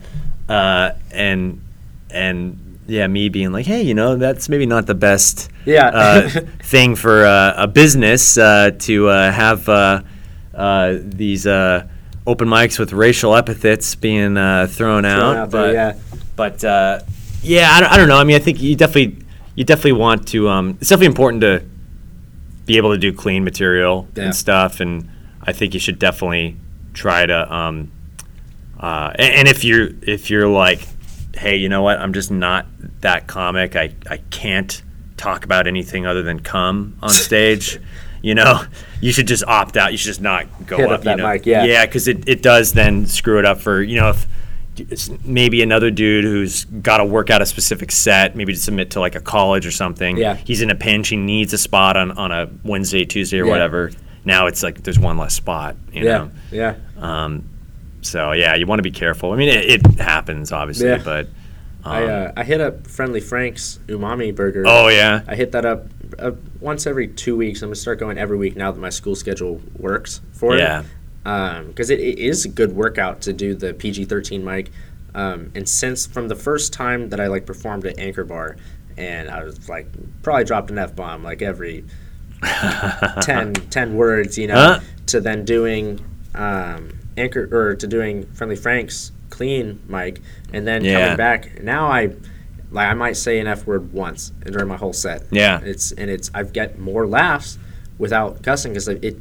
uh, 0.49 0.91
and 1.11 1.61
and 2.09 2.79
yeah, 2.87 3.05
me 3.07 3.27
being 3.29 3.51
like, 3.51 3.65
hey, 3.65 3.81
you 3.81 3.93
know, 3.93 4.15
that's 4.15 4.47
maybe 4.47 4.65
not 4.65 4.85
the 4.87 4.95
best 4.95 5.49
Yeah. 5.65 5.87
uh, 5.87 6.29
thing 6.63 6.95
for 6.95 7.25
uh, 7.25 7.53
a 7.57 7.67
business 7.67 8.37
uh, 8.37 8.71
to 8.79 9.09
uh, 9.09 9.29
have 9.31 9.67
uh, 9.67 10.01
uh, 10.55 10.95
these 11.01 11.45
uh, 11.45 11.85
open 12.25 12.47
mics 12.47 12.79
with 12.79 12.93
racial 12.93 13.35
epithets 13.35 13.93
being 13.95 14.37
uh, 14.37 14.67
thrown, 14.69 15.03
out. 15.03 15.35
out 15.35 15.51
there, 15.51 15.61
but 15.67 15.73
yeah. 15.73 15.93
but 16.37 16.63
uh, 16.63 16.99
yeah, 17.43 17.69
I 17.71 17.81
don't, 17.81 17.91
I 17.91 17.97
don't 17.97 18.07
know. 18.07 18.17
I 18.17 18.23
mean, 18.23 18.37
I 18.37 18.39
think 18.39 18.61
you 18.61 18.75
definitely 18.75 19.23
you 19.55 19.63
definitely 19.65 19.93
want 19.93 20.27
to. 20.29 20.47
Um, 20.49 20.77
it's 20.79 20.89
definitely 20.89 21.07
important 21.07 21.41
to 21.41 21.63
be 22.67 22.77
able 22.77 22.91
to 22.91 22.97
do 22.99 23.11
clean 23.11 23.43
material 23.43 24.07
Yeah. 24.15 24.25
and 24.25 24.35
stuff, 24.35 24.79
and 24.79 25.09
I 25.41 25.53
think 25.53 25.73
you 25.73 25.79
should 25.79 25.97
definitely 25.97 26.55
try 26.93 27.25
to. 27.25 27.51
Um, 27.53 27.91
uh, 28.79 29.11
and, 29.15 29.33
and 29.33 29.47
if 29.47 29.63
you're 29.63 29.89
if 30.03 30.29
you're 30.29 30.47
like, 30.47 30.87
hey, 31.35 31.55
you 31.55 31.69
know 31.69 31.81
what? 31.81 31.99
I'm 31.99 32.13
just 32.13 32.29
not 32.29 32.67
that 33.01 33.25
comic. 33.27 33.75
I 33.75 33.93
I 34.09 34.17
can't 34.29 34.81
talk 35.17 35.43
about 35.45 35.65
anything 35.65 36.05
other 36.05 36.21
than 36.21 36.39
cum 36.41 36.95
on 37.01 37.09
stage. 37.27 37.79
you 38.21 38.35
know, 38.35 38.61
you 39.01 39.11
should 39.11 39.27
just 39.27 39.43
opt 39.45 39.77
out. 39.77 39.91
You 39.91 39.97
should 39.97 40.07
just 40.07 40.21
not 40.21 40.45
go 40.67 40.77
Hit 40.77 40.85
up. 40.87 40.91
up 40.99 41.03
that 41.03 41.11
you 41.17 41.23
know? 41.23 41.29
mic, 41.31 41.45
yeah. 41.45 41.63
yeah, 41.65 41.85
because 41.85 42.07
it, 42.07 42.27
it 42.27 42.41
does 42.43 42.73
then 42.73 43.05
screw 43.05 43.39
it 43.39 43.45
up 43.45 43.59
for 43.61 43.81
you 43.81 43.95
know 43.99 44.09
if 44.09 44.27
it's 44.79 45.09
maybe 45.23 45.61
another 45.61 45.91
dude 45.91 46.23
who's 46.23 46.65
got 46.65 46.97
to 46.97 47.05
work 47.05 47.29
out 47.29 47.41
a 47.41 47.45
specific 47.45 47.91
set, 47.91 48.35
maybe 48.35 48.53
to 48.53 48.59
submit 48.59 48.91
to 48.91 48.99
like 48.99 49.15
a 49.15 49.19
college 49.21 49.65
or 49.65 49.71
something. 49.71 50.17
Yeah. 50.17 50.35
He's 50.35 50.61
in 50.61 50.69
a 50.69 50.75
pinch. 50.75 51.09
He 51.09 51.17
needs 51.17 51.53
a 51.53 51.57
spot 51.57 51.97
on, 51.97 52.11
on 52.11 52.31
a 52.31 52.49
Wednesday, 52.63 53.05
Tuesday, 53.05 53.39
or 53.39 53.45
Yeah. 53.45 53.51
whatever. 53.51 53.91
Now 54.25 54.47
it's 54.47 54.63
like 54.63 54.83
there's 54.83 54.99
one 54.99 55.17
less 55.17 55.33
spot. 55.33 55.75
You 55.91 56.03
yeah. 56.03 56.17
know. 56.17 56.31
Yeah. 56.51 56.75
Um, 56.97 57.49
so 58.01 58.31
yeah, 58.33 58.55
you 58.55 58.65
want 58.65 58.79
to 58.79 58.83
be 58.83 58.91
careful. 58.91 59.31
I 59.31 59.35
mean, 59.37 59.49
it, 59.49 59.85
it 59.85 59.99
happens 59.99 60.51
obviously, 60.51 60.87
Yeah. 60.89 61.01
but. 61.03 61.27
Um, 61.83 61.93
I 61.93 62.03
uh, 62.05 62.31
I 62.35 62.43
hit 62.43 62.59
up 62.59 62.85
Friendly 62.87 63.21
Frank's 63.21 63.79
umami 63.87 64.35
burger. 64.35 64.63
oh 64.67 64.89
yeah. 64.89 65.21
I 65.27 65.35
hit 65.35 65.53
that 65.53 65.63
up 65.63 65.85
uh, 66.19 66.31
once 66.59 66.85
every 66.85 67.07
two 67.07 67.37
weeks. 67.37 67.61
I'm 67.61 67.67
gonna 67.69 67.75
start 67.75 67.99
going 67.99 68.17
every 68.17 68.35
week 68.37 68.57
now 68.57 68.71
that 68.71 68.79
my 68.79 68.89
school 68.89 69.15
schedule 69.15 69.61
works 69.77 70.19
for 70.33 70.55
it. 70.55 70.59
Yeah. 70.59 70.81
it. 70.81 70.85
Because 71.27 71.89
it, 71.89 71.99
it 71.99 72.19
is 72.19 72.45
a 72.45 72.49
good 72.49 72.73
workout 72.73 73.21
to 73.23 73.33
do 73.33 73.53
the 73.53 73.73
PG-13 73.73 74.41
mic. 74.43 74.71
Um, 75.13 75.51
and 75.55 75.67
since 75.67 76.05
from 76.05 76.27
the 76.29 76.35
first 76.35 76.71
time 76.73 77.09
that 77.09 77.19
I 77.19 77.27
like 77.27 77.45
performed 77.45 77.85
at 77.85 77.99
Anchor 77.99 78.23
Bar, 78.23 78.55
and 78.97 79.29
I 79.29 79.43
was 79.43 79.67
like 79.67 79.87
probably 80.23 80.43
dropped 80.45 80.71
an 80.71 80.77
f 80.77 80.95
bomb 80.95 81.23
like 81.23 81.41
every 81.41 81.83
10, 83.21 83.53
10 83.53 83.95
words, 83.95 84.37
you 84.37 84.47
know, 84.47 84.55
Huh? 84.55 84.79
to 85.07 85.19
then 85.21 85.43
doing 85.45 85.99
um, 86.35 86.91
Anchor 87.17 87.47
or 87.51 87.75
to 87.75 87.87
doing 87.87 88.25
Friendly 88.33 88.55
Frank's 88.55 89.11
clean 89.29 89.81
mic, 89.87 90.21
and 90.53 90.65
then 90.67 90.83
Yeah. 90.83 91.01
coming 91.01 91.17
back. 91.17 91.63
Now 91.63 91.87
I 91.87 92.13
like 92.71 92.87
I 92.89 92.93
might 92.93 93.17
say 93.17 93.39
an 93.39 93.47
f 93.47 93.65
word 93.65 93.91
once 93.93 94.31
during 94.45 94.67
my 94.67 94.77
whole 94.77 94.93
set. 94.93 95.23
Yeah. 95.31 95.59
it's 95.63 95.91
and 95.93 96.09
it's 96.09 96.29
I've 96.33 96.53
get 96.53 96.77
more 96.79 97.07
laughs 97.07 97.57
without 97.97 98.43
cussing 98.43 98.73
because 98.73 98.87
it. 98.87 99.17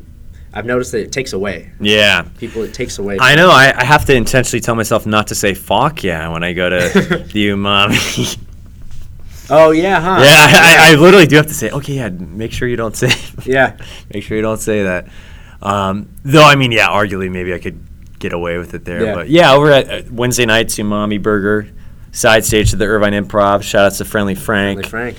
I've 0.57 0.65
noticed 0.67 0.93
that 0.93 1.03
it 1.03 1.13
takes 1.13 1.33
away 1.35 1.71
Yeah. 1.81 2.23
people. 2.39 2.63
It 2.63 2.73
takes 2.73 2.99
away. 2.99 3.19
I 3.21 3.35
know. 3.35 3.51
I, 3.51 3.75
I 3.77 3.85
have 3.85 4.05
to 4.07 4.15
intentionally 4.15 4.61
tell 4.61 4.75
myself 4.75 5.05
not 5.05 5.27
to 5.29 5.35
say 5.35 5.53
"fuck 5.55 6.03
yeah" 6.03 6.29
when 6.29 6.43
I 6.43 6.53
go 6.55 6.71
to 6.71 6.77
the 7.33 7.49
umami. 7.51 8.39
oh 9.51 9.71
yeah, 9.73 10.01
huh? 10.01 10.21
yeah, 10.23 10.47
I, 10.59 10.89
I, 10.89 10.93
I 10.93 10.95
literally 10.97 11.27
do 11.27 11.37
have 11.37 11.47
to 11.47 11.55
say, 11.55 11.71
okay, 11.71 11.95
yeah, 11.95 12.09
make 12.09 12.53
sure 12.53 12.67
you 12.69 12.77
don't 12.77 12.97
say, 12.97 13.11
yeah. 13.45 13.77
make 14.13 14.23
sure 14.25 14.37
you 14.37 14.43
don't 14.43 14.61
say 14.61 14.83
that. 14.85 15.09
Um, 15.63 16.09
though, 16.25 16.45
I 16.45 16.55
mean, 16.57 16.73
yeah, 16.73 16.89
arguably 16.89 17.31
maybe 17.31 17.53
I 17.55 17.59
could 17.59 17.79
get 18.19 18.33
away 18.33 18.57
with 18.59 18.75
it 18.75 18.85
there, 18.85 19.05
Yeah. 19.05 19.15
but 19.15 19.29
yeah, 19.29 19.53
over 19.53 19.71
at 19.71 19.91
uh, 19.91 20.03
Wednesday 20.11 20.47
nights, 20.47 20.77
Umami 20.79 21.21
Burger, 21.23 21.69
side 22.13 22.45
stage 22.45 22.71
to 22.71 22.77
the 22.77 22.87
Irvine 22.87 23.13
Improv. 23.13 23.63
Shout 23.63 23.85
outs 23.87 23.99
to 23.99 24.05
Friendly 24.05 24.35
Frank. 24.35 24.79
Like 24.83 24.87
Frank. 24.91 25.17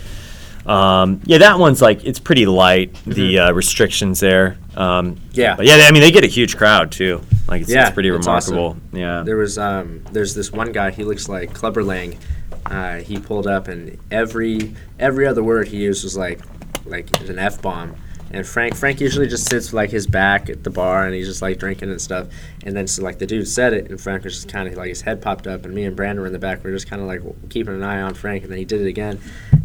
Um, 0.67 1.21
yeah, 1.25 1.37
that 1.39 1.59
one's 1.59 1.81
like 1.81 2.03
it's 2.03 2.19
pretty 2.19 2.45
light. 2.45 2.93
The 3.05 3.39
uh, 3.39 3.51
restrictions 3.53 4.19
there. 4.19 4.57
Um, 4.75 5.15
Mm-hmm. 5.15 5.23
Yeah. 5.33 5.55
but 5.55 5.65
yeah, 5.65 5.85
I 5.87 5.91
mean 5.91 6.01
they 6.01 6.11
get 6.11 6.23
a 6.23 6.27
huge 6.27 6.57
crowd 6.57 6.91
too. 6.91 7.21
Like 7.47 7.61
it's, 7.61 7.71
Yeah, 7.71 7.87
it's 7.87 7.93
pretty 7.93 8.09
it's 8.09 8.27
awesome. 8.27 8.55
remarkable. 8.55 8.81
Yeah. 8.99 9.23
There 9.23 9.37
was 9.37 9.57
um, 9.57 10.03
there's 10.11 10.35
this 10.35 10.51
one 10.51 10.71
guy. 10.71 10.91
He 10.91 11.03
looks 11.03 11.29
like 11.29 11.53
Clubber 11.53 11.83
Lang. 11.83 12.17
Uh, 12.65 12.97
he 12.97 13.17
pulled 13.17 13.47
up, 13.47 13.67
and 13.69 13.97
every 14.11 14.75
every 14.99 15.25
other 15.25 15.43
word 15.43 15.67
he 15.69 15.77
used 15.77 16.03
was 16.03 16.17
like 16.17 16.41
like 16.85 17.09
an 17.29 17.39
f 17.39 17.61
bomb. 17.61 17.95
And 18.29 18.45
Frank 18.45 18.75
Frank 18.75 18.99
usually 18.99 19.27
just 19.27 19.49
sits 19.49 19.71
like 19.71 19.89
his 19.89 20.05
back 20.05 20.49
at 20.49 20.65
the 20.65 20.69
bar, 20.69 21.05
and 21.05 21.15
he's 21.15 21.27
just 21.27 21.41
like 21.41 21.59
drinking 21.59 21.89
and 21.91 22.01
stuff. 22.01 22.27
And 22.65 22.75
then 22.75 22.85
so 22.85 23.01
like 23.03 23.19
the 23.19 23.25
dude 23.25 23.47
said 23.47 23.71
it, 23.73 23.89
and 23.89 23.99
Frank 24.01 24.25
was 24.25 24.33
just 24.35 24.49
kind 24.49 24.67
of 24.67 24.73
like 24.75 24.89
his 24.89 25.01
head 25.01 25.21
popped 25.21 25.47
up, 25.47 25.63
and 25.63 25.73
me 25.73 25.85
and 25.85 25.95
Brandon 25.95 26.19
were 26.19 26.27
in 26.27 26.33
the 26.33 26.39
back. 26.39 26.61
We 26.63 26.71
are 26.71 26.75
just 26.75 26.89
kind 26.89 27.01
of 27.01 27.07
like 27.07 27.21
keeping 27.49 27.73
an 27.73 27.83
eye 27.83 28.01
on 28.01 28.13
Frank, 28.15 28.43
and 28.43 28.51
then 28.51 28.59
he 28.59 28.65
did 28.65 28.81
it 28.81 28.87
again. 28.87 29.21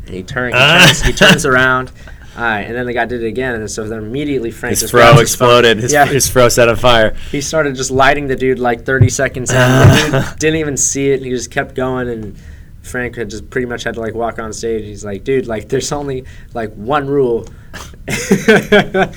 And 0.07 0.15
he 0.15 0.23
turned, 0.23 0.55
he, 0.55 0.61
Ah. 0.61 0.85
turns, 0.87 1.03
he 1.03 1.13
turns 1.13 1.47
around. 1.53 1.93
Uh, 2.37 2.41
and 2.41 2.75
then 2.75 2.87
the 2.87 2.95
guy 2.95 3.05
did 3.05 3.23
it 3.23 3.27
again, 3.27 3.55
and 3.57 3.71
so 3.71 3.87
then 3.87 3.99
immediately 3.99 4.51
Frank 4.51 4.79
His 4.79 4.91
fro 4.91 5.01
grabs 5.03 5.21
his 5.21 5.35
phone. 5.37 5.49
exploded. 5.51 5.79
His, 5.81 5.93
yeah, 5.93 6.07
his 6.07 6.27
fro 6.31 6.49
set 6.49 6.67
on 6.69 6.77
fire. 6.77 7.15
he 7.31 7.43
started 7.43 7.75
just 7.75 7.91
lighting 7.91 8.27
the 8.27 8.37
dude 8.37 8.59
like 8.59 8.87
30 8.87 9.11
seconds 9.11 9.51
in. 9.53 9.57
Dude 9.59 10.25
didn't 10.39 10.57
even 10.61 10.79
see 10.79 11.11
it. 11.11 11.17
And 11.17 11.27
he 11.27 11.31
just 11.31 11.51
kept 11.51 11.75
going, 11.75 12.09
and 12.09 12.39
Frank 12.81 13.17
had 13.17 13.29
just 13.29 13.51
pretty 13.51 13.67
much 13.67 13.85
had 13.85 13.95
to 13.95 14.01
like 14.01 14.15
walk 14.15 14.39
on 14.39 14.51
stage. 14.55 14.85
He's 14.87 15.05
like, 15.05 15.25
"Dude, 15.25 15.47
like 15.47 15.69
there's 15.69 15.93
only 15.93 16.25
like 16.55 16.73
one 16.73 17.07
rule." 17.07 17.47
it 18.09 18.97
was, 18.97 19.15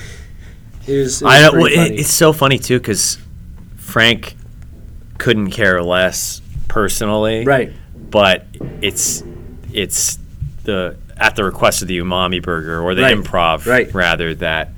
it 0.88 0.98
was 1.00 1.24
I 1.24 1.41
know. 1.41 1.52
Well, 1.54 1.65
it, 1.67 1.93
it's 2.00 2.13
so 2.13 2.34
funny 2.34 2.60
too 2.60 2.80
because 2.80 3.17
Frank 3.78 4.36
couldn't 5.17 5.52
care 5.52 5.82
less 5.82 6.41
personally, 6.67 7.45
right. 7.45 7.71
But 8.12 8.45
it's 8.82 9.24
it's 9.71 10.19
the 10.65 10.97
at 11.17 11.36
the 11.36 11.43
request 11.43 11.82
of 11.82 11.88
the 11.88 11.97
umami 11.99 12.41
burger 12.41 12.82
or 12.82 12.93
the 12.95 13.01
Right, 13.04 13.15
improv 13.17 13.65
right. 13.65 13.93
rather 13.93 14.34
that 14.36 14.69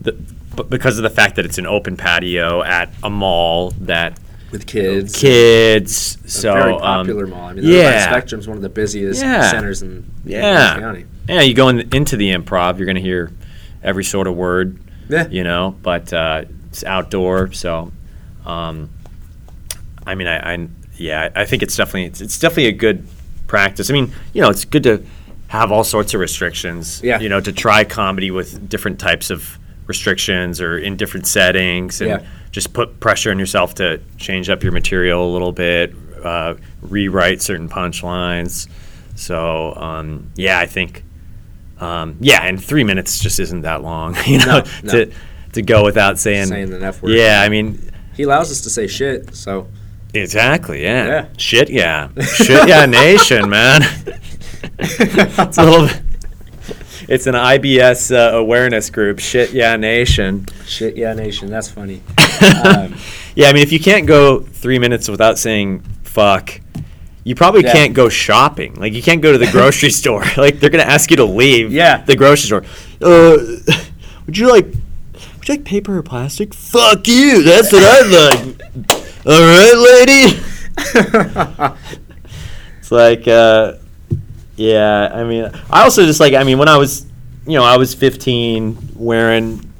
the 0.00 0.12
but 0.56 0.68
because 0.68 0.98
of 0.98 1.04
the 1.04 1.10
fact 1.10 1.36
that 1.36 1.44
it's 1.44 1.58
an 1.58 1.66
open 1.66 1.96
patio 1.96 2.62
at 2.64 2.92
a 3.04 3.08
mall 3.10 3.70
that 3.82 4.18
with 4.50 4.66
kids. 4.66 5.14
kids 5.20 6.16
A 6.24 6.28
so 6.28 6.52
very 6.54 6.72
um, 6.72 6.80
popular 6.80 7.26
mall. 7.26 7.48
I 7.50 7.52
mean, 7.54 7.64
the 7.64 7.70
yeah. 7.70 8.06
Spectrum's 8.10 8.48
one 8.48 8.56
of 8.56 8.62
the 8.62 8.68
busiest 8.70 9.22
Yeah. 9.22 9.50
centers 9.50 9.82
in 9.82 10.10
Yeah. 10.24 10.78
County. 10.80 11.04
yeah 11.28 11.42
you 11.42 11.54
go 11.54 11.68
in, 11.68 11.80
into 11.94 12.16
the 12.16 12.32
improv 12.32 12.78
you're 12.78 12.86
going 12.86 12.96
to 12.96 13.00
hear 13.02 13.30
every 13.84 14.02
sort 14.04 14.26
of 14.26 14.34
word 14.34 14.78
Yeah. 15.08 15.28
you 15.28 15.44
know 15.44 15.76
but 15.82 16.12
uh, 16.12 16.44
it's 16.70 16.82
outdoor 16.82 17.52
so 17.52 17.92
um, 18.46 18.88
i 20.06 20.14
mean 20.14 20.26
I, 20.26 20.54
I 20.54 20.68
yeah 20.96 21.28
i 21.36 21.44
think 21.44 21.62
it's 21.62 21.76
definitely 21.76 22.06
it's, 22.06 22.20
it's 22.20 22.38
definitely 22.38 22.66
a 22.66 22.72
good 22.72 23.06
practice 23.46 23.90
i 23.90 23.92
mean 23.92 24.12
you 24.32 24.42
know 24.42 24.48
it's 24.50 24.64
good 24.64 24.82
to 24.84 25.04
have 25.48 25.72
all 25.72 25.84
sorts 25.84 26.14
of 26.14 26.20
restrictions 26.20 27.00
Yeah. 27.02 27.20
you 27.20 27.28
know 27.28 27.40
to 27.40 27.52
try 27.52 27.84
comedy 27.84 28.30
with 28.30 28.68
different 28.68 28.98
types 28.98 29.30
of 29.30 29.58
restrictions 29.86 30.60
or 30.60 30.78
in 30.78 30.96
different 30.96 31.26
settings 31.26 32.00
and 32.00 32.10
Yeah. 32.10 32.26
just 32.50 32.72
put 32.72 33.00
pressure 33.00 33.30
on 33.30 33.38
yourself 33.38 33.74
to 33.76 34.00
change 34.18 34.48
up 34.50 34.62
your 34.62 34.72
material 34.72 35.28
a 35.28 35.32
little 35.32 35.52
bit 35.52 35.94
uh, 36.24 36.54
rewrite 36.82 37.40
certain 37.42 37.68
punchlines 37.68 38.68
so 39.14 39.74
um, 39.76 40.30
yeah 40.36 40.58
i 40.58 40.66
think 40.66 41.04
um, 41.80 42.16
yeah, 42.18 42.42
and 42.42 42.62
three 42.62 42.82
minutes 42.82 43.20
just 43.20 43.38
isn't 43.38 43.60
that 43.60 43.82
long, 43.84 44.16
you 44.26 44.38
know, 44.40 44.58
No, 44.58 44.64
no. 44.82 44.90
to 45.04 45.12
to 45.52 45.62
go 45.62 45.84
without 45.84 46.18
saying 46.18 46.46
Saying 46.46 46.70
the 46.70 46.82
F 46.84 47.00
word. 47.00 47.12
Yeah, 47.12 47.40
I 47.40 47.48
mean, 47.48 47.78
He 48.16 48.24
allows 48.24 48.50
us 48.50 48.62
to 48.62 48.68
say 48.70 48.88
shit, 48.88 49.32
so 49.36 49.68
exactly. 50.12 50.82
Yeah. 50.82 51.06
Yeah. 51.06 51.26
Shit. 51.36 51.70
Yeah. 51.70 52.08
Shit. 52.20 52.66
Yeah. 52.68 52.84
Nation, 52.86 53.48
man. 53.48 53.82
it's 54.78 55.58
a 55.58 55.64
little. 55.64 55.88
It's 57.08 57.26
an 57.26 57.34
IBS 57.34 58.14
uh, 58.14 58.36
awareness 58.36 58.90
group. 58.90 59.18
Shit. 59.18 59.52
Yeah. 59.52 59.76
Nation. 59.76 60.46
shit 60.66 60.96
yeah 60.96 61.14
nation. 61.14 61.48
That's 61.50 61.70
funny. 61.70 62.02
Um, 62.64 62.94
yeah, 63.34 63.48
I 63.48 63.52
mean, 63.52 63.62
if 63.64 63.72
you 63.72 63.80
can't 63.80 64.06
go 64.06 64.38
three 64.40 64.78
minutes 64.78 65.08
without 65.08 65.38
saying 65.38 65.80
fuck, 66.04 66.60
you 67.24 67.34
probably 67.34 67.62
Yeah. 67.64 67.72
can't 67.72 67.94
go 67.94 68.08
shopping. 68.08 68.74
Like, 68.74 68.92
you 68.92 69.02
can't 69.02 69.20
go 69.20 69.32
to 69.32 69.38
the 69.38 69.50
grocery 69.50 69.90
store. 70.00 70.24
Like, 70.36 70.60
they're 70.60 70.70
gonna 70.70 70.84
ask 70.84 71.10
you 71.10 71.16
to 71.16 71.24
leave. 71.24 71.72
Yeah. 71.72 72.02
The 72.04 72.14
grocery 72.14 72.46
store. 72.46 72.64
Uh, 73.02 73.36
would 74.26 74.38
you 74.38 74.48
like? 74.48 74.66
Would 74.66 75.48
you 75.48 75.54
like 75.54 75.64
paper 75.64 75.98
or 75.98 76.02
plastic? 76.04 76.54
Fuck 76.54 77.08
you. 77.08 77.42
That's 77.42 77.72
what 77.72 77.82
I 77.82 78.02
like. 78.02 78.38
All 79.26 79.42
right, 79.42 79.76
lady. 80.06 80.40
It's 82.78 82.92
like, 82.92 83.26
uh, 83.28 83.74
yeah. 84.58 85.10
I 85.14 85.24
mean, 85.24 85.50
I 85.70 85.82
also 85.84 86.04
just 86.04 86.20
like. 86.20 86.34
I 86.34 86.44
mean, 86.44 86.58
when 86.58 86.68
I 86.68 86.76
was, 86.76 87.06
you 87.46 87.54
know, 87.54 87.64
I 87.64 87.76
was 87.76 87.94
15, 87.94 88.90
wearing, 88.96 89.72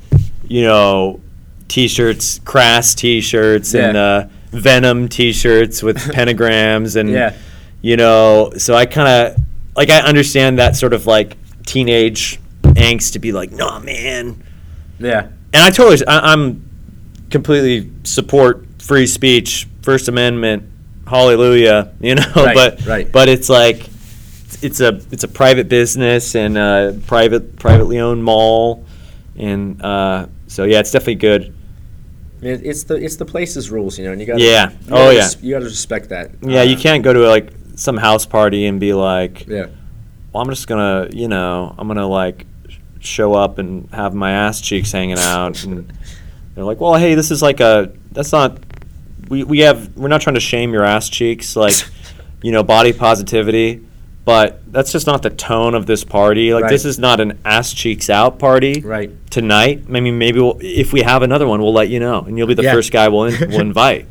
you 0.47 0.63
know, 0.63 1.21
t-shirts, 1.69 2.39
crass 2.45 2.95
t-shirts, 2.95 3.75
and 3.75 3.97
uh, 3.97 4.27
Venom 4.51 5.09
t-shirts 5.09 5.83
with 5.83 5.97
pentagrams, 6.15 6.97
and 6.97 7.11
Yeah. 7.11 7.35
you 7.83 7.97
know, 7.97 8.53
so 8.57 8.75
I 8.75 8.87
kind 8.87 9.09
of 9.37 9.43
like 9.77 9.91
I 9.91 10.01
understand 10.01 10.59
that 10.59 10.77
sort 10.77 10.93
of 10.93 11.07
like 11.07 11.37
teenage 11.67 12.41
angst 12.63 13.13
to 13.13 13.19
be 13.19 13.33
like, 13.33 13.51
no, 13.53 13.79
man. 13.81 14.43
yeah. 14.99 15.29
And 15.53 15.63
I 15.63 15.71
totally, 15.71 16.07
I, 16.07 16.33
I'm 16.33 16.69
completely 17.31 17.91
support 18.05 18.65
free 18.83 19.07
speech, 19.07 19.67
First 19.83 20.09
Amendment, 20.09 20.65
hallelujah, 21.07 21.93
you 22.01 22.15
know. 22.15 22.25
Right, 22.37 22.55
but 22.55 22.87
right. 22.87 23.13
but 23.13 23.29
it's 23.29 23.49
like 23.49 23.89
it's 24.63 24.81
a 24.81 25.01
it's 25.11 25.25
a 25.25 25.29
private 25.29 25.69
business 25.69 26.35
and 26.35 26.57
a 26.59 26.99
private 27.07 27.57
privately 27.57 27.99
owned 27.99 28.23
mall, 28.25 28.85
and 29.37 29.81
uh, 29.83 30.27
so 30.47 30.65
yeah, 30.65 30.81
it's 30.81 30.91
definitely 30.91 31.17
good. 31.17 31.55
It, 32.41 32.65
it's 32.65 32.85
the 32.85 32.95
it's 32.95 33.17
the 33.17 33.25
place's 33.25 33.71
rules, 33.71 33.99
you 33.99 34.05
know, 34.05 34.13
and 34.13 34.21
you 34.21 34.27
got 34.27 34.39
Yeah. 34.39 34.71
You 34.71 34.77
Oh, 34.87 34.91
gotta 34.91 35.15
yeah. 35.15 35.21
res- 35.23 35.43
you 35.43 35.51
got 35.55 35.59
to 35.61 35.65
respect 35.65 36.09
that. 36.11 36.31
Yeah, 36.43 36.63
you 36.63 36.77
Uh, 36.77 36.81
can't 36.81 37.03
go 37.03 37.13
to 37.13 37.29
like 37.29 37.53
some 37.75 37.97
house 37.97 38.27
party 38.27 38.67
and 38.67 38.79
be 38.81 38.93
like, 38.93 39.47
Yeah. 39.47 39.67
well, 40.33 40.43
I'm 40.43 40.49
just 40.49 40.67
gonna, 40.69 41.09
you 41.13 41.29
know, 41.29 41.75
I'm 41.79 41.89
gonna 41.89 42.07
like 42.07 42.47
show 43.01 43.35
up 43.35 43.59
and 43.59 43.89
have 43.93 44.15
my 44.15 44.31
ass 44.33 44.61
cheeks 44.61 44.93
hanging 44.93 45.19
out, 45.19 45.63
and 45.65 45.93
they're 46.55 46.65
like, 46.65 46.81
well, 46.81 46.95
hey, 46.95 47.15
this 47.15 47.31
is 47.31 47.43
like 47.43 47.61
a, 47.61 47.93
that's 48.13 48.33
not, 48.33 48.59
we, 49.29 49.45
we 49.45 49.61
have, 49.61 49.97
we're 49.97 50.09
not 50.09 50.21
trying 50.21 50.35
to 50.35 50.41
shame 50.41 50.73
your 50.73 50.85
ass 50.85 51.09
cheeks, 51.09 51.55
like, 51.55 51.75
you 52.43 52.51
know, 52.51 52.63
body 52.65 52.93
positivity, 52.93 53.85
but 54.25 54.61
that's 54.73 54.93
just 54.93 55.07
not 55.07 55.23
the 55.23 55.31
tone 55.31 55.75
of 55.75 55.87
this 55.87 56.05
party. 56.05 56.53
Like, 56.53 56.69
this 56.69 56.85
is 56.85 56.99
not 56.99 57.19
an 57.21 57.39
ass 57.45 57.73
cheeks 57.73 58.11
out 58.11 58.39
party 58.39 58.81
Right. 58.81 59.11
tonight. 59.31 59.85
I 59.89 60.01
mean, 60.01 60.19
maybe 60.19 60.39
we'll, 60.41 60.59
if 60.61 60.93
we 60.93 61.01
have 61.03 61.23
another 61.23 61.47
one, 61.47 61.63
we'll 61.63 61.73
let 61.73 61.89
you 61.89 61.99
know, 61.99 62.21
and 62.23 62.37
you'll 62.37 62.47
be 62.47 62.55
the 62.55 62.63
Yeah. 62.65 62.73
first 62.75 62.93
guy 62.93 63.09
we'll, 63.09 63.25
in, 63.25 63.35
we'll 63.51 63.61
invite. 63.61 64.07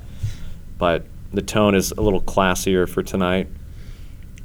But 0.78 1.06
the 1.34 1.42
tone 1.42 1.76
is 1.76 1.92
a 1.92 2.02
little 2.02 2.22
classier 2.22 2.88
for 2.90 3.04
tonight. 3.04 3.48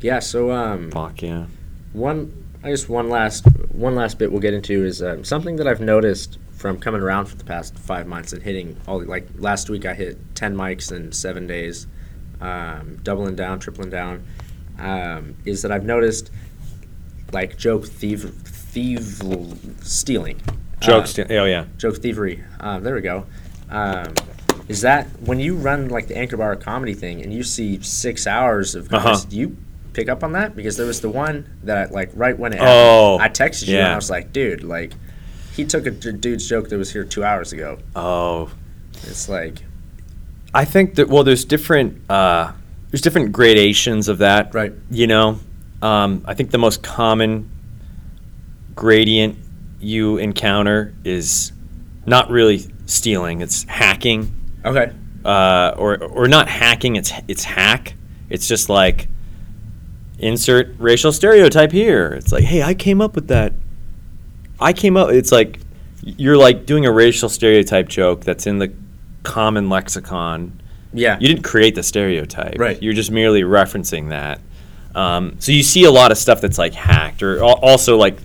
Yeah. 0.01 0.19
So 0.19 0.51
um, 0.51 0.91
Fuck 0.91 1.23
yeah. 1.23 1.47
one 1.93 2.33
I 2.65 2.71
guess 2.71 2.89
one 2.89 3.09
last 3.09 3.45
one 3.73 3.95
last 3.95 4.19
bit 4.19 4.31
we'll 4.31 4.41
get 4.41 4.55
into 4.55 4.85
is 4.85 5.03
um, 5.03 5.25
something 5.25 5.57
that 5.57 5.67
I've 5.67 5.81
noticed 5.81 6.39
from 6.53 6.79
coming 6.79 7.01
around 7.01 7.27
for 7.27 7.37
the 7.37 7.45
past 7.45 7.77
five 7.79 8.07
months 8.07 8.33
and 8.33 8.43
hitting 8.43 8.77
all 8.87 9.03
like 9.05 9.27
last 9.39 9.69
week 9.71 9.85
I 9.87 9.95
hit 9.95 10.17
ten 10.35 10.55
mics 10.57 10.91
in 10.93 11.13
seven 11.13 11.47
days, 11.47 11.87
um, 12.41 12.99
doubling 13.03 13.37
down, 13.37 13.59
tripling 13.59 13.91
down. 13.91 14.25
Um, 14.83 15.37
is 15.45 15.62
that 15.62 15.70
I've 15.72 15.85
noticed 15.85 16.30
like 17.33 17.57
joke 17.57 17.87
thief 17.87 18.22
thief 18.22 19.20
stealing. 19.83 20.41
Joke 20.80 21.03
Um, 21.03 21.07
sti- 21.07 21.26
oh 21.37 21.45
yeah. 21.45 21.64
joke 21.78 21.97
thievery. 21.99 22.43
Um, 22.61 22.83
there 22.83 22.95
we 22.95 23.01
go. 23.01 23.24
Um, 23.70 24.14
is 24.68 24.80
that 24.83 25.07
when 25.20 25.39
you 25.41 25.55
run 25.57 25.89
like 25.89 26.09
the 26.09 26.16
Anchor 26.16 26.37
Bar 26.37 26.57
comedy 26.57 26.95
thing 26.95 27.22
and 27.22 27.33
you 27.33 27.43
see 27.43 27.80
six 27.83 28.26
hours 28.26 28.74
of 28.74 28.93
Uh-huh. 28.93 29.16
do 29.28 29.37
you 29.37 29.57
pick 29.93 30.09
up 30.09 30.24
on 30.24 30.33
that? 30.33 30.57
Because 30.57 30.76
there 30.76 30.87
was 30.87 31.01
the 31.01 31.09
one 31.11 31.47
that 31.64 31.93
like 31.93 32.11
right 32.14 32.39
when 32.39 32.53
it 32.53 32.59
Oh, 32.61 33.18
happened, 33.18 33.39
I 33.43 33.47
texted 33.49 33.68
you 33.68 33.78
and. 33.78 33.89
I 33.93 33.97
was 33.97 34.11
like, 34.11 34.33
dude, 34.33 34.64
like 34.64 34.93
he 35.55 35.64
took 35.64 35.87
a 35.87 35.91
d- 35.91 36.12
dude's 36.12 36.49
joke 36.49 36.68
that 36.70 36.76
was 36.78 36.93
here 36.93 37.05
two 37.05 37.22
hours 37.24 37.53
ago. 37.53 37.78
Oh, 37.95 38.51
It's 39.05 39.28
like 39.28 39.62
I 40.55 40.64
think 40.64 40.97
that 40.97 41.09
well, 41.09 41.24
there's 41.24 41.45
different 41.45 42.01
uh, 42.11 42.53
there's 42.93 43.01
different 43.01 43.32
gradations 43.32 44.09
of 44.09 44.18
that. 44.18 44.55
Right. 44.55 44.72
You 44.90 45.07
know, 45.07 45.40
um, 45.80 46.22
I 46.26 46.34
think 46.34 46.51
the 46.51 46.59
most 46.59 46.82
common 46.82 47.51
gradient 48.74 49.38
you 49.80 50.18
encounter 50.18 50.95
is 51.03 51.53
not 52.07 52.30
really 52.30 52.70
stealing; 52.86 53.40
it's 53.40 53.64
hacking, 53.64 54.34
okay, 54.64 54.93
uh, 55.24 55.74
or 55.76 56.05
or 56.05 56.28
not 56.28 56.49
hacking. 56.49 56.97
It's 56.97 57.12
it's 57.26 57.43
hack. 57.43 57.95
It's 58.28 58.47
just 58.47 58.68
like 58.68 59.09
insert 60.18 60.74
racial 60.78 61.12
stereotype 61.12 61.72
here. 61.72 62.12
It's 62.12 62.30
like, 62.30 62.45
hey, 62.45 62.62
I 62.62 62.74
came 62.74 63.01
up 63.01 63.14
with 63.14 63.28
that. 63.28 63.55
I 64.61 64.72
came 64.74 64.97
up. 64.99 65.11
It's 65.11 65.32
like 65.32 65.59
you're 66.03 66.36
like 66.36 66.66
doing 66.66 66.84
a 66.84 66.93
racial 66.93 67.30
stereotype 67.30 67.88
joke 67.88 68.22
that's 68.22 68.47
in 68.47 68.59
the 68.59 68.72
common 69.22 69.70
lexicon. 69.70 70.61
Yeah, 70.93 71.18
You 71.20 71.28
didn't 71.28 71.43
create 71.45 71.74
the 71.74 71.82
stereotype. 71.82 72.59
Right. 72.59 72.80
You're 72.82 72.93
just 72.95 73.11
merely 73.11 73.43
referencing 73.43 74.11
that. 74.11 74.40
Um, 74.95 75.36
so 75.38 75.53
you 75.53 75.62
see 75.62 75.84
a 75.84 75.90
lot 75.90 76.12
of 76.12 76.18
stuff 76.18 76.40
that's 76.40 76.59
like 76.59 76.74
hacked, 76.74 77.22
or 77.22 77.43
also 77.43 77.97
like 77.97 78.18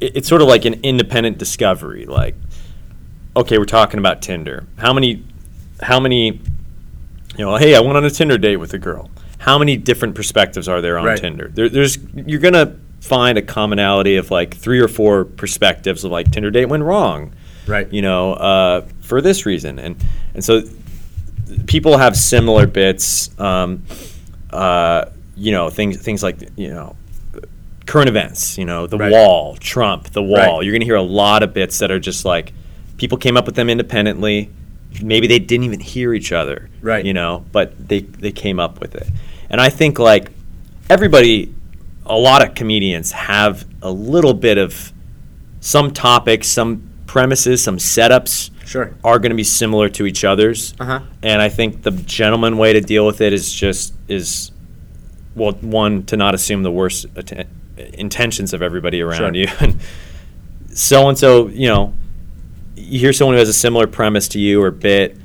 it- 0.00 0.16
it's 0.16 0.28
sort 0.28 0.40
of 0.42 0.48
like 0.48 0.64
an 0.64 0.80
independent 0.82 1.36
discovery. 1.38 2.06
Like, 2.06 2.34
okay, 3.36 3.58
we're 3.58 3.64
talking 3.66 3.98
about 3.98 4.22
Tinder. 4.22 4.64
How 4.78 4.92
many, 4.92 5.22
how 5.82 6.00
many, 6.00 6.40
you 7.36 7.44
know, 7.44 7.56
hey, 7.56 7.74
I 7.74 7.80
went 7.80 7.96
on 7.96 8.04
a 8.04 8.10
Tinder 8.10 8.38
date 8.38 8.56
with 8.56 8.72
a 8.74 8.78
girl. 8.78 9.10
How 9.38 9.58
many 9.58 9.76
different 9.76 10.14
perspectives 10.14 10.68
are 10.68 10.80
there 10.80 10.98
on 10.98 11.04
Right. 11.06 11.18
Tinder? 11.18 11.50
There, 11.52 11.68
there's 11.68 11.98
you're 12.14 12.40
gonna 12.40 12.76
find 13.00 13.38
a 13.38 13.42
commonality 13.42 14.16
of 14.16 14.30
like 14.30 14.54
three 14.54 14.78
or 14.80 14.88
four 14.88 15.24
perspectives 15.24 16.04
of 16.04 16.10
like 16.10 16.30
Tinder 16.30 16.50
date 16.50 16.66
went 16.66 16.82
wrong 16.82 17.32
right, 17.66 17.90
you 17.92 18.02
know, 18.02 18.34
uh, 18.34 18.86
for 19.00 19.20
this 19.22 19.46
reason, 19.46 19.78
and 19.78 19.96
and 20.34 20.44
so 20.44 20.62
people 21.66 21.98
have 21.98 22.16
similar 22.16 22.66
bits, 22.66 23.30
um, 23.38 23.82
uh, 24.50 25.06
you 25.36 25.52
know, 25.52 25.70
things 25.70 25.96
things 25.98 26.22
like 26.22 26.36
you 26.56 26.68
know, 26.68 26.96
current 27.86 28.08
events, 28.08 28.58
you 28.58 28.64
know, 28.64 28.86
the 28.86 28.98
Right. 28.98 29.12
wall, 29.12 29.56
Trump, 29.56 30.10
the 30.10 30.22
wall. 30.22 30.58
Right. 30.58 30.64
You're 30.64 30.72
gonna 30.74 30.84
hear 30.84 30.96
a 30.96 31.02
lot 31.02 31.42
of 31.42 31.52
bits 31.54 31.78
that 31.78 31.90
are 31.90 31.98
just 32.00 32.24
like 32.24 32.52
people 32.98 33.18
came 33.18 33.36
up 33.36 33.46
with 33.46 33.54
them 33.54 33.70
independently. 33.70 34.50
Maybe 35.02 35.26
they 35.26 35.38
didn't 35.38 35.64
even 35.64 35.80
hear 35.80 36.12
each 36.14 36.32
other, 36.32 36.68
Right. 36.82 37.04
You 37.04 37.12
know, 37.14 37.44
but 37.52 37.88
they 37.88 38.00
they 38.00 38.32
came 38.32 38.58
up 38.60 38.80
with 38.80 38.94
it, 38.94 39.06
and 39.48 39.60
I 39.60 39.68
think 39.70 39.98
like 39.98 40.30
everybody, 40.88 41.54
a 42.06 42.16
lot 42.18 42.46
of 42.46 42.54
comedians 42.54 43.12
have 43.12 43.64
a 43.82 43.90
little 43.90 44.34
bit 44.34 44.58
of 44.58 44.92
some 45.60 45.92
topics, 45.92 46.48
some 46.48 46.82
premises, 47.06 47.62
some 47.62 47.76
setups 47.78 48.50
sure, 48.70 48.94
are 49.04 49.18
going 49.18 49.30
to 49.30 49.36
be 49.36 49.44
similar 49.44 49.88
to 49.90 50.06
each 50.06 50.24
other's. 50.24 50.74
uh 50.80 50.84
huh, 50.84 51.00
And 51.22 51.42
I 51.42 51.48
think 51.48 51.82
the 51.82 51.90
gentleman 51.90 52.56
way 52.56 52.72
to 52.72 52.80
deal 52.80 53.04
with 53.06 53.20
it 53.20 53.32
is 53.32 53.52
just 53.52 53.94
is 54.08 54.52
well, 55.34 55.52
one 55.60 56.04
to 56.06 56.16
not 56.16 56.34
assume 56.34 56.62
the 56.62 56.70
worst 56.72 57.06
atten- 57.16 57.48
intentions 57.94 58.52
of 58.52 58.62
everybody 58.62 59.00
around 59.00 59.16
Sure. 59.18 59.34
you. 59.34 59.46
And 59.60 59.80
so 60.76 61.08
and 61.08 61.18
so, 61.18 61.48
you 61.48 61.68
know, 61.68 61.94
you 62.76 62.98
hear 63.00 63.12
someone 63.12 63.34
who 63.34 63.38
has 63.40 63.48
a 63.48 63.52
similar 63.54 63.86
premise 63.86 64.28
to 64.28 64.38
you 64.40 64.62
or 64.62 64.70
bit. 64.70 65.16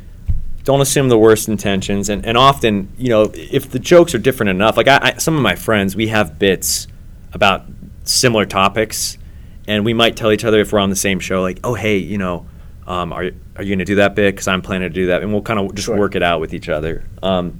Don't 0.63 0.81
assume 0.81 1.09
the 1.09 1.17
worst 1.17 1.47
intentions, 1.47 2.09
and, 2.09 2.25
and 2.25 2.35
often, 2.39 2.91
you 2.97 3.09
know, 3.09 3.29
if 3.35 3.69
the 3.69 3.77
jokes 3.77 4.15
are 4.15 4.17
different 4.17 4.49
enough, 4.49 4.75
like 4.77 4.87
I, 4.87 4.97
I, 5.01 5.17
some 5.17 5.35
of 5.35 5.43
my 5.43 5.53
friends, 5.53 5.95
we 5.95 6.07
have 6.07 6.39
bits 6.39 6.87
about 7.33 7.65
similar 8.03 8.45
topics, 8.47 9.19
and 9.67 9.85
we 9.85 9.93
might 9.93 10.17
tell 10.17 10.31
each 10.31 10.43
other 10.43 10.59
if 10.59 10.73
we're 10.73 10.79
on 10.79 10.89
the 10.89 10.95
same 10.95 11.19
show, 11.19 11.43
like, 11.43 11.59
oh, 11.63 11.75
hey, 11.75 11.97
you 11.99 12.17
know, 12.17 12.47
um, 12.87 13.11
are, 13.13 13.23
are 13.55 13.63
you 13.63 13.69
going 13.69 13.79
to 13.79 13.85
do 13.85 13.95
that 13.95 14.15
bit? 14.15 14.35
Because 14.35 14.47
I'm 14.47 14.61
planning 14.61 14.89
to 14.89 14.93
do 14.93 15.07
that. 15.07 15.21
And 15.23 15.31
we'll 15.31 15.41
kind 15.41 15.59
of 15.59 15.73
just 15.75 15.87
Sure. 15.87 15.97
work 15.97 16.15
it 16.15 16.23
out 16.23 16.39
with 16.39 16.53
each 16.53 16.69
other. 16.69 17.03
Um, 17.23 17.59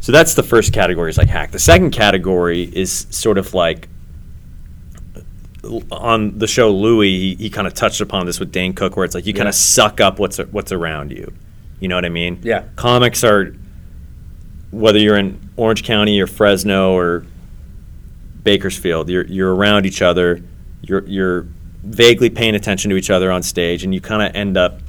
so 0.00 0.12
that's 0.12 0.34
the 0.34 0.42
first 0.42 0.72
category 0.72 1.10
is 1.10 1.18
like 1.18 1.28
hack. 1.28 1.50
The 1.50 1.58
second 1.58 1.90
category 1.90 2.62
is 2.62 3.06
sort 3.10 3.36
of 3.36 3.52
like 3.52 3.88
on 5.90 6.38
the 6.38 6.46
show 6.46 6.70
Louie, 6.70 7.18
he, 7.18 7.34
he 7.34 7.50
kind 7.50 7.66
of 7.66 7.74
touched 7.74 8.00
upon 8.00 8.24
this 8.26 8.38
with 8.40 8.52
Dane 8.52 8.72
Cook, 8.72 8.96
where 8.96 9.04
it's 9.04 9.14
like 9.14 9.26
you 9.26 9.34
kind 9.34 9.48
of 9.48 9.54
suck 9.54 10.00
up 10.00 10.18
what's 10.18 10.38
what's 10.38 10.72
around 10.72 11.10
you. 11.10 11.32
You 11.80 11.88
know 11.88 11.96
what 11.96 12.04
I 12.04 12.10
mean? 12.10 12.38
Yeah. 12.42 12.64
Comics 12.76 13.24
are 13.24 13.54
whether 14.70 14.98
you're 14.98 15.16
in 15.16 15.38
Orange 15.56 15.82
County 15.82 16.20
or 16.20 16.26
Fresno 16.26 16.92
or 16.96 17.24
Bakersfield, 18.44 19.08
you're 19.10 19.26
you're 19.26 19.54
around 19.54 19.84
each 19.84 20.00
other. 20.00 20.40
You're 20.82 21.04
you're 21.06 21.46
vaguely 21.82 22.30
paying 22.30 22.54
attention 22.54 22.90
to 22.90 22.96
each 22.96 23.10
other 23.10 23.30
on 23.30 23.42
stage, 23.42 23.84
and 23.84 23.94
you 23.94 24.00
kind 24.00 24.22
of 24.22 24.34
end 24.34 24.56
up 24.56 24.80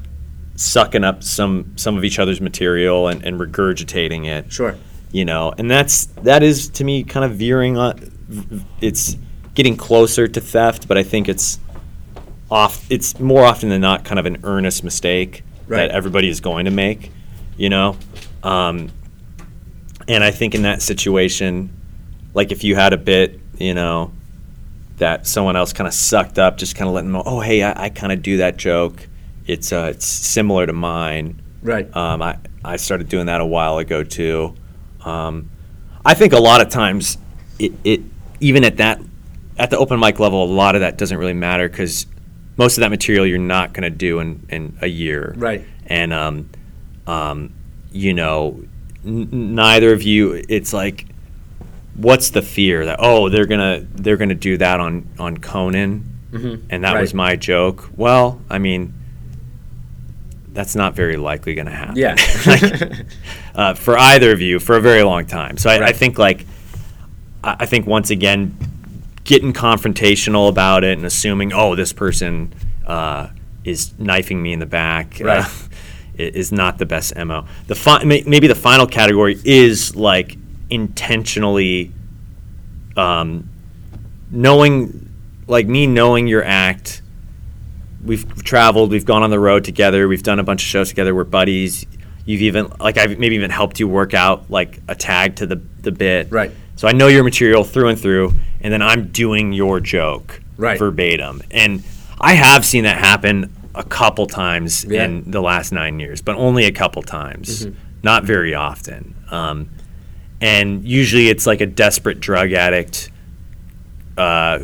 sucking 0.56 1.04
up 1.04 1.24
some 1.24 1.74
some 1.78 1.98
of 1.98 2.04
each 2.04 2.20
other's 2.20 2.42
material 2.42 3.08
and, 3.08 3.24
and 3.24 3.40
regurgitating 3.40 4.26
it. 4.26 4.52
Sure. 4.52 4.76
You 5.12 5.26
know, 5.26 5.54
and 5.58 5.70
that's 5.72 6.06
that 6.24 6.44
is 6.44 6.70
to 6.72 6.84
me 6.84 7.04
kind 7.04 7.26
of 7.26 7.38
veering 7.38 7.78
on. 7.78 8.12
It's 8.82 9.18
getting 9.56 9.76
closer 9.76 10.28
to 10.28 10.40
theft, 10.42 10.88
but 10.88 10.98
I 10.98 11.04
think 11.04 11.28
it's 11.28 11.60
off. 12.52 12.86
It's 12.92 13.20
more 13.20 13.44
often 13.44 13.70
than 13.70 13.82
not 13.82 14.04
kind 14.06 14.20
of 14.20 14.26
an 14.26 14.38
earnest 14.44 14.84
mistake 14.84 15.44
Right. 15.68 15.78
that 15.88 15.92
everybody 15.92 16.30
is 16.30 16.40
going 16.42 16.66
to 16.66 16.72
make. 16.72 17.12
You 17.58 17.70
know, 17.70 17.98
um, 18.44 18.90
and 20.08 20.24
I 20.24 20.32
think 20.32 20.56
in 20.56 20.62
that 20.64 20.82
situation, 20.82 21.70
like 22.34 22.52
if 22.52 22.64
you 22.64 22.76
had 22.76 22.94
a 22.94 22.98
bit, 22.98 23.40
you 23.58 23.74
know, 23.74 24.12
that 25.00 25.28
someone 25.28 25.56
else 25.56 25.74
kind 25.74 25.88
of 25.88 25.94
sucked 25.94 26.40
up, 26.40 26.58
just 26.58 26.76
kind 26.76 26.88
of 26.88 26.94
letting 26.94 27.12
them 27.12 27.22
know, 27.22 27.24
oh, 27.26 27.40
hey, 27.40 27.64
I, 27.64 27.86
I 27.86 27.90
kind 27.90 28.12
of 28.12 28.22
do 28.22 28.38
that 28.38 28.58
joke. 28.58 29.08
It's 29.48 29.74
uh, 29.74 29.92
it's 29.96 30.06
similar 30.06 30.66
to 30.66 30.74
mine. 30.74 31.42
Right. 31.62 31.94
Um, 31.96 32.22
I 32.22 32.38
I 32.64 32.78
started 32.78 33.10
doing 33.10 33.26
that 33.26 33.42
a 33.42 33.46
while 33.46 33.80
ago 33.80 34.04
too. 34.04 34.56
Um, 35.04 35.50
I 36.06 36.14
think 36.14 36.34
a 36.34 36.40
lot 36.40 36.62
of 36.62 36.70
times 36.70 37.18
it, 37.58 37.74
it 37.84 38.02
even 38.40 38.64
at 38.64 38.78
that 38.78 39.02
at 39.58 39.70
the 39.70 39.78
open 39.78 40.00
mic 40.00 40.20
level, 40.20 40.44
a 40.44 40.46
lot 40.46 40.76
of 40.76 40.82
that 40.82 40.98
doesn't 40.98 41.18
really 41.18 41.34
matter 41.34 41.68
because 41.68 42.06
most 42.58 42.78
of 42.78 42.82
that 42.82 42.90
material 42.90 43.26
you're 43.26 43.38
not 43.38 43.74
going 43.74 43.84
to 43.84 43.90
do 43.90 44.20
in, 44.20 44.46
in 44.50 44.78
a 44.82 44.88
year. 44.88 45.34
Right. 45.38 45.66
And 45.88 46.14
um, 46.14 46.50
um, 47.08 47.54
you 47.92 48.14
know, 48.14 48.64
n- 49.06 49.56
neither 49.56 49.94
of 49.94 50.04
you. 50.04 50.44
It's 50.48 50.74
like, 50.74 51.08
what's 52.02 52.30
the 52.32 52.42
fear 52.42 52.86
that 52.86 52.98
oh 53.00 53.30
they're 53.30 53.46
gonna 53.46 53.86
they're 53.96 54.18
gonna 54.18 54.36
do 54.36 54.58
that 54.58 54.80
on 54.80 55.08
on 55.20 55.38
Conan, 55.38 56.04
Mhm. 56.32 56.62
and 56.70 56.84
that 56.84 56.94
Right. 56.94 57.02
was 57.02 57.14
my 57.14 57.36
joke. 57.36 57.90
Well, 57.96 58.42
I 58.50 58.58
mean, 58.60 58.94
that's 60.54 60.76
not 60.76 60.96
very 60.96 61.18
likely 61.18 61.54
going 61.56 61.68
to 61.68 61.72
happen. 61.74 61.96
Yeah. 61.96 62.16
Like, 62.46 63.06
uh, 63.56 63.74
for 63.74 63.98
either 63.98 64.32
of 64.32 64.42
you 64.42 64.60
for 64.60 64.76
a 64.78 64.82
very 64.82 65.04
long 65.04 65.26
time. 65.26 65.58
So 65.58 65.70
I, 65.70 65.88
I 65.88 65.92
think 65.92 66.18
like 66.18 66.46
I 67.44 67.58
I 67.60 67.66
think 67.66 67.86
once 67.88 68.10
again 68.10 68.56
getting 69.26 69.54
confrontational 69.54 70.50
about 70.50 70.84
it 70.84 70.98
and 70.98 71.06
assuming 71.06 71.54
oh 71.54 71.76
this 71.76 71.94
person 71.94 72.54
uh, 72.88 73.28
is 73.64 73.94
knifing 74.00 74.42
me 74.42 74.54
in 74.54 74.60
the 74.60 74.66
back 74.66 75.20
Right. 75.22 75.44
uh, 75.46 75.48
is 76.18 76.52
not 76.52 76.78
the 76.80 76.86
best 76.86 77.16
mo. 77.16 77.46
The 77.68 77.76
fi- 77.76 78.04
maybe 78.04 78.48
the 78.48 78.56
final 78.56 78.88
category 78.88 79.38
is 79.46 79.96
like 79.96 80.38
intentionally 80.70 81.92
um, 82.96 83.50
knowing 84.32 85.10
like 85.48 85.68
me 85.68 85.88
knowing 85.88 86.28
your 86.28 86.44
act 86.44 87.02
we've 88.04 88.44
traveled, 88.44 88.92
we've 88.92 89.06
gone 89.06 89.24
on 89.24 89.30
the 89.30 89.40
road 89.40 89.64
together, 89.66 90.08
we've 90.08 90.24
done 90.24 90.40
a 90.40 90.44
bunch 90.44 90.62
of 90.64 90.68
shows 90.68 90.90
together, 90.90 91.14
we're 91.14 91.24
buddies. 91.26 91.86
You've 92.26 92.42
even 92.44 92.72
like 92.80 92.98
I've 92.98 93.18
maybe 93.18 93.36
even 93.36 93.50
helped 93.52 93.80
you 93.80 93.88
work 93.88 94.14
out 94.14 94.50
like 94.52 94.80
a 94.88 94.96
tag 94.96 95.36
to 95.38 95.48
the 95.48 95.62
the 95.82 95.92
bit. 95.92 96.32
Right. 96.32 96.52
So 96.76 96.88
I 96.88 96.92
know 96.94 97.08
your 97.08 97.24
material 97.24 97.64
through 97.64 97.90
and 97.90 98.00
through, 98.00 98.34
and 98.62 98.72
then 98.72 98.82
I'm 98.82 99.08
doing 99.10 99.52
your 99.54 99.80
joke 99.80 100.42
Right. 100.58 100.78
verbatim. 100.78 101.42
And 101.52 101.84
I 102.22 102.34
have 102.34 102.66
seen 102.66 102.84
that 102.84 102.98
happen 102.98 103.54
a 103.76 103.84
couple 103.84 104.28
times 104.28 104.86
Yeah. 104.88 105.06
in 105.06 105.32
the 105.32 105.42
last 105.42 105.72
nine 105.72 106.00
years, 106.00 106.22
but 106.22 106.36
only 106.36 106.66
a 106.66 106.72
couple 106.72 107.02
times, 107.02 107.66
Mhm. 107.66 107.74
not 108.04 108.24
very 108.26 108.54
often. 108.54 109.16
Um, 109.32 109.68
and 110.42 110.86
usually 110.86 111.30
it's 111.30 111.46
like 111.46 111.62
a 111.62 111.66
desperate 111.66 112.20
drug 112.20 112.54
addict 112.54 113.12
uh, 114.18 114.60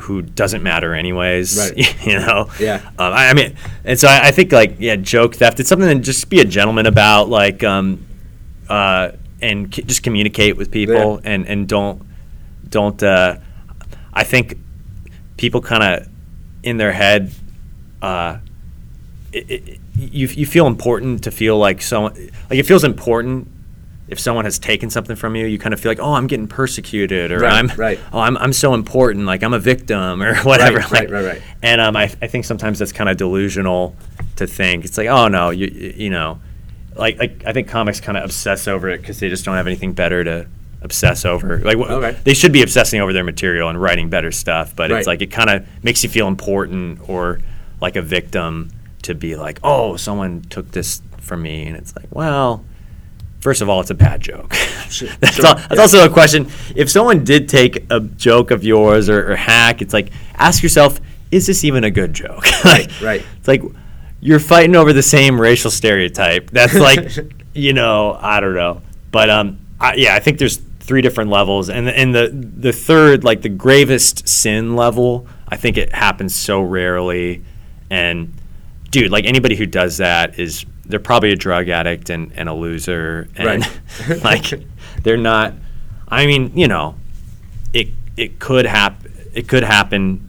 who 0.00 0.22
doesn't 0.22 0.62
matter 0.62 0.94
anyways. 0.94 1.58
Right. 1.58 2.06
you 2.06 2.14
know. 2.18 2.50
Yeah. 2.60 2.76
Um, 2.98 3.12
I, 3.12 3.28
I 3.30 3.34
mean, 3.34 3.56
and 3.84 3.98
so 3.98 4.08
I, 4.08 4.28
I 4.28 4.30
think 4.30 4.52
like 4.52 4.76
yeah, 4.78 4.96
joke 4.96 5.34
theft. 5.36 5.60
It's 5.60 5.68
something 5.68 5.88
to 5.88 6.02
just 6.02 6.28
be 6.28 6.40
a 6.40 6.44
gentleman 6.44 6.86
about, 6.86 7.28
like, 7.28 7.62
um, 7.64 8.04
uh, 8.68 9.12
and 9.40 9.74
c- 9.74 9.82
just 9.82 10.02
communicate 10.02 10.56
with 10.56 10.70
people, 10.70 11.20
Yeah. 11.22 11.30
and 11.32 11.46
and 11.46 11.68
don't 11.68 12.02
don't. 12.68 13.02
Uh, 13.02 13.38
I 14.12 14.24
think 14.24 14.58
people 15.36 15.60
kind 15.60 15.82
of 15.82 16.08
in 16.62 16.76
their 16.78 16.92
head. 16.92 17.32
Uh, 18.02 18.38
it, 19.32 19.50
it, 19.50 19.80
you 19.96 20.26
you 20.28 20.46
feel 20.46 20.66
important 20.66 21.24
to 21.24 21.30
feel 21.30 21.58
like 21.58 21.80
someone 21.82 22.14
like 22.50 22.58
it 22.58 22.64
feels 22.66 22.84
important 22.84 23.48
if 24.08 24.20
someone 24.20 24.44
has 24.44 24.58
taken 24.58 24.88
something 24.90 25.16
from 25.16 25.34
you. 25.36 25.46
You 25.46 25.58
kind 25.58 25.72
of 25.74 25.80
feel 25.80 25.90
like 25.90 25.98
oh 26.00 26.12
I'm 26.14 26.26
getting 26.26 26.46
persecuted 26.48 27.32
or 27.32 27.38
Right, 27.40 27.52
I'm 27.52 27.68
right. 27.76 27.98
oh 28.12 28.20
I'm 28.20 28.36
I'm 28.38 28.52
so 28.52 28.72
important 28.74 29.26
like 29.26 29.42
I'm 29.42 29.54
a 29.54 29.58
victim 29.58 30.22
or 30.22 30.36
whatever. 30.42 30.78
Right, 30.78 30.90
like- 30.92 31.00
right, 31.02 31.10
right, 31.10 31.24
right. 31.24 31.42
And 31.62 31.80
um, 31.80 31.96
I 31.96 32.04
I 32.22 32.26
think 32.28 32.44
sometimes 32.44 32.78
that's 32.78 32.92
kind 32.92 33.08
of 33.10 33.16
delusional 33.16 33.96
to 34.36 34.46
think 34.46 34.84
it's 34.84 34.96
like 34.98 35.08
oh 35.08 35.28
no 35.28 35.50
you 35.50 35.66
you 35.96 36.10
know 36.10 36.40
like 36.94 37.18
like 37.18 37.42
I 37.46 37.52
think 37.52 37.68
comics 37.68 38.00
kind 38.00 38.16
of 38.16 38.24
obsess 38.24 38.68
over 38.68 38.88
it 38.88 39.00
because 39.00 39.18
they 39.20 39.28
just 39.28 39.44
don't 39.44 39.54
have 39.56 39.66
anything 39.66 39.92
better 39.92 40.22
to 40.24 40.46
obsess 40.82 41.24
over. 41.24 41.58
Like 41.58 41.76
wh- 41.78 41.90
Okay. 41.90 42.16
they 42.24 42.32
should 42.34 42.52
be 42.52 42.62
obsessing 42.62 43.00
over 43.00 43.12
their 43.12 43.24
material 43.24 43.68
and 43.68 43.80
writing 43.80 44.08
better 44.08 44.30
stuff, 44.30 44.76
but 44.76 44.90
Right. 44.90 44.98
it's 44.98 45.06
like 45.06 45.20
it 45.20 45.32
kind 45.32 45.50
of 45.50 45.66
makes 45.82 46.02
you 46.04 46.08
feel 46.08 46.28
important 46.28 47.00
or 47.08 47.40
like 47.80 47.96
a 47.96 48.02
victim 48.02 48.70
to 49.02 49.14
be 49.14 49.36
like, 49.36 49.58
oh, 49.64 49.96
someone 49.96 50.42
took 50.42 50.70
this 50.72 51.02
from 51.20 51.42
me, 51.42 51.66
and 51.66 51.76
it's 51.76 51.94
like, 51.96 52.06
well, 52.10 52.64
first 53.40 53.62
of 53.62 53.68
all, 53.68 53.80
it's 53.80 53.90
a 53.90 53.94
bad 53.94 54.20
joke. 54.20 54.54
Sure, 54.86 55.08
that's 55.18 55.34
sure, 55.34 55.46
al- 55.46 55.54
that's 55.56 55.74
yeah. 55.74 55.80
also 55.80 56.06
a 56.06 56.08
question. 56.08 56.46
If 56.76 56.88
someone 56.88 57.24
did 57.24 57.48
take 57.48 57.84
a 57.90 57.98
joke 57.98 58.52
of 58.52 58.62
yours 58.62 59.08
or, 59.08 59.32
or 59.32 59.34
hack, 59.34 59.82
it's 59.82 59.92
like 59.92 60.12
ask 60.36 60.62
yourself, 60.62 61.00
is 61.32 61.48
this 61.48 61.64
even 61.64 61.82
a 61.82 61.90
good 61.90 62.14
joke? 62.14 62.44
Right, 62.64 63.00
right. 63.02 63.26
It's 63.36 63.48
like 63.48 63.62
you're 64.20 64.38
fighting 64.38 64.76
over 64.76 64.92
the 64.92 65.02
same 65.02 65.40
racial 65.40 65.72
stereotype. 65.72 66.50
That's 66.50 66.74
like, 66.74 67.10
you 67.54 67.72
know, 67.72 68.16
I 68.20 68.38
don't 68.38 68.54
know, 68.54 68.80
but 69.10 69.28
um, 69.28 69.58
I, 69.80 69.94
yeah, 69.94 70.14
I 70.14 70.20
think 70.20 70.38
there's 70.38 70.58
three 70.80 71.02
different 71.02 71.30
levels, 71.30 71.68
and 71.68 71.88
and 71.88 72.14
the 72.14 72.30
the 72.32 72.72
third, 72.72 73.24
like 73.24 73.42
the 73.42 73.48
gravest 73.48 74.28
sin 74.28 74.76
level, 74.76 75.26
I 75.48 75.56
think 75.56 75.76
it 75.76 75.92
happens 75.92 76.34
so 76.34 76.60
rarely, 76.60 77.42
and 77.90 78.32
dude, 78.90 79.10
like 79.10 79.24
anybody 79.24 79.56
who 79.56 79.66
does 79.66 79.96
that 79.98 80.38
is 80.38 80.64
they're 80.88 81.00
probably 81.00 81.32
a 81.32 81.36
drug 81.36 81.68
addict 81.68 82.10
and, 82.10 82.32
and 82.34 82.48
a 82.48 82.54
loser, 82.54 83.28
and 83.36 83.46
Right. 83.46 84.24
like 84.24 84.52
they're 85.02 85.16
not. 85.16 85.54
I 86.08 86.26
mean, 86.26 86.52
you 86.56 86.68
know, 86.68 86.94
it 87.72 87.88
it 88.16 88.38
could 88.38 88.66
happen. 88.66 89.12
It 89.34 89.48
could 89.48 89.64
happen 89.64 90.22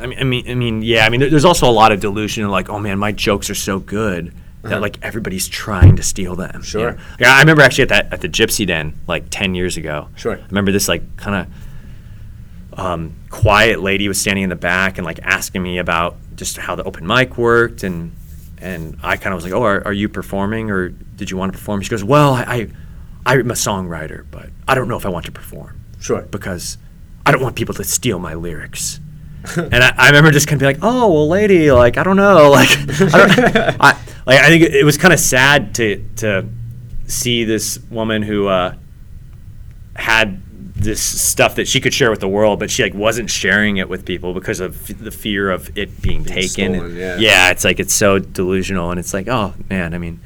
I 0.00 0.06
mean, 0.06 0.18
I 0.20 0.24
mean, 0.24 0.48
I 0.50 0.54
mean, 0.54 0.82
yeah. 0.82 1.04
I 1.06 1.08
mean, 1.08 1.18
there's 1.20 1.44
also 1.44 1.68
a 1.68 1.72
lot 1.72 1.90
of 1.90 1.98
delusion. 2.00 2.48
Like, 2.48 2.68
oh 2.68 2.78
man, 2.78 2.98
my 2.98 3.10
jokes 3.12 3.50
are 3.50 3.54
so 3.56 3.80
good 3.80 4.32
that 4.62 4.72
Uh-huh. 4.72 4.80
like 4.80 4.96
everybody's 5.02 5.48
trying 5.48 5.96
to 5.96 6.02
steal 6.04 6.36
them. 6.36 6.52
you 6.58 6.62
Sure. 6.62 6.92
know? 6.92 6.98
Yeah, 7.18 7.34
I 7.34 7.40
remember 7.40 7.62
actually 7.62 7.82
at 7.82 7.88
that 7.88 8.12
at 8.12 8.20
the 8.20 8.28
Gypsy 8.28 8.64
Den 8.66 8.94
like 9.08 9.24
ten 9.30 9.54
years 9.56 9.76
ago. 9.76 10.08
Sure. 10.16 10.36
I 10.38 10.46
remember 10.46 10.70
this 10.72 10.86
like 10.88 11.02
kind 11.16 11.46
of 12.72 12.78
um, 12.78 13.16
quiet 13.30 13.80
lady 13.82 14.06
was 14.06 14.20
standing 14.20 14.44
in 14.44 14.50
the 14.50 14.56
back 14.56 14.98
and 14.98 15.04
like 15.04 15.18
asking 15.22 15.62
me 15.64 15.78
about 15.78 16.16
just 16.36 16.56
how 16.58 16.76
the 16.76 16.84
open 16.84 17.04
mic 17.06 17.36
worked 17.36 17.82
and 17.82 18.12
and 18.60 18.98
I 19.02 19.16
kind 19.16 19.32
of 19.32 19.36
was 19.38 19.44
like, 19.44 19.52
oh, 19.52 19.62
are, 19.62 19.84
are 19.86 19.92
you 19.92 20.08
performing 20.08 20.70
or 20.70 20.88
did 20.90 21.30
you 21.30 21.36
want 21.36 21.52
to 21.52 21.58
perform? 21.58 21.80
She 21.82 21.90
goes, 21.90 22.04
well, 22.04 22.34
I, 22.34 22.68
I 23.26 23.34
I'm 23.34 23.50
a 23.50 23.54
songwriter, 23.54 24.24
but 24.30 24.50
I 24.66 24.74
don't 24.74 24.88
know 24.88 24.96
if 24.96 25.04
I 25.06 25.08
want 25.10 25.26
to 25.26 25.32
perform 25.32 25.80
Sure. 26.00 26.22
because 26.22 26.78
I 27.26 27.32
don't 27.32 27.42
want 27.42 27.56
people 27.56 27.74
to 27.74 27.84
steal 27.84 28.18
my 28.18 28.34
lyrics. 28.34 29.00
and 29.56 29.74
I, 29.76 29.94
I 29.96 30.06
remember 30.08 30.30
just 30.30 30.48
kind 30.48 30.60
of 30.60 30.66
being 30.66 30.74
like, 30.80 30.82
"Oh, 30.82 31.12
well, 31.12 31.28
lady, 31.28 31.70
like 31.70 31.96
I 31.96 32.02
don't 32.02 32.16
know, 32.16 32.50
like 32.58 32.70
I, 32.70 32.76
don't, 32.86 33.56
I 33.80 33.98
like 34.26 34.40
I 34.40 34.48
think 34.48 34.64
it, 34.64 34.74
it 34.74 34.84
was 34.84 34.98
kind 34.98 35.12
of 35.14 35.20
sad 35.20 35.74
to 35.76 36.04
to 36.16 36.48
see 37.06 37.44
this 37.44 37.78
woman 37.90 38.22
who 38.22 38.48
uh, 38.48 38.74
had 39.94 40.42
this 40.80 41.02
stuff 41.02 41.56
that 41.56 41.66
she 41.66 41.80
could 41.80 41.92
share 41.92 42.10
with 42.10 42.20
the 42.20 42.28
world, 42.28 42.58
but 42.60 42.70
she 42.70 42.82
like 42.84 42.94
wasn't 42.94 43.28
sharing 43.28 43.78
it 43.78 43.88
with 43.88 44.04
people 44.04 44.32
because 44.32 44.60
of 44.60 44.90
f- 44.90 44.96
the 44.98 45.10
fear 45.10 45.50
of 45.50 45.76
it 45.76 46.00
being, 46.00 46.24
taken. 46.24 46.74
stolen, 46.74 46.96
yeah. 46.96 47.16
yeah, 47.18 47.50
it's 47.50 47.64
like 47.64 47.80
it's 47.80 47.92
so 47.92 48.18
delusional, 48.20 48.90
and 48.90 49.00
it's 49.00 49.12
like, 49.12 49.26
oh 49.28 49.54
man, 49.68 49.92
I 49.92 49.98
mean, 49.98 50.20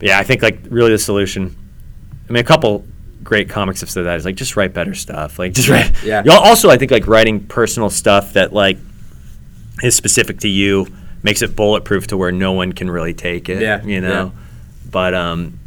yeah, 0.00 0.18
I 0.18 0.22
think 0.24 0.42
like 0.42 0.58
really 0.70 0.90
the 0.92 0.98
solution. 0.98 1.54
I 2.28 2.32
mean, 2.32 2.40
a 2.40 2.46
couple 2.46 2.84
great 3.22 3.50
comics 3.50 3.80
have 3.80 3.90
said 3.90 4.04
that 4.04 4.16
is 4.16 4.24
like 4.24 4.36
just 4.36 4.56
write 4.56 4.72
better 4.72 4.94
stuff. 4.94 5.38
Like 5.38 5.52
just 5.52 5.68
write. 5.68 5.92
Yeah. 6.04 6.22
You 6.24 6.30
al- 6.32 6.40
Also, 6.44 6.70
I 6.70 6.78
think 6.78 6.90
like 6.90 7.06
writing 7.06 7.46
personal 7.46 7.90
stuff 7.90 8.32
that 8.32 8.52
like 8.54 8.78
is 9.82 9.94
specific 9.94 10.40
to 10.40 10.48
you 10.48 10.86
makes 11.22 11.42
it 11.42 11.54
bulletproof 11.56 12.06
to 12.08 12.16
where 12.16 12.32
no 12.32 12.52
one 12.52 12.72
can 12.72 12.90
really 12.90 13.12
take 13.14 13.48
it. 13.48 13.60
Yeah, 13.60 13.82
You 13.84 14.00
know. 14.00 14.32
But 14.90 15.12
um, 15.14 15.58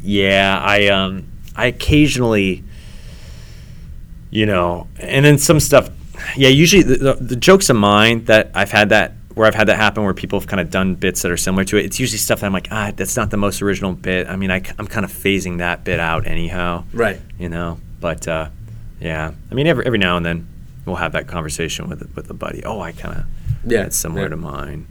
yeah, 0.00 0.60
I 0.62 0.86
um, 0.88 1.26
I 1.56 1.66
occasionally, 1.66 2.62
you 4.30 4.46
know, 4.46 4.86
and 4.98 5.24
then 5.24 5.38
some 5.38 5.60
stuff. 5.60 5.90
Yeah, 6.36 6.48
usually 6.48 6.82
the, 6.82 6.96
the, 6.96 7.14
the 7.14 7.36
jokes 7.36 7.70
of 7.70 7.76
mine 7.76 8.24
that 8.24 8.50
I've 8.54 8.70
had 8.70 8.88
that 8.90 9.12
where 9.34 9.46
I've 9.46 9.54
had 9.54 9.68
that 9.68 9.76
happen 9.76 10.02
where 10.02 10.12
people 10.14 10.40
have 10.40 10.48
kind 10.48 10.58
of 10.60 10.68
done 10.68 10.96
bits 10.96 11.22
that 11.22 11.30
are 11.30 11.36
similar 11.36 11.62
to 11.66 11.76
it. 11.76 11.84
It's 11.84 12.00
usually 12.00 12.18
stuff 12.18 12.40
that 12.40 12.46
I'm 12.46 12.52
like, 12.52 12.66
ah, 12.72 12.90
that's 12.96 13.16
not 13.16 13.30
the 13.30 13.36
most 13.36 13.62
original 13.62 13.92
bit. 13.92 14.26
I 14.26 14.34
mean, 14.34 14.50
I, 14.50 14.56
am 14.80 14.88
kind 14.88 15.04
of 15.04 15.12
phasing 15.12 15.58
that 15.58 15.84
bit 15.84 16.00
out 16.00 16.26
anyhow 16.26 16.82
Right. 16.92 17.20
you 17.38 17.48
know. 17.48 17.78
But 18.00 18.26
uh, 18.26 18.48
yeah, 19.00 19.32
I 19.50 19.54
mean, 19.54 19.66
every 19.68 19.86
every 19.86 19.98
now 19.98 20.16
and 20.16 20.26
then, 20.26 20.48
we'll 20.86 20.96
have 20.96 21.12
that 21.12 21.28
conversation 21.28 21.88
with 21.88 22.12
with 22.16 22.28
a 22.30 22.34
buddy. 22.34 22.64
Oh, 22.64 22.80
I 22.80 22.92
kind 22.92 23.18
of 23.18 23.24
Yeah, 23.70 23.84
it's 23.84 23.96
similar 23.96 24.22
yeah. 24.22 24.28
to 24.30 24.36
mine. 24.36 24.86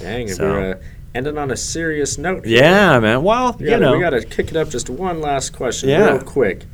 Dang, 0.00 0.28
So- 0.28 0.44
we're 0.50 0.74
uh, 0.74 0.78
ending 1.14 1.36
on 1.38 1.50
a 1.50 1.56
serious 1.56 2.16
note. 2.16 2.46
here. 2.46 2.60
Yeah, 2.62 2.98
man. 3.00 3.22
Well, 3.22 3.54
We 3.58 3.66
you 3.66 3.70
gotta, 3.70 3.82
know, 3.84 3.92
we 3.92 4.00
gotta 4.00 4.24
kick 4.24 4.48
it 4.50 4.56
up 4.56 4.70
just 4.70 4.88
one 4.88 5.20
last 5.20 5.50
question, 5.54 5.90
Yeah. 5.90 6.06
real 6.12 6.20
quick. 6.22 6.64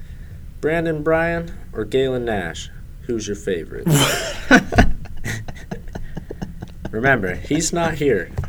Brandon 0.60 1.02
Bryan 1.02 1.52
or 1.72 1.84
Galen 1.84 2.24
Nash? 2.24 2.70
Who's 3.02 3.26
your 3.26 3.36
favorite? 3.36 3.86
Remember, 6.90 7.34
he's 7.34 7.72
not 7.72 7.94
here. 7.94 8.30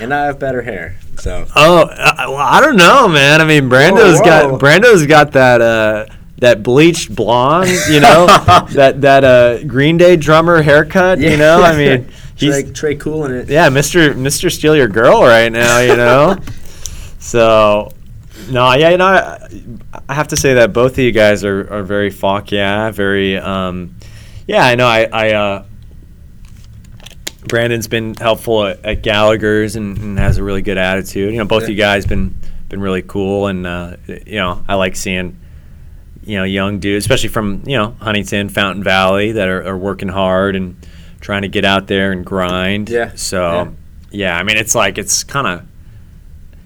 and 0.00 0.12
I 0.12 0.24
have 0.26 0.38
better 0.38 0.62
hair. 0.62 0.96
So 1.18 1.46
Oh, 1.54 1.84
I, 1.86 2.26
well, 2.28 2.36
I 2.38 2.60
don't 2.60 2.76
know, 2.76 3.08
man. 3.08 3.40
I 3.40 3.44
mean, 3.44 3.68
Brando's 3.68 4.18
Whoa, 4.18 4.24
got 4.24 4.50
whoa. 4.52 4.58
Brando's 4.58 5.06
got 5.06 5.32
that 5.32 5.60
uh, 5.60 6.06
that 6.38 6.62
bleached 6.62 7.14
blonde, 7.14 7.70
you 7.90 8.00
know, 8.00 8.26
that 8.72 9.00
that 9.02 9.24
uh, 9.24 9.62
Green 9.64 9.96
Day 9.98 10.16
drummer 10.16 10.62
haircut, 10.62 11.20
you 11.20 11.36
know. 11.36 11.62
I 11.62 11.76
mean, 11.76 12.08
he's 12.34 12.72
Trey, 12.72 12.94
Tré 12.96 13.00
Cool 13.00 13.26
in 13.26 13.32
it. 13.32 13.48
yeah, 13.48 13.68
Mister 13.68 14.14
Mister 14.14 14.50
Steal 14.50 14.74
Your 14.74 14.88
Girl 14.88 15.20
right 15.22 15.50
now, 15.52 15.78
you 15.80 15.96
know. 15.96 16.36
so, 17.18 17.90
no, 18.50 18.72
yeah, 18.74 18.90
you 18.90 18.96
know, 18.98 19.06
I, 19.06 19.48
I 20.08 20.14
have 20.14 20.28
to 20.28 20.36
say 20.36 20.54
that 20.54 20.72
both 20.72 20.92
of 20.92 20.98
you 20.98 21.12
guys 21.12 21.44
are, 21.44 21.72
are 21.72 21.82
very 21.82 22.10
fuck 22.10 22.50
yeah, 22.52 22.90
very 22.90 23.36
um, 23.36 23.96
yeah. 24.46 24.64
I 24.64 24.74
know. 24.74 24.86
I 24.86 25.08
I 25.12 25.30
uh, 25.34 25.64
Brandon's 27.48 27.88
been 27.88 28.14
helpful 28.14 28.66
at, 28.66 28.84
at 28.84 29.02
Gallagher's 29.02 29.76
and, 29.76 29.96
and 29.98 30.18
has 30.18 30.38
a 30.38 30.44
really 30.44 30.62
good 30.62 30.78
attitude. 30.78 31.32
You 31.32 31.38
know, 31.38 31.44
both 31.44 31.64
Yeah. 31.64 31.68
you 31.70 31.74
guys 31.76 32.06
been 32.06 32.34
been 32.68 32.80
really 32.80 33.02
cool, 33.02 33.46
and 33.48 33.66
uh, 33.66 33.96
you 34.06 34.36
know, 34.36 34.62
I 34.68 34.74
like 34.76 34.94
seeing 34.96 35.38
you 36.22 36.36
know 36.36 36.44
young 36.44 36.78
dudes, 36.78 37.04
especially 37.04 37.30
from 37.30 37.62
you 37.66 37.76
know 37.76 37.96
Huntington, 38.00 38.48
Fountain 38.50 38.84
Valley, 38.84 39.32
that 39.32 39.48
are, 39.48 39.66
are 39.66 39.76
working 39.76 40.08
hard 40.08 40.54
and 40.56 40.76
trying 41.20 41.42
to 41.42 41.48
get 41.48 41.64
out 41.64 41.86
there 41.86 42.12
and 42.12 42.24
grind. 42.24 42.88
Yeah. 42.88 43.12
So, 43.14 43.74
yeah, 44.10 44.36
I 44.36 44.42
mean, 44.42 44.56
it's 44.56 44.74
like 44.74 44.98
it's 44.98 45.24
kind 45.24 45.46
of 45.46 45.66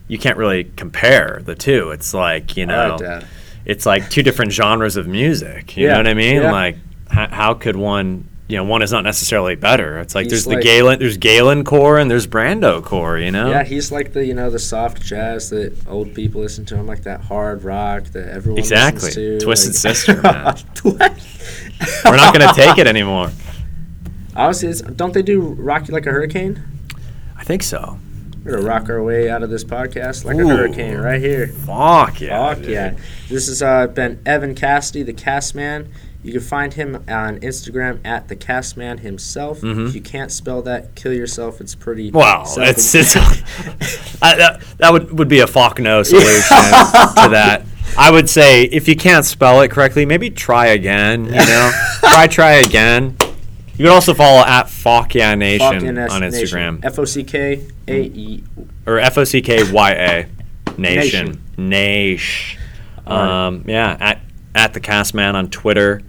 you 0.09 0.19
can't 0.19 0.37
really 0.37 0.65
compare 0.65 1.41
the 1.45 1.55
two. 1.55 1.91
It's 1.91 2.13
like 2.15 2.57
you 2.57 2.67
know, 2.67 2.97
like 3.01 3.25
it's 3.65 3.87
like 3.87 4.11
two 4.11 4.23
different 4.23 4.53
genres 4.53 4.97
of 4.97 5.07
music. 5.07 5.77
You 5.77 5.87
Yeah, 5.87 5.93
know 5.95 5.99
what 6.01 6.09
I 6.09 6.15
mean? 6.15 6.43
yeah. 6.43 6.53
Like, 6.53 6.77
how, 7.09 7.29
how 7.29 7.55
could 7.55 7.77
one? 7.77 8.29
You 8.47 8.59
know, 8.59 8.65
one 8.65 8.83
is 8.83 8.93
not 8.93 9.05
necessarily 9.05 9.55
better. 9.55 9.99
It's 10.01 10.15
like 10.15 10.25
He's 10.25 10.33
there's 10.33 10.47
like- 10.47 10.59
the 10.59 10.63
Galen, 10.65 10.99
there's 10.99 11.17
Galen 11.17 11.65
core, 11.65 11.99
and 11.99 12.11
there's 12.11 12.27
Brando 12.27 12.85
core. 12.85 13.17
You 13.19 13.31
know? 13.31 13.49
Yeah, 13.49 13.65
he's 13.65 13.91
like 13.91 14.13
the 14.13 14.27
you 14.27 14.35
know 14.35 14.51
the 14.51 14.59
soft 14.59 15.01
jazz 15.03 15.49
that 15.49 15.73
old 15.89 16.15
people 16.15 16.43
listen 16.43 16.67
to. 16.67 16.79
I'm 16.79 16.87
like 16.87 17.05
that 17.05 17.23
hard 17.23 17.65
rock 17.65 18.05
that 18.09 18.29
everyone 18.29 18.59
Exactly. 18.59 19.11
to. 19.13 19.41
Twisted 19.41 19.71
like- 19.73 19.97
Sister, 19.97 20.21
man. 20.21 20.55
We're 22.05 22.17
not 22.17 22.35
gonna 22.39 22.53
take 22.53 22.77
it 22.79 22.87
anymore. 22.87 23.31
It's, 24.37 24.81
don't 24.83 25.15
they 25.15 25.23
do 25.23 25.41
"Rock 25.41 25.87
You 25.89 25.95
Like 25.95 26.07
a 26.07 26.11
Hurricane"? 26.11 26.61
I 27.39 27.45
think 27.45 27.63
so. 27.63 27.99
We're 28.45 28.57
gonna 28.57 28.67
rock 28.69 28.89
our 28.91 29.03
way 29.03 29.31
out 29.31 29.43
of 29.43 29.49
this 29.51 29.65
podcast 29.65 30.25
like 30.25 30.37
Ooh. 30.37 30.51
a 30.51 30.57
hurricane 30.57 30.99
right 30.99 31.21
here. 31.21 31.47
Fuck 31.49 32.21
yeah. 32.21 32.49
Fuck 32.55 32.59
dude. 32.63 32.71
yeah! 32.71 32.97
This 33.29 33.49
has 33.49 33.63
uh, 33.63 33.87
been 33.87 34.21
Evan 34.27 34.55
Cassidy, 34.55 35.03
the 35.03 35.15
Cast 35.15 35.55
Man. 35.55 35.89
You 36.23 36.33
can 36.33 36.41
find 36.43 36.73
him 36.75 36.97
on 37.09 37.39
Instagram 37.41 38.01
at 38.05 38.29
the 38.29 38.37
Cast 38.37 38.77
Man 38.77 38.99
himself. 38.99 39.61
Mhm. 39.61 39.89
If 39.89 39.95
you 39.95 40.01
can't 40.01 40.31
spell 40.33 40.63
that, 40.63 40.95
kill 40.95 41.13
yourself. 41.13 41.61
It's 41.61 41.75
pretty. 41.75 42.11
Well, 42.11 42.45
self- 42.45 42.69
it's 42.69 42.95
it's 42.95 43.17
I, 44.23 44.37
that, 44.37 44.61
that 44.79 44.93
would 44.93 45.19
would 45.19 45.29
be 45.29 45.41
a 45.41 45.47
fuck 45.47 45.79
no 45.79 46.03
solution 46.03 46.27
to 46.41 47.29
that. 47.31 47.63
I 47.97 48.11
would 48.11 48.29
say 48.29 48.65
if 48.65 48.89
you 48.89 48.97
can't 48.97 49.25
spell 49.25 49.61
it 49.63 49.71
correctly, 49.71 50.05
maybe 50.05 50.29
try 50.31 50.67
again. 50.67 51.25
You 51.27 51.31
know, 51.33 51.71
try 52.01 52.27
try 52.27 52.53
again. 52.53 53.17
You 53.77 53.87
can 53.87 53.93
also 53.95 54.15
follow 54.15 54.41
at 54.47 54.69
Fuck 54.71 55.15
Yeah 55.15 55.35
Nation 55.35 55.99
on 55.99 56.23
Instagram 56.23 56.85
F 56.85 56.99
O 56.99 57.05
C 57.05 57.25
K 57.25 57.67
A 57.89 58.03
E. 58.03 58.45
or 58.87 58.99
F 58.99 59.19
O 59.19 59.25
C 59.25 59.43
K 59.43 59.71
Y 59.73 59.91
A 59.93 60.27
Nation 60.79 61.43
Nation. 61.57 62.61
Um, 63.07 63.65
yeah, 63.67 63.97
at 64.01 64.21
at 64.55 64.75
the 64.75 64.81
Castman 64.81 65.35
on 65.37 65.51
Twitter 65.51 66.03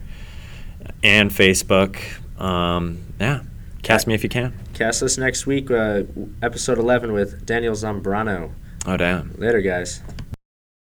and 1.03 1.31
Facebook. 1.31 1.97
Um, 2.39 3.03
yeah, 3.19 3.41
cast 3.81 4.07
me 4.07 4.13
if 4.13 4.23
you 4.23 4.29
can. 4.29 4.53
Cast 4.73 5.01
us 5.03 5.17
next 5.17 5.45
week, 5.47 5.71
uh, 5.71 6.03
episode 6.41 6.77
11 6.77 7.13
with 7.13 7.45
Daniel 7.45 7.73
Zambrano. 7.73 8.51
Oh 8.85 8.97
damn. 8.97 9.33
Later, 9.37 9.61
guys. 9.61 10.01